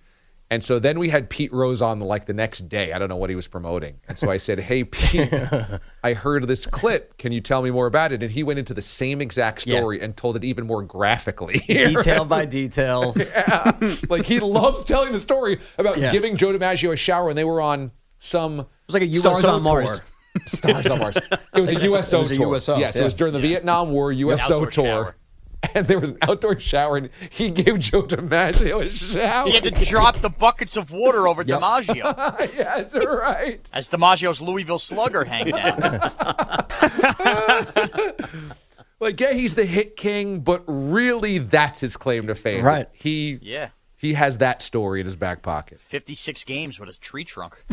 And 0.51 0.63
so 0.63 0.77
then 0.77 0.99
we 0.99 1.09
had 1.09 1.31
Pete 1.31 1.51
Rose 1.51 1.81
on 1.81 1.99
like 1.99 2.25
the 2.25 2.33
next 2.33 2.69
day. 2.69 2.93
I 2.93 2.99
don't 2.99 3.09
know 3.09 3.15
what 3.15 3.31
he 3.31 3.35
was 3.35 3.47
promoting. 3.47 3.95
And 4.07 4.15
so 4.15 4.29
I 4.29 4.37
said, 4.37 4.59
Hey, 4.59 4.83
Pete, 4.97 5.33
I 6.03 6.13
heard 6.13 6.47
this 6.47 6.67
clip. 6.67 7.17
Can 7.17 7.31
you 7.31 7.41
tell 7.41 7.63
me 7.63 7.71
more 7.71 7.87
about 7.87 8.11
it? 8.11 8.21
And 8.21 8.31
he 8.31 8.43
went 8.43 8.59
into 8.59 8.75
the 8.75 8.81
same 8.81 9.19
exact 9.19 9.65
Yeah. 9.65 9.79
story 9.79 9.99
and 9.99 10.15
told 10.15 10.35
it 10.35 10.43
even 10.43 10.67
more 10.67 10.83
graphically. 10.83 11.57
Detail 11.67 12.25
by 12.25 12.45
detail. 12.45 13.13
yeah. 13.17 13.71
Like 14.09 14.25
he 14.27 14.39
loves 14.41 14.83
telling 14.83 15.11
the 15.11 15.19
story 15.19 15.57
about 15.79 15.97
Yeah. 15.97 16.11
giving 16.11 16.37
Joe 16.37 16.51
DiMaggio 16.53 16.93
a 16.93 16.95
shower 16.97 17.25
when 17.27 17.35
they 17.35 17.45
were 17.45 17.61
on 17.61 17.89
some 18.19 18.67
was 18.87 18.93
like 18.93 19.03
a 19.03 19.07
USO 19.07 19.19
Stars 19.21 19.37
USO 19.43 19.49
on 19.55 19.63
Mars. 19.63 19.89
tour. 19.89 19.99
Stars 20.47 20.87
on 20.87 20.99
Mars. 20.99 21.17
It 21.17 21.61
was 21.61 21.71
a 21.71 21.75
USO 21.83 22.17
It 22.17 22.21
was 22.21 22.31
a 22.31 22.35
tour. 22.35 22.53
USO, 22.55 22.77
Yes, 22.77 22.95
it 22.95 23.03
was 23.03 23.13
during 23.13 23.33
the 23.33 23.39
Vietnam 23.39 23.91
War 23.91 24.11
USO 24.11 24.43
Outdoor 24.43 24.65
tour. 24.71 24.85
shower. 24.85 25.15
And 25.75 25.87
there 25.87 25.97
was 25.97 26.11
an 26.11 26.17
outdoor 26.23 26.59
shower, 26.59 26.97
and 26.97 27.09
he 27.29 27.49
gave 27.49 27.79
Joe 27.79 28.03
DiMaggio 28.03 28.83
a 28.85 28.89
shower. 28.89 29.47
He 29.47 29.53
had 29.53 29.63
to 29.63 29.71
drop 29.85 30.19
the 30.19 30.29
buckets 30.29 30.75
of 30.75 30.91
water 30.91 31.25
over 31.25 31.41
DiMaggio 31.41 32.03
yeah, 32.57 32.79
that's 32.79 32.93
right. 32.93 33.69
as 33.71 33.87
DiMaggio's 33.89 34.41
Louisville 34.41 34.77
Slugger 34.77 35.23
hanged 35.23 35.53
out. 35.53 36.13
Like, 38.99 39.19
yeah, 39.19 39.33
he's 39.33 39.53
the 39.53 39.65
hit 39.65 39.95
king, 39.95 40.39
but 40.41 40.63
really, 40.67 41.37
that's 41.37 41.79
his 41.81 41.97
claim 41.97 42.27
to 42.27 42.35
fame. 42.35 42.63
Right. 42.63 42.87
He 42.93 43.39
Yeah, 43.41 43.69
he 43.97 44.13
has 44.13 44.37
that 44.39 44.61
story 44.61 44.99
in 44.99 45.05
his 45.05 45.15
back 45.15 45.41
pocket. 45.41 45.79
56 45.79 46.43
games 46.43 46.79
with 46.79 46.87
his 46.87 46.97
tree 46.97 47.23
trunk. 47.25 47.63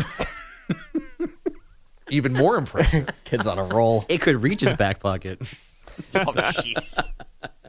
Even 2.11 2.33
more 2.33 2.57
impressive. 2.57 3.09
Kid's 3.25 3.47
on 3.47 3.59
a 3.59 3.65
roll. 3.65 4.05
It 4.09 4.21
could 4.21 4.43
reach 4.43 4.61
his 4.61 4.75
back 4.75 5.01
pocket. 5.01 5.41
Oh, 6.15 6.33
jeez. 6.33 6.99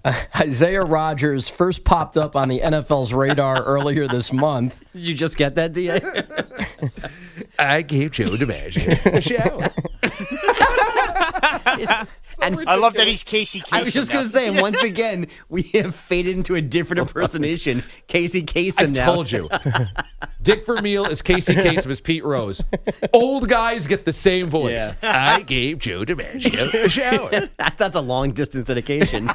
Uh, 0.06 0.14
Isaiah 0.40 0.84
Rodgers 0.84 1.50
first 1.50 1.84
popped 1.84 2.16
up 2.16 2.36
on 2.38 2.48
the 2.48 2.62
NFL's 2.62 3.12
radar 3.12 3.62
earlier 3.62 4.08
this 4.08 4.32
month. 4.32 4.80
Did 4.94 5.08
you 5.08 5.16
just 5.16 5.36
get 5.36 5.56
that, 5.56 5.74
Da? 5.74 6.00
I 7.60 7.82
gave 7.82 8.12
Joe 8.12 8.30
DiMaggio 8.30 9.06
a 9.06 9.22
shower. 9.22 9.70
And 12.42 12.68
I 12.68 12.76
love 12.76 12.94
that 12.96 13.08
he's 13.08 13.24
Casey 13.24 13.60
Kasem. 13.62 13.74
I 13.78 13.84
was 13.84 13.94
just 13.94 14.10
now. 14.10 14.16
going 14.16 14.26
to 14.26 14.32
say, 14.32 14.48
and 14.48 14.60
once 14.62 14.82
again, 14.84 15.28
we 15.50 15.64
have 15.74 15.96
faded 15.96 16.36
into 16.38 16.56
a 16.56 16.62
different 16.62 17.00
impersonation. 17.08 17.84
Casey 18.08 18.44
Kasem 18.44 18.94
Now, 18.94 19.04
I 19.04 19.06
now. 19.06 19.14
told 19.14 19.32
you. 19.32 19.50
Dick 20.42 20.66
Vermeil 20.66 21.06
is 21.06 21.22
Casey 21.22 21.54
Kasem 21.56 21.90
is 21.90 22.02
Pete 22.02 22.24
Rose. 22.26 22.64
Old 23.14 23.48
guys 23.48 23.86
get 23.88 24.06
the 24.06 24.14
same 24.14 24.50
voice. 24.50 24.80
Yeah. 24.80 24.96
I 25.04 25.42
gave 25.44 25.80
Joe 25.80 26.04
DiMaggio 26.04 26.74
a 26.74 26.90
shower. 26.90 27.30
That- 27.58 27.78
That's 27.78 27.96
a 27.96 28.02
long 28.02 28.32
distance 28.32 28.66
dedication. 28.66 29.30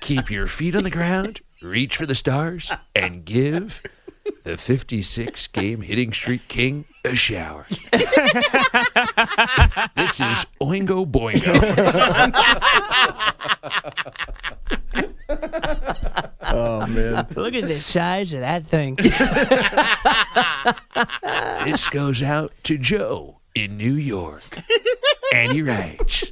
Keep 0.00 0.30
your 0.30 0.46
feet 0.46 0.74
on 0.76 0.84
the 0.84 0.90
ground, 0.90 1.40
reach 1.62 1.96
for 1.96 2.06
the 2.06 2.14
stars, 2.14 2.70
and 2.94 3.24
give 3.24 3.82
the 4.44 4.56
56 4.56 5.46
game 5.48 5.82
hitting 5.82 6.12
streak 6.12 6.46
king 6.48 6.84
a 7.04 7.14
shower. 7.14 7.66
this 7.92 8.00
is 10.20 10.46
Oingo 10.60 11.04
Boingo. 11.06 11.54
Oh 16.56 16.86
man. 16.86 17.26
Look 17.34 17.54
at 17.54 17.66
the 17.66 17.80
size 17.80 18.32
of 18.32 18.38
that 18.40 18.64
thing. 18.64 18.94
this 21.64 21.88
goes 21.88 22.22
out 22.22 22.52
to 22.64 22.78
Joe 22.78 23.40
in 23.56 23.76
New 23.76 23.94
York. 23.94 24.60
And 25.32 25.50
he 25.50 25.62
writes 25.62 26.30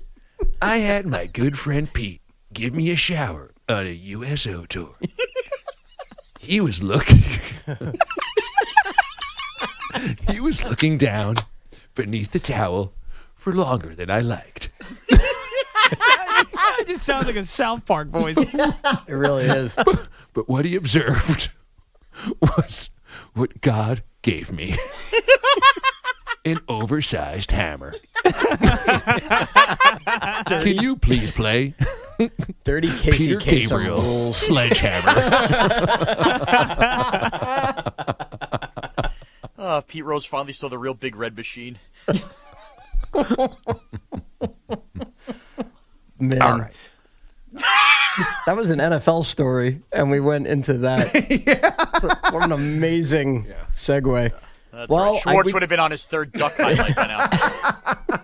I 0.60 0.76
had 0.76 1.08
my 1.08 1.26
good 1.26 1.58
friend 1.58 1.92
Pete 1.92 2.20
give 2.52 2.72
me 2.72 2.90
a 2.90 2.96
shower 2.96 3.52
on 3.68 3.86
a 3.86 3.92
USO 3.92 4.64
tour. 4.66 4.94
He 6.42 6.60
was 6.60 6.82
looking. 6.82 7.22
he 10.28 10.40
was 10.40 10.64
looking 10.64 10.98
down 10.98 11.36
beneath 11.94 12.32
the 12.32 12.40
towel 12.40 12.92
for 13.36 13.52
longer 13.52 13.94
than 13.94 14.10
I 14.10 14.20
liked. 14.20 14.70
it 15.08 16.86
just 16.88 17.04
sounds 17.04 17.28
like 17.28 17.36
a 17.36 17.44
South 17.44 17.86
Park 17.86 18.08
voice. 18.08 18.36
It 18.36 19.12
really 19.12 19.44
is. 19.44 19.76
But 20.34 20.48
what 20.48 20.64
he 20.64 20.76
observed 20.76 21.50
was 22.40 22.88
what 23.34 23.60
God 23.60 24.02
gave 24.22 24.50
me 24.50 24.78
an 26.46 26.58
oversized 26.68 27.50
hammer. 27.50 27.92
Can 30.46 30.78
you 30.80 30.96
please 30.96 31.30
play 31.30 31.74
Dirty 32.64 32.88
Casey 32.88 33.28
Peter 33.28 33.38
Kasem 33.38 33.68
Gabriel 33.68 34.00
rules. 34.02 34.36
Sledgehammer? 34.36 35.14
Uh, 39.58 39.80
Pete 39.86 40.04
Rose 40.04 40.24
finally 40.24 40.52
saw 40.52 40.68
the 40.68 40.78
real 40.78 40.94
big 40.94 41.16
red 41.16 41.36
machine. 41.36 41.78
Man. 46.18 46.42
All 46.42 46.58
right. 46.58 46.74
That 48.44 48.58
was 48.58 48.68
an 48.68 48.78
NFL 48.78 49.24
story, 49.24 49.80
and 49.90 50.10
we 50.10 50.20
went 50.20 50.46
into 50.46 50.74
that. 50.78 51.14
What 52.30 52.44
an 52.44 52.52
amazing 52.52 53.46
segue. 53.70 54.32
That's 54.70 54.90
well, 54.90 55.12
right. 55.12 55.22
I- 55.26 55.32
Schwartz 55.32 55.46
we, 55.46 55.52
would 55.54 55.62
have 55.62 55.70
been 55.70 55.80
on 55.80 55.90
his 55.92 56.04
third 56.04 56.30
duck 56.32 56.54
highlight 56.58 56.94
by 56.94 57.06
now. 57.06 58.18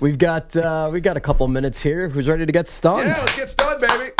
We've 0.00 0.18
got 0.18 0.56
uh, 0.56 0.90
we 0.92 1.00
got 1.00 1.16
a 1.16 1.20
couple 1.20 1.46
minutes 1.48 1.78
here. 1.80 2.08
Who's 2.08 2.28
ready 2.28 2.46
to 2.46 2.52
get 2.52 2.68
stunned? 2.68 3.06
Yeah, 3.06 3.18
let's 3.18 3.36
get 3.36 3.48
started, 3.50 3.88
baby. 3.88 4.10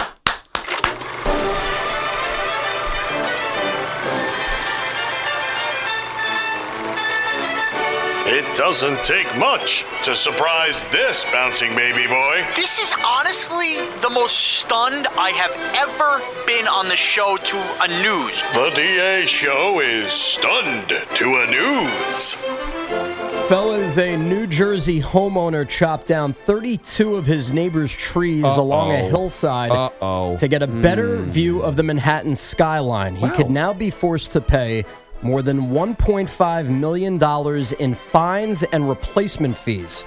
It 8.26 8.56
doesn't 8.56 9.04
take 9.04 9.28
much 9.38 9.84
to 10.02 10.16
surprise 10.16 10.82
this 10.84 11.24
bouncing 11.30 11.76
baby 11.76 12.08
boy. 12.08 12.42
This 12.56 12.78
is 12.78 12.94
honestly 13.06 13.76
the 14.00 14.10
most 14.10 14.36
stunned 14.36 15.06
I 15.18 15.30
have 15.30 15.52
ever 15.76 16.24
been 16.46 16.66
on 16.66 16.88
the 16.88 16.96
show 16.96 17.36
to 17.36 17.56
a 17.82 17.88
news. 18.02 18.42
The 18.54 18.72
DA 18.74 19.26
show 19.26 19.80
is 19.80 20.10
stunned 20.10 20.88
to 20.88 21.36
a 21.36 21.46
news. 21.46 23.13
Fellas, 23.48 23.98
a 23.98 24.16
New 24.16 24.46
Jersey 24.46 25.02
homeowner 25.02 25.68
chopped 25.68 26.06
down 26.06 26.32
32 26.32 27.16
of 27.16 27.26
his 27.26 27.50
neighbor's 27.50 27.92
trees 27.92 28.42
along 28.42 28.92
a 28.92 29.00
hillside 29.00 29.70
Uh-oh. 29.70 30.38
to 30.38 30.48
get 30.48 30.62
a 30.62 30.66
better 30.66 31.18
hmm. 31.18 31.28
view 31.28 31.60
of 31.60 31.76
the 31.76 31.82
Manhattan 31.82 32.34
skyline. 32.34 33.14
He 33.14 33.28
could 33.28 33.50
now 33.50 33.74
be 33.74 33.90
forced 33.90 34.32
to 34.32 34.40
pay 34.40 34.86
more 35.20 35.42
than 35.42 35.68
$1.5 35.68 36.68
million 36.70 37.74
in 37.78 37.94
fines 37.94 38.62
and 38.62 38.88
replacement 38.88 39.58
fees. 39.58 40.04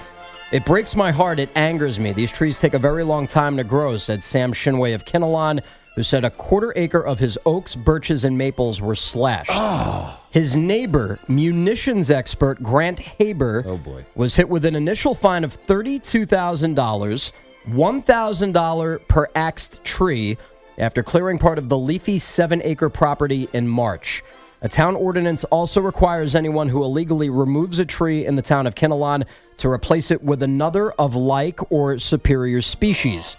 It 0.50 0.64
breaks 0.64 0.96
my 0.96 1.12
heart. 1.12 1.38
It 1.38 1.50
angers 1.54 2.00
me. 2.00 2.12
These 2.12 2.32
trees 2.32 2.58
take 2.58 2.74
a 2.74 2.78
very 2.78 3.04
long 3.04 3.28
time 3.28 3.56
to 3.56 3.64
grow, 3.64 3.98
said 3.98 4.24
Sam 4.24 4.52
Shinway 4.52 4.96
of 4.96 5.04
Kinnelon, 5.04 5.62
who 5.98 6.02
said 6.04 6.24
a 6.24 6.30
quarter 6.30 6.72
acre 6.76 7.04
of 7.04 7.18
his 7.18 7.36
oaks, 7.44 7.74
birches, 7.74 8.24
and 8.24 8.38
maples 8.38 8.80
were 8.80 8.94
slashed. 8.94 9.50
Ah. 9.52 10.22
His 10.30 10.54
neighbor, 10.54 11.18
munitions 11.26 12.08
expert 12.08 12.62
Grant 12.62 13.00
Haber, 13.00 13.64
Oh, 13.66 13.78
boy. 13.78 14.06
was 14.14 14.36
hit 14.36 14.48
with 14.48 14.64
an 14.64 14.76
initial 14.76 15.12
fine 15.12 15.42
of 15.42 15.60
$32,000, 15.66 17.32
$1,000 17.68 19.08
per 19.08 19.26
axed 19.34 19.82
tree 19.82 20.38
after 20.78 21.02
clearing 21.02 21.36
part 21.36 21.58
of 21.58 21.68
the 21.68 21.76
leafy 21.76 22.20
seven 22.20 22.62
acre 22.62 22.88
property 22.88 23.48
in 23.52 23.66
March. 23.66 24.22
A 24.62 24.68
town 24.68 24.94
ordinance 24.94 25.42
also 25.42 25.80
requires 25.80 26.36
anyone 26.36 26.68
who 26.68 26.84
illegally 26.84 27.28
removes 27.28 27.80
a 27.80 27.84
tree 27.84 28.24
in 28.24 28.36
the 28.36 28.42
town 28.42 28.68
of 28.68 28.76
Kinnelon 28.76 29.24
to 29.56 29.68
replace 29.68 30.12
it 30.12 30.22
with 30.22 30.44
another 30.44 30.92
of 30.92 31.16
like 31.16 31.58
or 31.72 31.98
superior 31.98 32.62
species. 32.62 33.36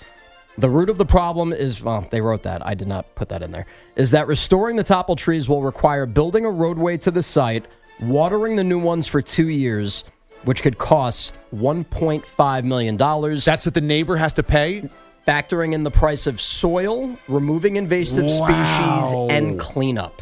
The 0.60 0.70
root 0.70 0.90
of 0.90 0.98
the 0.98 1.06
problem 1.06 1.54
is, 1.54 1.82
well, 1.82 2.06
they 2.12 2.20
wrote 2.20 2.44
that. 2.44 2.66
I 2.68 2.74
did 2.74 2.88
not 2.88 3.16
put 3.16 3.30
that 3.30 3.42
in 3.42 3.52
there. 3.52 3.66
Is 3.96 4.12
that 4.12 4.28
restoring 4.28 4.76
the 4.76 4.84
toppled 4.84 5.18
trees 5.18 5.48
will 5.48 5.64
require 5.64 6.06
building 6.06 6.44
a 6.44 6.50
roadway 6.52 6.98
to 6.98 7.12
the 7.12 7.22
site, 7.22 7.66
watering 8.02 8.58
the 8.58 8.64
new 8.64 8.78
ones 8.80 9.08
for 9.08 9.22
two 9.22 9.48
years, 9.48 10.04
which 10.44 10.62
could 10.62 10.78
cost 10.78 11.40
$1.5 11.56 12.64
million. 12.66 12.98
That's 12.98 13.66
what 13.66 13.74
the 13.74 13.82
neighbor 13.82 14.18
has 14.18 14.34
to 14.34 14.44
pay? 14.44 14.90
Factoring 15.26 15.74
in 15.74 15.84
the 15.84 15.92
price 15.92 16.28
of 16.28 16.42
soil, 16.42 17.16
removing 17.30 17.78
invasive 17.78 18.26
Wow. 18.26 19.02
species, 19.02 19.14
and 19.38 19.58
cleanup. 19.60 20.22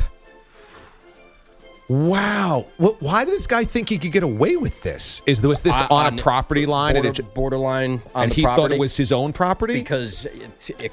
Wow. 1.89 2.67
Well, 2.77 2.97
why 2.99 3.23
did 3.23 3.33
this 3.33 3.47
guy 3.47 3.63
think 3.63 3.89
he 3.89 3.97
could 3.97 4.11
get 4.11 4.23
away 4.23 4.57
with 4.57 4.83
this? 4.83 5.21
Is 5.25 5.41
was 5.41 5.61
this 5.61 5.73
Uh, 5.73 5.87
on, 5.89 6.19
a 6.19 6.21
property 6.21 6.65
line 6.65 6.95
border, 6.95 7.09
and, 7.09 7.19
it, 7.19 7.33
borderline 7.33 8.01
on 8.13 8.23
and 8.23 8.31
the 8.31 8.35
he 8.35 8.41
thought 8.43 8.71
it 8.71 8.79
was 8.79 8.97
his 8.97 9.11
own 9.11 9.31
property? 9.31 9.75
because 9.75 10.25
it, 10.25 10.69
it 10.79 10.91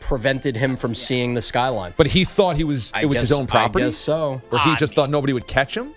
prevented 0.00 0.56
him 0.56 0.76
from 0.76 0.94
seeing 0.94 1.34
the 1.34 1.42
skyline. 1.42 1.92
But 1.96 2.06
he 2.06 2.24
thought 2.24 2.56
he 2.56 2.64
was 2.64 2.92
I 2.94 3.02
it 3.02 3.06
was 3.06 3.18
his 3.18 3.32
own 3.32 3.46
property. 3.46 3.84
I 3.84 3.88
guess 3.88 3.96
so. 3.96 4.40
Or 4.50 4.58
he 4.60 4.70
I 4.70 4.76
just 4.76 4.94
thought 4.94 5.10
nobody 5.10 5.32
would 5.32 5.46
catch 5.46 5.76
him. 5.76 5.94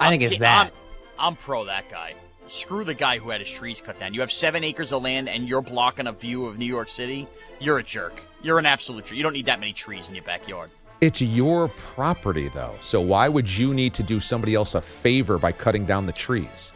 I 0.00 0.08
think 0.08 0.22
it's 0.22 0.38
that. 0.38 0.72
I'm, 1.18 1.28
I'm 1.28 1.36
pro 1.36 1.64
that 1.66 1.88
guy. 1.90 2.14
Screw 2.48 2.84
the 2.84 2.94
guy 2.94 3.18
who 3.18 3.30
had 3.30 3.40
his 3.40 3.50
trees 3.50 3.80
cut 3.80 3.98
down. 3.98 4.14
You 4.14 4.20
have 4.20 4.32
seven 4.32 4.64
acres 4.64 4.92
of 4.92 5.02
land 5.02 5.28
and 5.28 5.48
you're 5.48 5.62
blocking 5.62 6.06
a 6.06 6.12
view 6.12 6.46
of 6.46 6.58
New 6.58 6.66
York 6.66 6.88
City. 6.88 7.28
You're 7.60 7.78
a 7.78 7.82
jerk. 7.82 8.20
You're 8.42 8.58
an 8.58 8.66
absolute 8.66 9.06
jerk. 9.06 9.16
You 9.16 9.22
don't 9.22 9.32
need 9.32 9.46
that 9.46 9.60
many 9.60 9.72
trees 9.72 10.08
in 10.08 10.14
your 10.14 10.24
backyard. 10.24 10.70
It's 11.02 11.20
your 11.20 11.66
property 11.66 12.48
though. 12.48 12.76
So 12.80 13.00
why 13.00 13.28
would 13.28 13.50
you 13.50 13.74
need 13.74 13.92
to 13.94 14.04
do 14.04 14.20
somebody 14.20 14.54
else 14.54 14.76
a 14.76 14.80
favor 14.80 15.36
by 15.36 15.50
cutting 15.50 15.84
down 15.84 16.06
the 16.06 16.12
trees? 16.12 16.70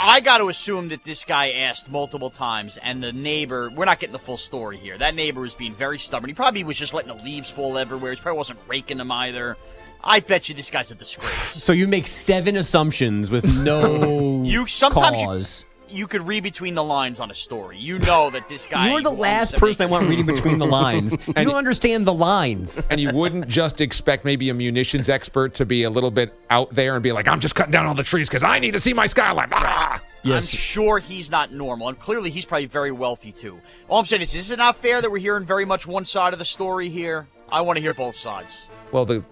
I 0.00 0.18
got 0.18 0.38
to 0.38 0.48
assume 0.48 0.88
that 0.88 1.04
this 1.04 1.24
guy 1.24 1.52
asked 1.52 1.88
multiple 1.88 2.30
times, 2.30 2.76
and 2.82 3.00
the 3.00 3.12
neighbor, 3.12 3.70
we're 3.70 3.84
not 3.84 4.00
getting 4.00 4.12
the 4.12 4.18
full 4.18 4.36
story 4.36 4.76
here. 4.76 4.98
That 4.98 5.14
neighbor 5.14 5.40
was 5.42 5.54
being 5.54 5.74
very 5.74 5.98
stubborn. 5.98 6.28
He 6.28 6.34
probably 6.34 6.64
was 6.64 6.76
just 6.76 6.92
letting 6.92 7.16
the 7.16 7.22
leaves 7.22 7.50
fall 7.50 7.78
everywhere. 7.78 8.12
He 8.12 8.20
probably 8.20 8.38
wasn't 8.38 8.58
raking 8.66 8.98
them 8.98 9.12
either. 9.12 9.56
I 10.02 10.20
bet 10.20 10.48
you 10.48 10.56
this 10.56 10.70
guy's 10.70 10.90
a 10.90 10.96
disgrace. 10.96 11.62
So 11.62 11.72
you 11.72 11.86
make 11.86 12.06
seven 12.08 12.56
assumptions 12.56 13.30
with 13.30 13.56
no 13.58 14.42
You 14.44 14.66
sometimes 14.66 15.16
cause. 15.16 15.62
You 15.62 15.67
could 16.06 16.26
read 16.26 16.42
between 16.42 16.74
the 16.74 16.84
lines 16.84 17.20
on 17.20 17.30
a 17.30 17.34
story. 17.34 17.78
You 17.78 17.98
know 18.00 18.30
that 18.30 18.48
this 18.48 18.66
guy. 18.66 18.90
You're 18.90 19.00
the 19.00 19.10
last 19.10 19.56
person 19.56 19.84
I 19.84 19.86
want 19.86 20.08
reading 20.08 20.26
between 20.26 20.58
the 20.58 20.66
lines. 20.66 21.16
You 21.38 21.44
don't 21.44 21.54
understand 21.54 22.04
the 22.06 22.12
lines. 22.12 22.84
And 22.90 23.00
you 23.00 23.12
wouldn't 23.12 23.46
just 23.48 23.80
expect 23.80 24.24
maybe 24.24 24.48
a 24.48 24.54
munitions 24.54 25.08
expert 25.08 25.54
to 25.54 25.64
be 25.64 25.84
a 25.84 25.90
little 25.90 26.10
bit 26.10 26.34
out 26.50 26.70
there 26.70 26.94
and 26.94 27.02
be 27.02 27.12
like, 27.12 27.28
I'm 27.28 27.38
just 27.38 27.54
cutting 27.54 27.70
down 27.70 27.86
all 27.86 27.94
the 27.94 28.02
trees 28.02 28.28
because 28.28 28.42
I 28.42 28.58
need 28.58 28.72
to 28.72 28.80
see 28.80 28.92
my 28.92 29.06
skyline. 29.06 29.48
Ah! 29.52 30.02
I'm 30.24 30.42
sure 30.42 30.98
he's 30.98 31.30
not 31.30 31.52
normal, 31.52 31.88
and 31.88 31.98
clearly 31.98 32.30
he's 32.30 32.44
probably 32.44 32.66
very 32.66 32.92
wealthy 32.92 33.32
too. 33.32 33.60
All 33.88 34.00
I'm 34.00 34.06
saying 34.06 34.22
is, 34.22 34.34
is 34.34 34.50
it 34.50 34.58
not 34.58 34.76
fair 34.76 35.00
that 35.00 35.10
we're 35.10 35.18
hearing 35.18 35.46
very 35.46 35.64
much 35.64 35.86
one 35.86 36.04
side 36.04 36.32
of 36.32 36.38
the 36.38 36.44
story 36.44 36.88
here? 36.88 37.28
I 37.50 37.60
want 37.60 37.76
to 37.76 37.80
hear 37.80 37.94
both 37.94 38.16
sides. 38.16 38.50
Well, 38.92 39.04
the 39.04 39.22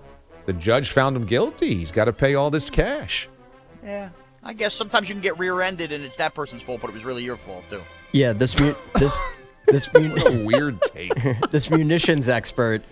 the 0.46 0.52
judge 0.52 0.90
found 0.90 1.16
him 1.16 1.26
guilty. 1.26 1.74
He's 1.74 1.90
got 1.90 2.04
to 2.04 2.12
pay 2.12 2.36
all 2.36 2.50
this 2.50 2.70
cash. 2.70 3.28
Yeah, 3.82 4.10
I 4.46 4.52
guess 4.52 4.74
sometimes 4.74 5.08
you 5.08 5.14
can 5.16 5.22
get 5.22 5.36
rear-ended, 5.40 5.90
and 5.90 6.04
it's 6.04 6.16
that 6.16 6.32
person's 6.32 6.62
fault, 6.62 6.80
but 6.80 6.90
it 6.90 6.94
was 6.94 7.04
really 7.04 7.24
your 7.24 7.36
fault 7.36 7.64
too. 7.68 7.82
Yeah, 8.12 8.32
this 8.32 8.56
mu- 8.60 8.76
this 8.94 9.16
this 9.66 9.92
mun- 9.92 10.10
What 10.12 10.32
a 10.32 10.44
weird 10.44 10.80
take. 10.82 11.12
this 11.50 11.68
munitions 11.68 12.28
expert 12.28 12.84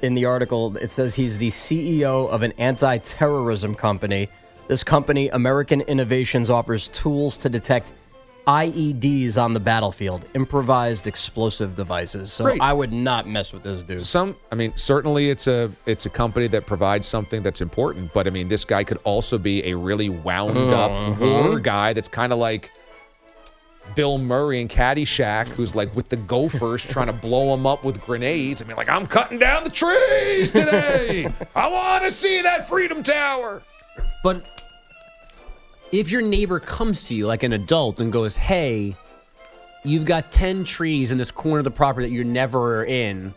in 0.00 0.14
the 0.14 0.24
article 0.24 0.74
it 0.78 0.90
says 0.90 1.14
he's 1.14 1.36
the 1.36 1.50
CEO 1.50 2.26
of 2.30 2.42
an 2.42 2.52
anti-terrorism 2.56 3.74
company. 3.74 4.30
This 4.68 4.82
company, 4.82 5.28
American 5.28 5.82
Innovations, 5.82 6.48
offers 6.48 6.88
tools 6.88 7.36
to 7.36 7.50
detect 7.50 7.92
IEDs 8.46 9.42
on 9.42 9.54
the 9.54 9.60
battlefield, 9.60 10.26
improvised 10.34 11.06
explosive 11.06 11.74
devices. 11.74 12.32
So 12.32 12.44
Great. 12.44 12.60
I 12.60 12.72
would 12.72 12.92
not 12.92 13.26
mess 13.26 13.52
with 13.52 13.62
this 13.62 13.82
dude. 13.82 14.04
Some, 14.04 14.36
I 14.52 14.54
mean, 14.54 14.72
certainly 14.76 15.30
it's 15.30 15.46
a 15.46 15.72
it's 15.86 16.04
a 16.04 16.10
company 16.10 16.46
that 16.48 16.66
provides 16.66 17.08
something 17.08 17.42
that's 17.42 17.60
important. 17.60 18.12
But 18.12 18.26
I 18.26 18.30
mean, 18.30 18.48
this 18.48 18.64
guy 18.64 18.84
could 18.84 18.98
also 19.04 19.38
be 19.38 19.64
a 19.64 19.74
really 19.74 20.10
wound 20.10 20.72
up 20.72 20.90
uh-huh. 20.90 21.24
war 21.24 21.58
guy 21.58 21.94
that's 21.94 22.08
kind 22.08 22.32
of 22.32 22.38
like 22.38 22.70
Bill 23.94 24.18
Murray 24.18 24.60
in 24.60 24.68
Caddyshack, 24.68 25.48
who's 25.48 25.74
like 25.74 25.94
with 25.96 26.08
the 26.08 26.16
Gophers 26.16 26.82
trying 26.88 27.06
to 27.06 27.12
blow 27.12 27.54
him 27.54 27.66
up 27.66 27.84
with 27.84 28.00
grenades. 28.02 28.60
I 28.60 28.66
mean, 28.66 28.76
like 28.76 28.88
I'm 28.90 29.06
cutting 29.06 29.38
down 29.38 29.64
the 29.64 29.70
trees 29.70 30.50
today. 30.50 31.32
I 31.54 31.70
want 31.70 32.04
to 32.04 32.10
see 32.10 32.42
that 32.42 32.68
Freedom 32.68 33.02
Tower. 33.02 33.62
But 34.22 34.53
if 36.00 36.10
your 36.10 36.22
neighbor 36.22 36.58
comes 36.58 37.04
to 37.04 37.14
you 37.14 37.26
like 37.26 37.42
an 37.42 37.52
adult 37.52 38.00
and 38.00 38.12
goes, 38.12 38.34
"Hey, 38.36 38.96
you've 39.84 40.04
got 40.04 40.32
10 40.32 40.64
trees 40.64 41.12
in 41.12 41.18
this 41.18 41.30
corner 41.30 41.58
of 41.58 41.64
the 41.64 41.70
property 41.70 42.06
that 42.08 42.12
you're 42.12 42.24
never 42.24 42.84
in. 42.84 43.32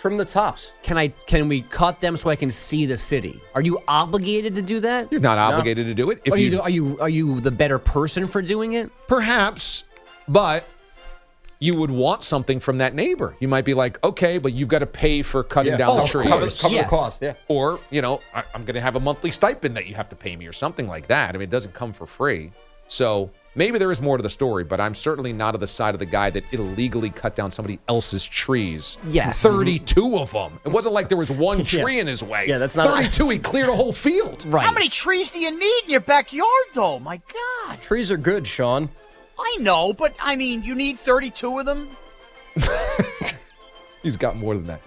Trim 0.00 0.16
the 0.16 0.24
tops. 0.24 0.72
Can 0.82 0.96
I 0.96 1.08
can 1.26 1.46
we 1.48 1.60
cut 1.62 2.00
them 2.00 2.16
so 2.16 2.30
I 2.30 2.36
can 2.36 2.50
see 2.50 2.86
the 2.86 2.96
city?" 2.96 3.40
Are 3.54 3.62
you 3.62 3.78
obligated 3.86 4.54
to 4.56 4.62
do 4.62 4.80
that? 4.80 5.08
You're 5.12 5.20
not 5.20 5.38
obligated 5.38 5.86
to 5.86 5.94
do 5.94 6.10
it. 6.10 6.20
If 6.24 6.32
are 6.32 6.38
you, 6.38 6.50
you- 6.50 6.60
are 6.60 6.70
you 6.70 6.98
are 7.00 7.08
you 7.08 7.40
the 7.40 7.50
better 7.50 7.78
person 7.78 8.26
for 8.26 8.42
doing 8.42 8.72
it? 8.72 8.90
Perhaps, 9.06 9.84
but 10.26 10.64
you 11.62 11.74
would 11.78 11.90
want 11.90 12.24
something 12.24 12.58
from 12.58 12.78
that 12.78 12.94
neighbor. 12.94 13.36
You 13.38 13.46
might 13.46 13.66
be 13.66 13.74
like, 13.74 14.02
okay, 14.02 14.38
but 14.38 14.54
you've 14.54 14.68
got 14.70 14.78
to 14.78 14.86
pay 14.86 15.20
for 15.20 15.44
cutting 15.44 15.72
Yeah. 15.72 15.76
down 15.78 15.90
Oh, 15.90 15.96
the 15.96 16.02
of 16.04 16.08
trees. 16.10 16.26
course. 16.26 16.60
Cover 16.62 16.74
the 16.76 16.84
cost, 16.84 17.20
yeah. 17.22 17.34
Or, 17.48 17.78
you 17.90 18.00
know, 18.00 18.20
I, 18.34 18.42
I'm 18.54 18.64
going 18.64 18.74
to 18.76 18.80
have 18.80 18.96
a 18.96 19.00
monthly 19.00 19.30
stipend 19.30 19.76
that 19.76 19.86
you 19.86 19.94
have 19.94 20.08
to 20.08 20.16
pay 20.16 20.34
me 20.36 20.46
or 20.46 20.54
something 20.54 20.88
like 20.88 21.06
that. 21.08 21.30
I 21.30 21.32
mean, 21.34 21.42
it 21.42 21.50
doesn't 21.50 21.74
come 21.74 21.92
for 21.92 22.06
free. 22.06 22.50
So 22.88 23.30
maybe 23.54 23.78
there 23.78 23.92
is 23.92 24.00
more 24.00 24.16
to 24.16 24.22
the 24.22 24.30
story, 24.30 24.64
but 24.64 24.80
I'm 24.80 24.94
certainly 24.94 25.32
not 25.34 25.52
on 25.54 25.60
the 25.60 25.66
side 25.66 25.94
of 25.94 26.00
the 26.00 26.06
guy 26.06 26.30
that 26.30 26.42
illegally 26.52 27.10
cut 27.10 27.36
down 27.36 27.50
somebody 27.50 27.78
else's 27.88 28.24
trees. 28.24 28.96
Yes. 29.06 29.40
32 29.42 30.16
of 30.16 30.32
them. 30.32 30.58
It 30.64 30.70
wasn't 30.72 30.94
like 30.94 31.08
there 31.10 31.18
was 31.18 31.30
one 31.30 31.58
Yeah. 31.70 31.82
tree 31.82 32.00
in 32.00 32.06
his 32.06 32.22
way. 32.22 32.46
Yeah, 32.48 32.56
that's 32.58 32.74
not- 32.74 32.88
32. 32.88 33.28
He 33.28 33.38
cleared 33.38 33.68
a 33.68 33.76
whole 33.76 33.92
field. 33.92 34.44
Right. 34.46 34.64
How 34.64 34.72
many 34.72 34.88
trees 34.88 35.30
do 35.30 35.38
you 35.38 35.50
need 35.56 35.80
in 35.84 35.90
your 35.90 36.00
backyard, 36.00 36.48
though? 36.74 36.98
My 36.98 37.20
God. 37.66 37.80
Trees 37.82 38.10
are 38.10 38.16
good, 38.16 38.46
Sean. 38.46 38.88
I 39.40 39.56
know, 39.60 39.92
but 39.92 40.14
I 40.20 40.36
mean, 40.36 40.62
you 40.62 40.74
need 40.74 40.98
32 40.98 41.58
of 41.58 41.66
them? 41.66 41.96
He's 44.02 44.16
got 44.16 44.36
more 44.36 44.54
than 44.54 44.66
that. 44.66 44.80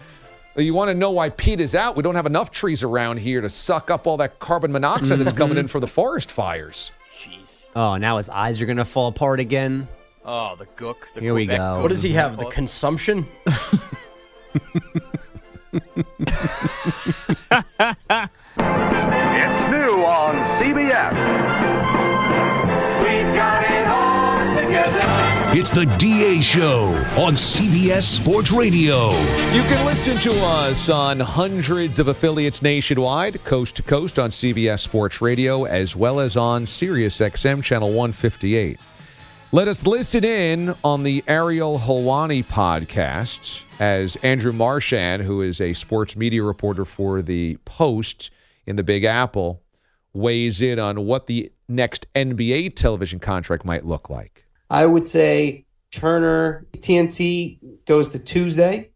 You 0.56 0.74
want 0.74 0.90
to 0.90 0.94
know 0.94 1.12
why 1.12 1.30
Pete 1.30 1.60
is 1.60 1.74
out? 1.74 1.96
We 1.96 2.04
don't 2.04 2.16
have 2.16 2.28
enough 2.28 2.52
trees 2.52 2.84
around 2.84 3.18
here 3.18 3.42
to 3.42 3.50
suck 3.50 3.90
up 3.90 4.06
all 4.06 4.18
that 4.18 4.40
carbon 4.40 4.72
monoxide 4.72 5.20
that's 5.20 5.32
coming 5.32 5.58
in 5.58 5.66
mm-hmm. 5.66 5.72
from 5.72 5.82
the 5.82 5.88
forest 5.88 6.32
fires. 6.32 6.92
Jeez. 7.18 7.70
Oh, 7.76 7.98
now 7.98 8.18
his 8.18 8.30
eyes 8.30 8.62
are 8.62 8.68
gonna 8.68 8.86
fall 8.86 9.08
apart 9.08 9.40
again. 9.40 9.88
Oh, 10.24 10.56
the 10.56 10.68
gook. 10.68 11.12
The 11.16 11.22
Here 11.22 11.34
we 11.34 11.48
go. 11.48 11.56
gook. 11.56 11.82
What 11.82 11.88
does 11.88 12.04
he 12.04 12.12
have? 12.12 12.38
The 12.38 12.46
consumption? 12.46 13.28
It's 25.56 25.70
the 25.70 25.86
DA 26.00 26.42
Show 26.42 26.86
on 27.16 27.36
CBS 27.36 28.02
Sports 28.02 28.52
Radio. 28.52 29.12
You 29.54 29.62
can 29.62 29.86
listen 29.86 30.18
to 30.22 30.32
us 30.44 30.90
on 30.90 31.20
hundreds 31.20 32.00
of 32.00 32.08
affiliates 32.08 32.64
nationwide, 32.64 33.44
coast 33.44 33.76
to 33.76 33.84
coast 33.84 34.18
on 34.18 34.32
CBS 34.32 34.80
Sports 34.80 35.22
Radio, 35.22 35.66
as 35.66 35.96
well 35.96 36.20
as 36.20 36.36
on 36.36 36.66
Sirius 36.66 37.20
XM 37.20 37.64
Channel 37.64 37.90
158. 37.90 38.80
Let 39.52 39.68
us 39.68 39.86
listen 39.86 40.26
in 40.26 40.74
on 40.84 41.04
the 41.04 41.24
Ariel 41.28 41.78
Helwani 41.78 42.44
podcast 42.44 43.62
as 43.80 44.16
Andrew 44.24 44.54
Marchand, 44.54 45.22
who 45.22 45.44
is 45.44 45.62
a 45.62 45.76
sports 45.76 46.16
media 46.16 46.42
reporter 46.42 46.84
for 46.84 47.22
the 47.22 47.58
Post 47.58 48.32
in 48.66 48.76
the 48.76 48.84
Big 48.84 49.04
Apple, 49.04 49.62
weighs 50.14 50.64
in 50.64 50.80
on 50.80 51.06
what 51.06 51.28
the 51.28 51.52
next 51.68 52.12
NBA 52.16 52.76
television 52.76 53.20
contract 53.20 53.66
might 53.66 53.86
look 53.86 54.10
like. 54.10 54.43
I 54.70 54.86
would 54.86 55.08
say 55.08 55.66
Turner 55.92 56.66
TNT 56.78 57.60
goes 57.86 58.10
to 58.10 58.20
Tuesday. 58.20 58.92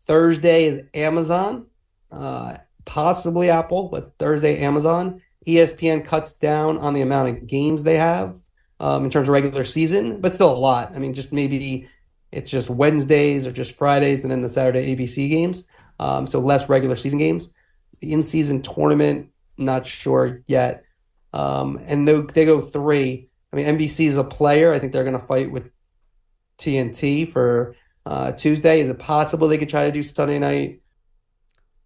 Thursday 0.00 0.64
is 0.64 0.84
Amazon, 0.94 1.66
uh, 2.10 2.56
possibly 2.84 3.50
Apple, 3.50 3.88
but 3.88 4.14
Thursday 4.18 4.60
Amazon. 4.60 5.22
ESPN 5.46 6.04
cuts 6.04 6.34
down 6.34 6.78
on 6.78 6.94
the 6.94 7.00
amount 7.00 7.28
of 7.28 7.46
games 7.46 7.82
they 7.82 7.96
have 7.96 8.36
um, 8.78 9.04
in 9.04 9.10
terms 9.10 9.28
of 9.28 9.32
regular 9.32 9.64
season, 9.64 10.20
but 10.20 10.34
still 10.34 10.52
a 10.52 10.56
lot. 10.56 10.94
I 10.94 10.98
mean, 10.98 11.14
just 11.14 11.32
maybe 11.32 11.88
it's 12.32 12.50
just 12.50 12.70
Wednesdays 12.70 13.46
or 13.46 13.52
just 13.52 13.76
Fridays, 13.76 14.24
and 14.24 14.30
then 14.30 14.42
the 14.42 14.48
Saturday 14.48 14.94
ABC 14.94 15.28
games. 15.28 15.70
Um, 15.98 16.26
so 16.26 16.40
less 16.40 16.68
regular 16.68 16.96
season 16.96 17.18
games. 17.18 17.54
The 18.00 18.12
in-season 18.12 18.62
tournament, 18.62 19.30
not 19.58 19.86
sure 19.86 20.42
yet. 20.46 20.84
Um, 21.32 21.80
and 21.84 22.06
they, 22.08 22.20
they 22.20 22.44
go 22.44 22.60
three. 22.60 23.29
I 23.52 23.56
mean, 23.56 23.66
NBC 23.66 24.06
is 24.06 24.16
a 24.16 24.24
player. 24.24 24.72
I 24.72 24.78
think 24.78 24.92
they're 24.92 25.04
going 25.04 25.18
to 25.18 25.18
fight 25.18 25.50
with 25.50 25.70
TNT 26.58 27.28
for 27.28 27.74
uh, 28.06 28.32
Tuesday. 28.32 28.80
Is 28.80 28.90
it 28.90 28.98
possible 28.98 29.48
they 29.48 29.58
could 29.58 29.68
try 29.68 29.86
to 29.86 29.92
do 29.92 30.02
Sunday 30.02 30.38
night? 30.38 30.82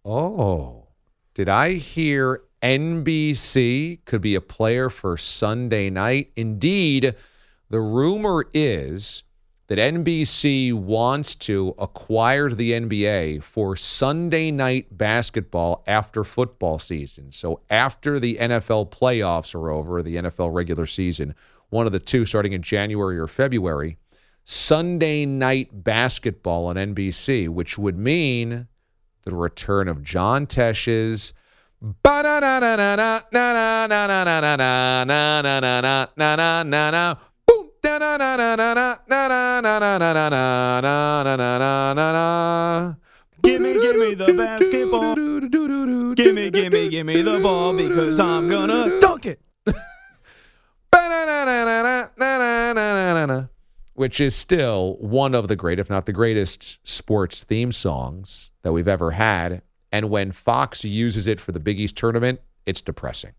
Oh. 0.03 0.87
Did 1.33 1.49
I 1.49 1.73
hear 1.73 2.43
NBC 2.61 4.05
could 4.05 4.21
be 4.21 4.35
a 4.35 4.41
player 4.41 4.89
for 4.89 5.17
Sunday 5.17 5.89
night? 5.89 6.31
Indeed, 6.35 7.15
the 7.69 7.81
rumor 7.81 8.45
is 8.53 9.23
that 9.67 9.79
NBC 9.79 10.73
wants 10.73 11.33
to 11.35 11.73
acquire 11.79 12.49
the 12.49 12.71
NBA 12.71 13.41
for 13.41 13.75
Sunday 13.75 14.51
night 14.51 14.95
basketball 14.95 15.83
after 15.87 16.23
football 16.23 16.77
season. 16.77 17.31
So 17.31 17.61
after 17.69 18.19
the 18.19 18.35
NFL 18.35 18.91
playoffs 18.91 19.55
are 19.55 19.71
over, 19.71 20.03
the 20.03 20.17
NFL 20.17 20.53
regular 20.53 20.85
season, 20.85 21.33
one 21.75 21.85
of 21.85 21.91
the 21.91 21.99
two 21.99 22.25
starting 22.25 22.53
in 22.53 22.61
January 22.63 23.19
or 23.19 23.27
February, 23.27 23.97
Sunday 24.45 25.25
night 25.25 25.83
basketball 25.83 26.67
on 26.67 26.77
NBC, 26.77 27.49
which 27.49 27.77
would 27.77 27.97
mean 27.97 28.67
the 29.25 29.35
return 29.35 29.87
of 29.87 30.01
John 30.01 30.47
Tesh's 30.47 31.33
Gimme, 43.43 43.73
gimme 43.73 44.15
the 44.15 44.33
basketball. 44.35 45.15
Gimme, 46.15 46.49
gimme, 46.49 46.89
gimme 46.89 47.21
the 47.21 47.39
ball 47.39 47.75
because 47.75 48.19
I'm 48.19 48.49
gonna 48.49 48.99
dunk 49.01 49.25
it. 49.25 49.44
Which 53.95 54.19
is 54.19 54.35
still 54.35 54.97
one 54.99 55.33
of 55.33 55.47
the 55.47 55.55
great, 55.55 55.79
if 55.79 55.89
not 55.89 56.05
the 56.05 56.13
greatest, 56.13 56.77
sports 56.83 57.43
theme 57.43 57.71
songs 57.71 58.51
that 58.61 58.73
we've 58.73 58.87
ever 58.87 59.11
had. 59.11 59.61
And 59.91 60.09
when 60.09 60.31
Fox 60.31 60.83
uses 60.83 61.27
it 61.27 61.39
for 61.39 61.51
the 61.53 61.59
Big 61.59 61.79
East 61.79 61.95
tournament, 61.95 62.41
it's 62.65 62.81
depressing. 62.81 63.31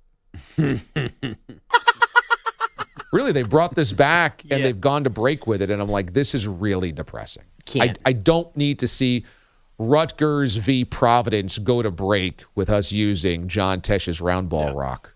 really, 3.12 3.32
they 3.32 3.42
brought 3.42 3.74
this 3.74 3.92
back 3.92 4.42
and 4.50 4.64
they've 4.64 4.80
gone 4.80 5.04
to 5.04 5.10
break 5.10 5.46
with 5.46 5.60
it. 5.60 5.70
And 5.70 5.82
I'm 5.82 5.88
like, 5.88 6.14
this 6.14 6.34
is 6.34 6.48
really 6.48 6.92
depressing. 6.92 7.44
I, 7.82 7.94
I 8.06 8.12
don't 8.12 8.54
need 8.56 8.78
to 8.78 8.88
see 8.88 9.24
Rutgers 9.78 10.56
v. 10.56 10.84
Providence 10.84 11.58
go 11.58 11.82
to 11.82 11.90
break 11.90 12.44
with 12.54 12.70
us 12.70 12.92
using 12.92 13.48
John 13.48 13.82
Tesh's 13.82 14.20
round 14.20 14.48
ball 14.48 14.72
rock. 14.72 15.12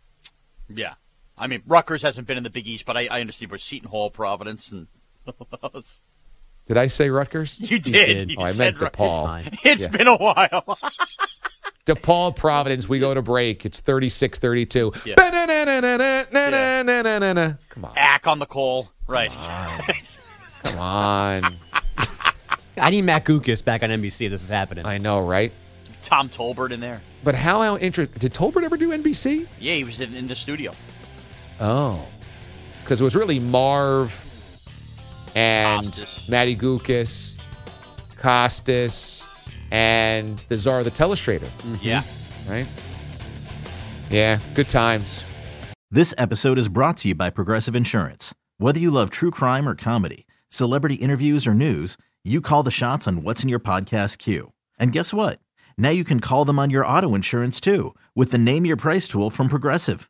Yeah. 0.68 0.94
I 1.40 1.46
mean, 1.46 1.62
Rutgers 1.66 2.02
hasn't 2.02 2.26
been 2.26 2.36
in 2.36 2.42
the 2.44 2.50
Big 2.50 2.68
East, 2.68 2.84
but 2.84 2.96
I, 2.96 3.06
I 3.10 3.20
understand 3.20 3.50
where 3.50 3.58
Seton 3.58 3.88
Hall, 3.88 4.10
Providence, 4.10 4.70
and 4.70 4.86
Did 6.68 6.76
I 6.76 6.86
say 6.86 7.08
Rutgers? 7.10 7.58
You 7.58 7.80
did. 7.80 8.30
You 8.30 8.36
oh, 8.38 8.42
I 8.42 8.52
said 8.52 8.74
meant 8.74 8.82
Rut- 8.82 8.92
DePaul. 8.92 9.46
It's 9.46 9.56
It's 9.64 9.82
Yeah. 9.82 9.88
been 9.88 10.06
a 10.06 10.16
while. 10.16 10.78
DePaul, 11.86 12.36
Providence, 12.36 12.88
we 12.88 13.00
go 13.00 13.14
to 13.14 13.22
break. 13.22 13.64
It's 13.66 13.80
36 13.80 14.38
32. 14.38 14.92
Yeah. 15.06 15.14
Come 17.68 17.84
on. 17.84 17.92
Ack 17.96 18.26
on 18.26 18.38
the 18.38 18.46
call. 18.46 18.90
Right. 19.06 19.32
Come 20.64 20.78
on. 20.78 21.56
I 22.76 22.90
need 22.90 23.02
Matt 23.02 23.24
Guokas 23.24 23.64
back 23.64 23.82
on 23.82 23.90
NBC. 23.90 24.30
This 24.30 24.42
is 24.42 24.48
happening. 24.50 24.86
I 24.86 24.98
know, 24.98 25.20
right? 25.20 25.52
Tom 26.02 26.28
Tolbert 26.28 26.70
in 26.70 26.80
there. 26.80 27.00
But 27.24 27.34
how, 27.34 27.60
how 27.60 27.76
interesting. 27.76 28.18
Did 28.18 28.32
Tolbert 28.32 28.62
ever 28.62 28.76
do 28.76 28.90
NBC? 28.90 29.46
Yeah, 29.58 29.74
he 29.74 29.84
was 29.84 30.00
in, 30.00 30.14
in 30.14 30.28
the 30.28 30.34
studio. 30.34 30.72
Oh. 31.60 32.06
Because 32.82 33.00
it 33.00 33.04
was 33.04 33.14
really 33.14 33.38
Marv 33.38 34.14
and 35.34 35.84
Costas. 35.84 36.28
Matty 36.28 36.56
Guokas, 36.56 37.38
Costas, 38.16 39.24
and 39.70 40.42
the 40.48 40.58
czar 40.58 40.80
of 40.80 40.84
the 40.84 40.90
telestrator. 40.90 41.46
Mm-hmm. 41.62 41.86
Yeah. 41.86 42.02
Right? 42.48 42.66
Yeah, 44.10 44.40
good 44.54 44.68
times. 44.68 45.24
This 45.90 46.14
episode 46.18 46.58
is 46.58 46.68
brought 46.68 46.96
to 46.98 47.08
you 47.08 47.14
by 47.14 47.30
Progressive 47.30 47.76
Insurance. 47.76 48.34
Whether 48.58 48.80
you 48.80 48.90
love 48.90 49.10
true 49.10 49.30
crime 49.30 49.68
or 49.68 49.74
comedy, 49.74 50.26
celebrity 50.48 50.96
interviews 50.96 51.46
or 51.46 51.54
news, 51.54 51.96
you 52.24 52.40
call 52.40 52.62
the 52.62 52.70
shots 52.70 53.06
on 53.06 53.22
what's 53.22 53.42
in 53.42 53.48
your 53.48 53.60
podcast 53.60 54.18
queue. 54.18 54.52
And 54.78 54.92
guess 54.92 55.14
what? 55.14 55.38
Now 55.78 55.90
you 55.90 56.04
can 56.04 56.20
call 56.20 56.44
them 56.44 56.58
on 56.58 56.70
your 56.70 56.84
auto 56.84 57.14
insurance 57.14 57.60
too 57.60 57.94
with 58.14 58.32
the 58.32 58.38
Name 58.38 58.66
Your 58.66 58.76
Price 58.76 59.06
tool 59.06 59.30
from 59.30 59.48
Progressive. 59.48 60.09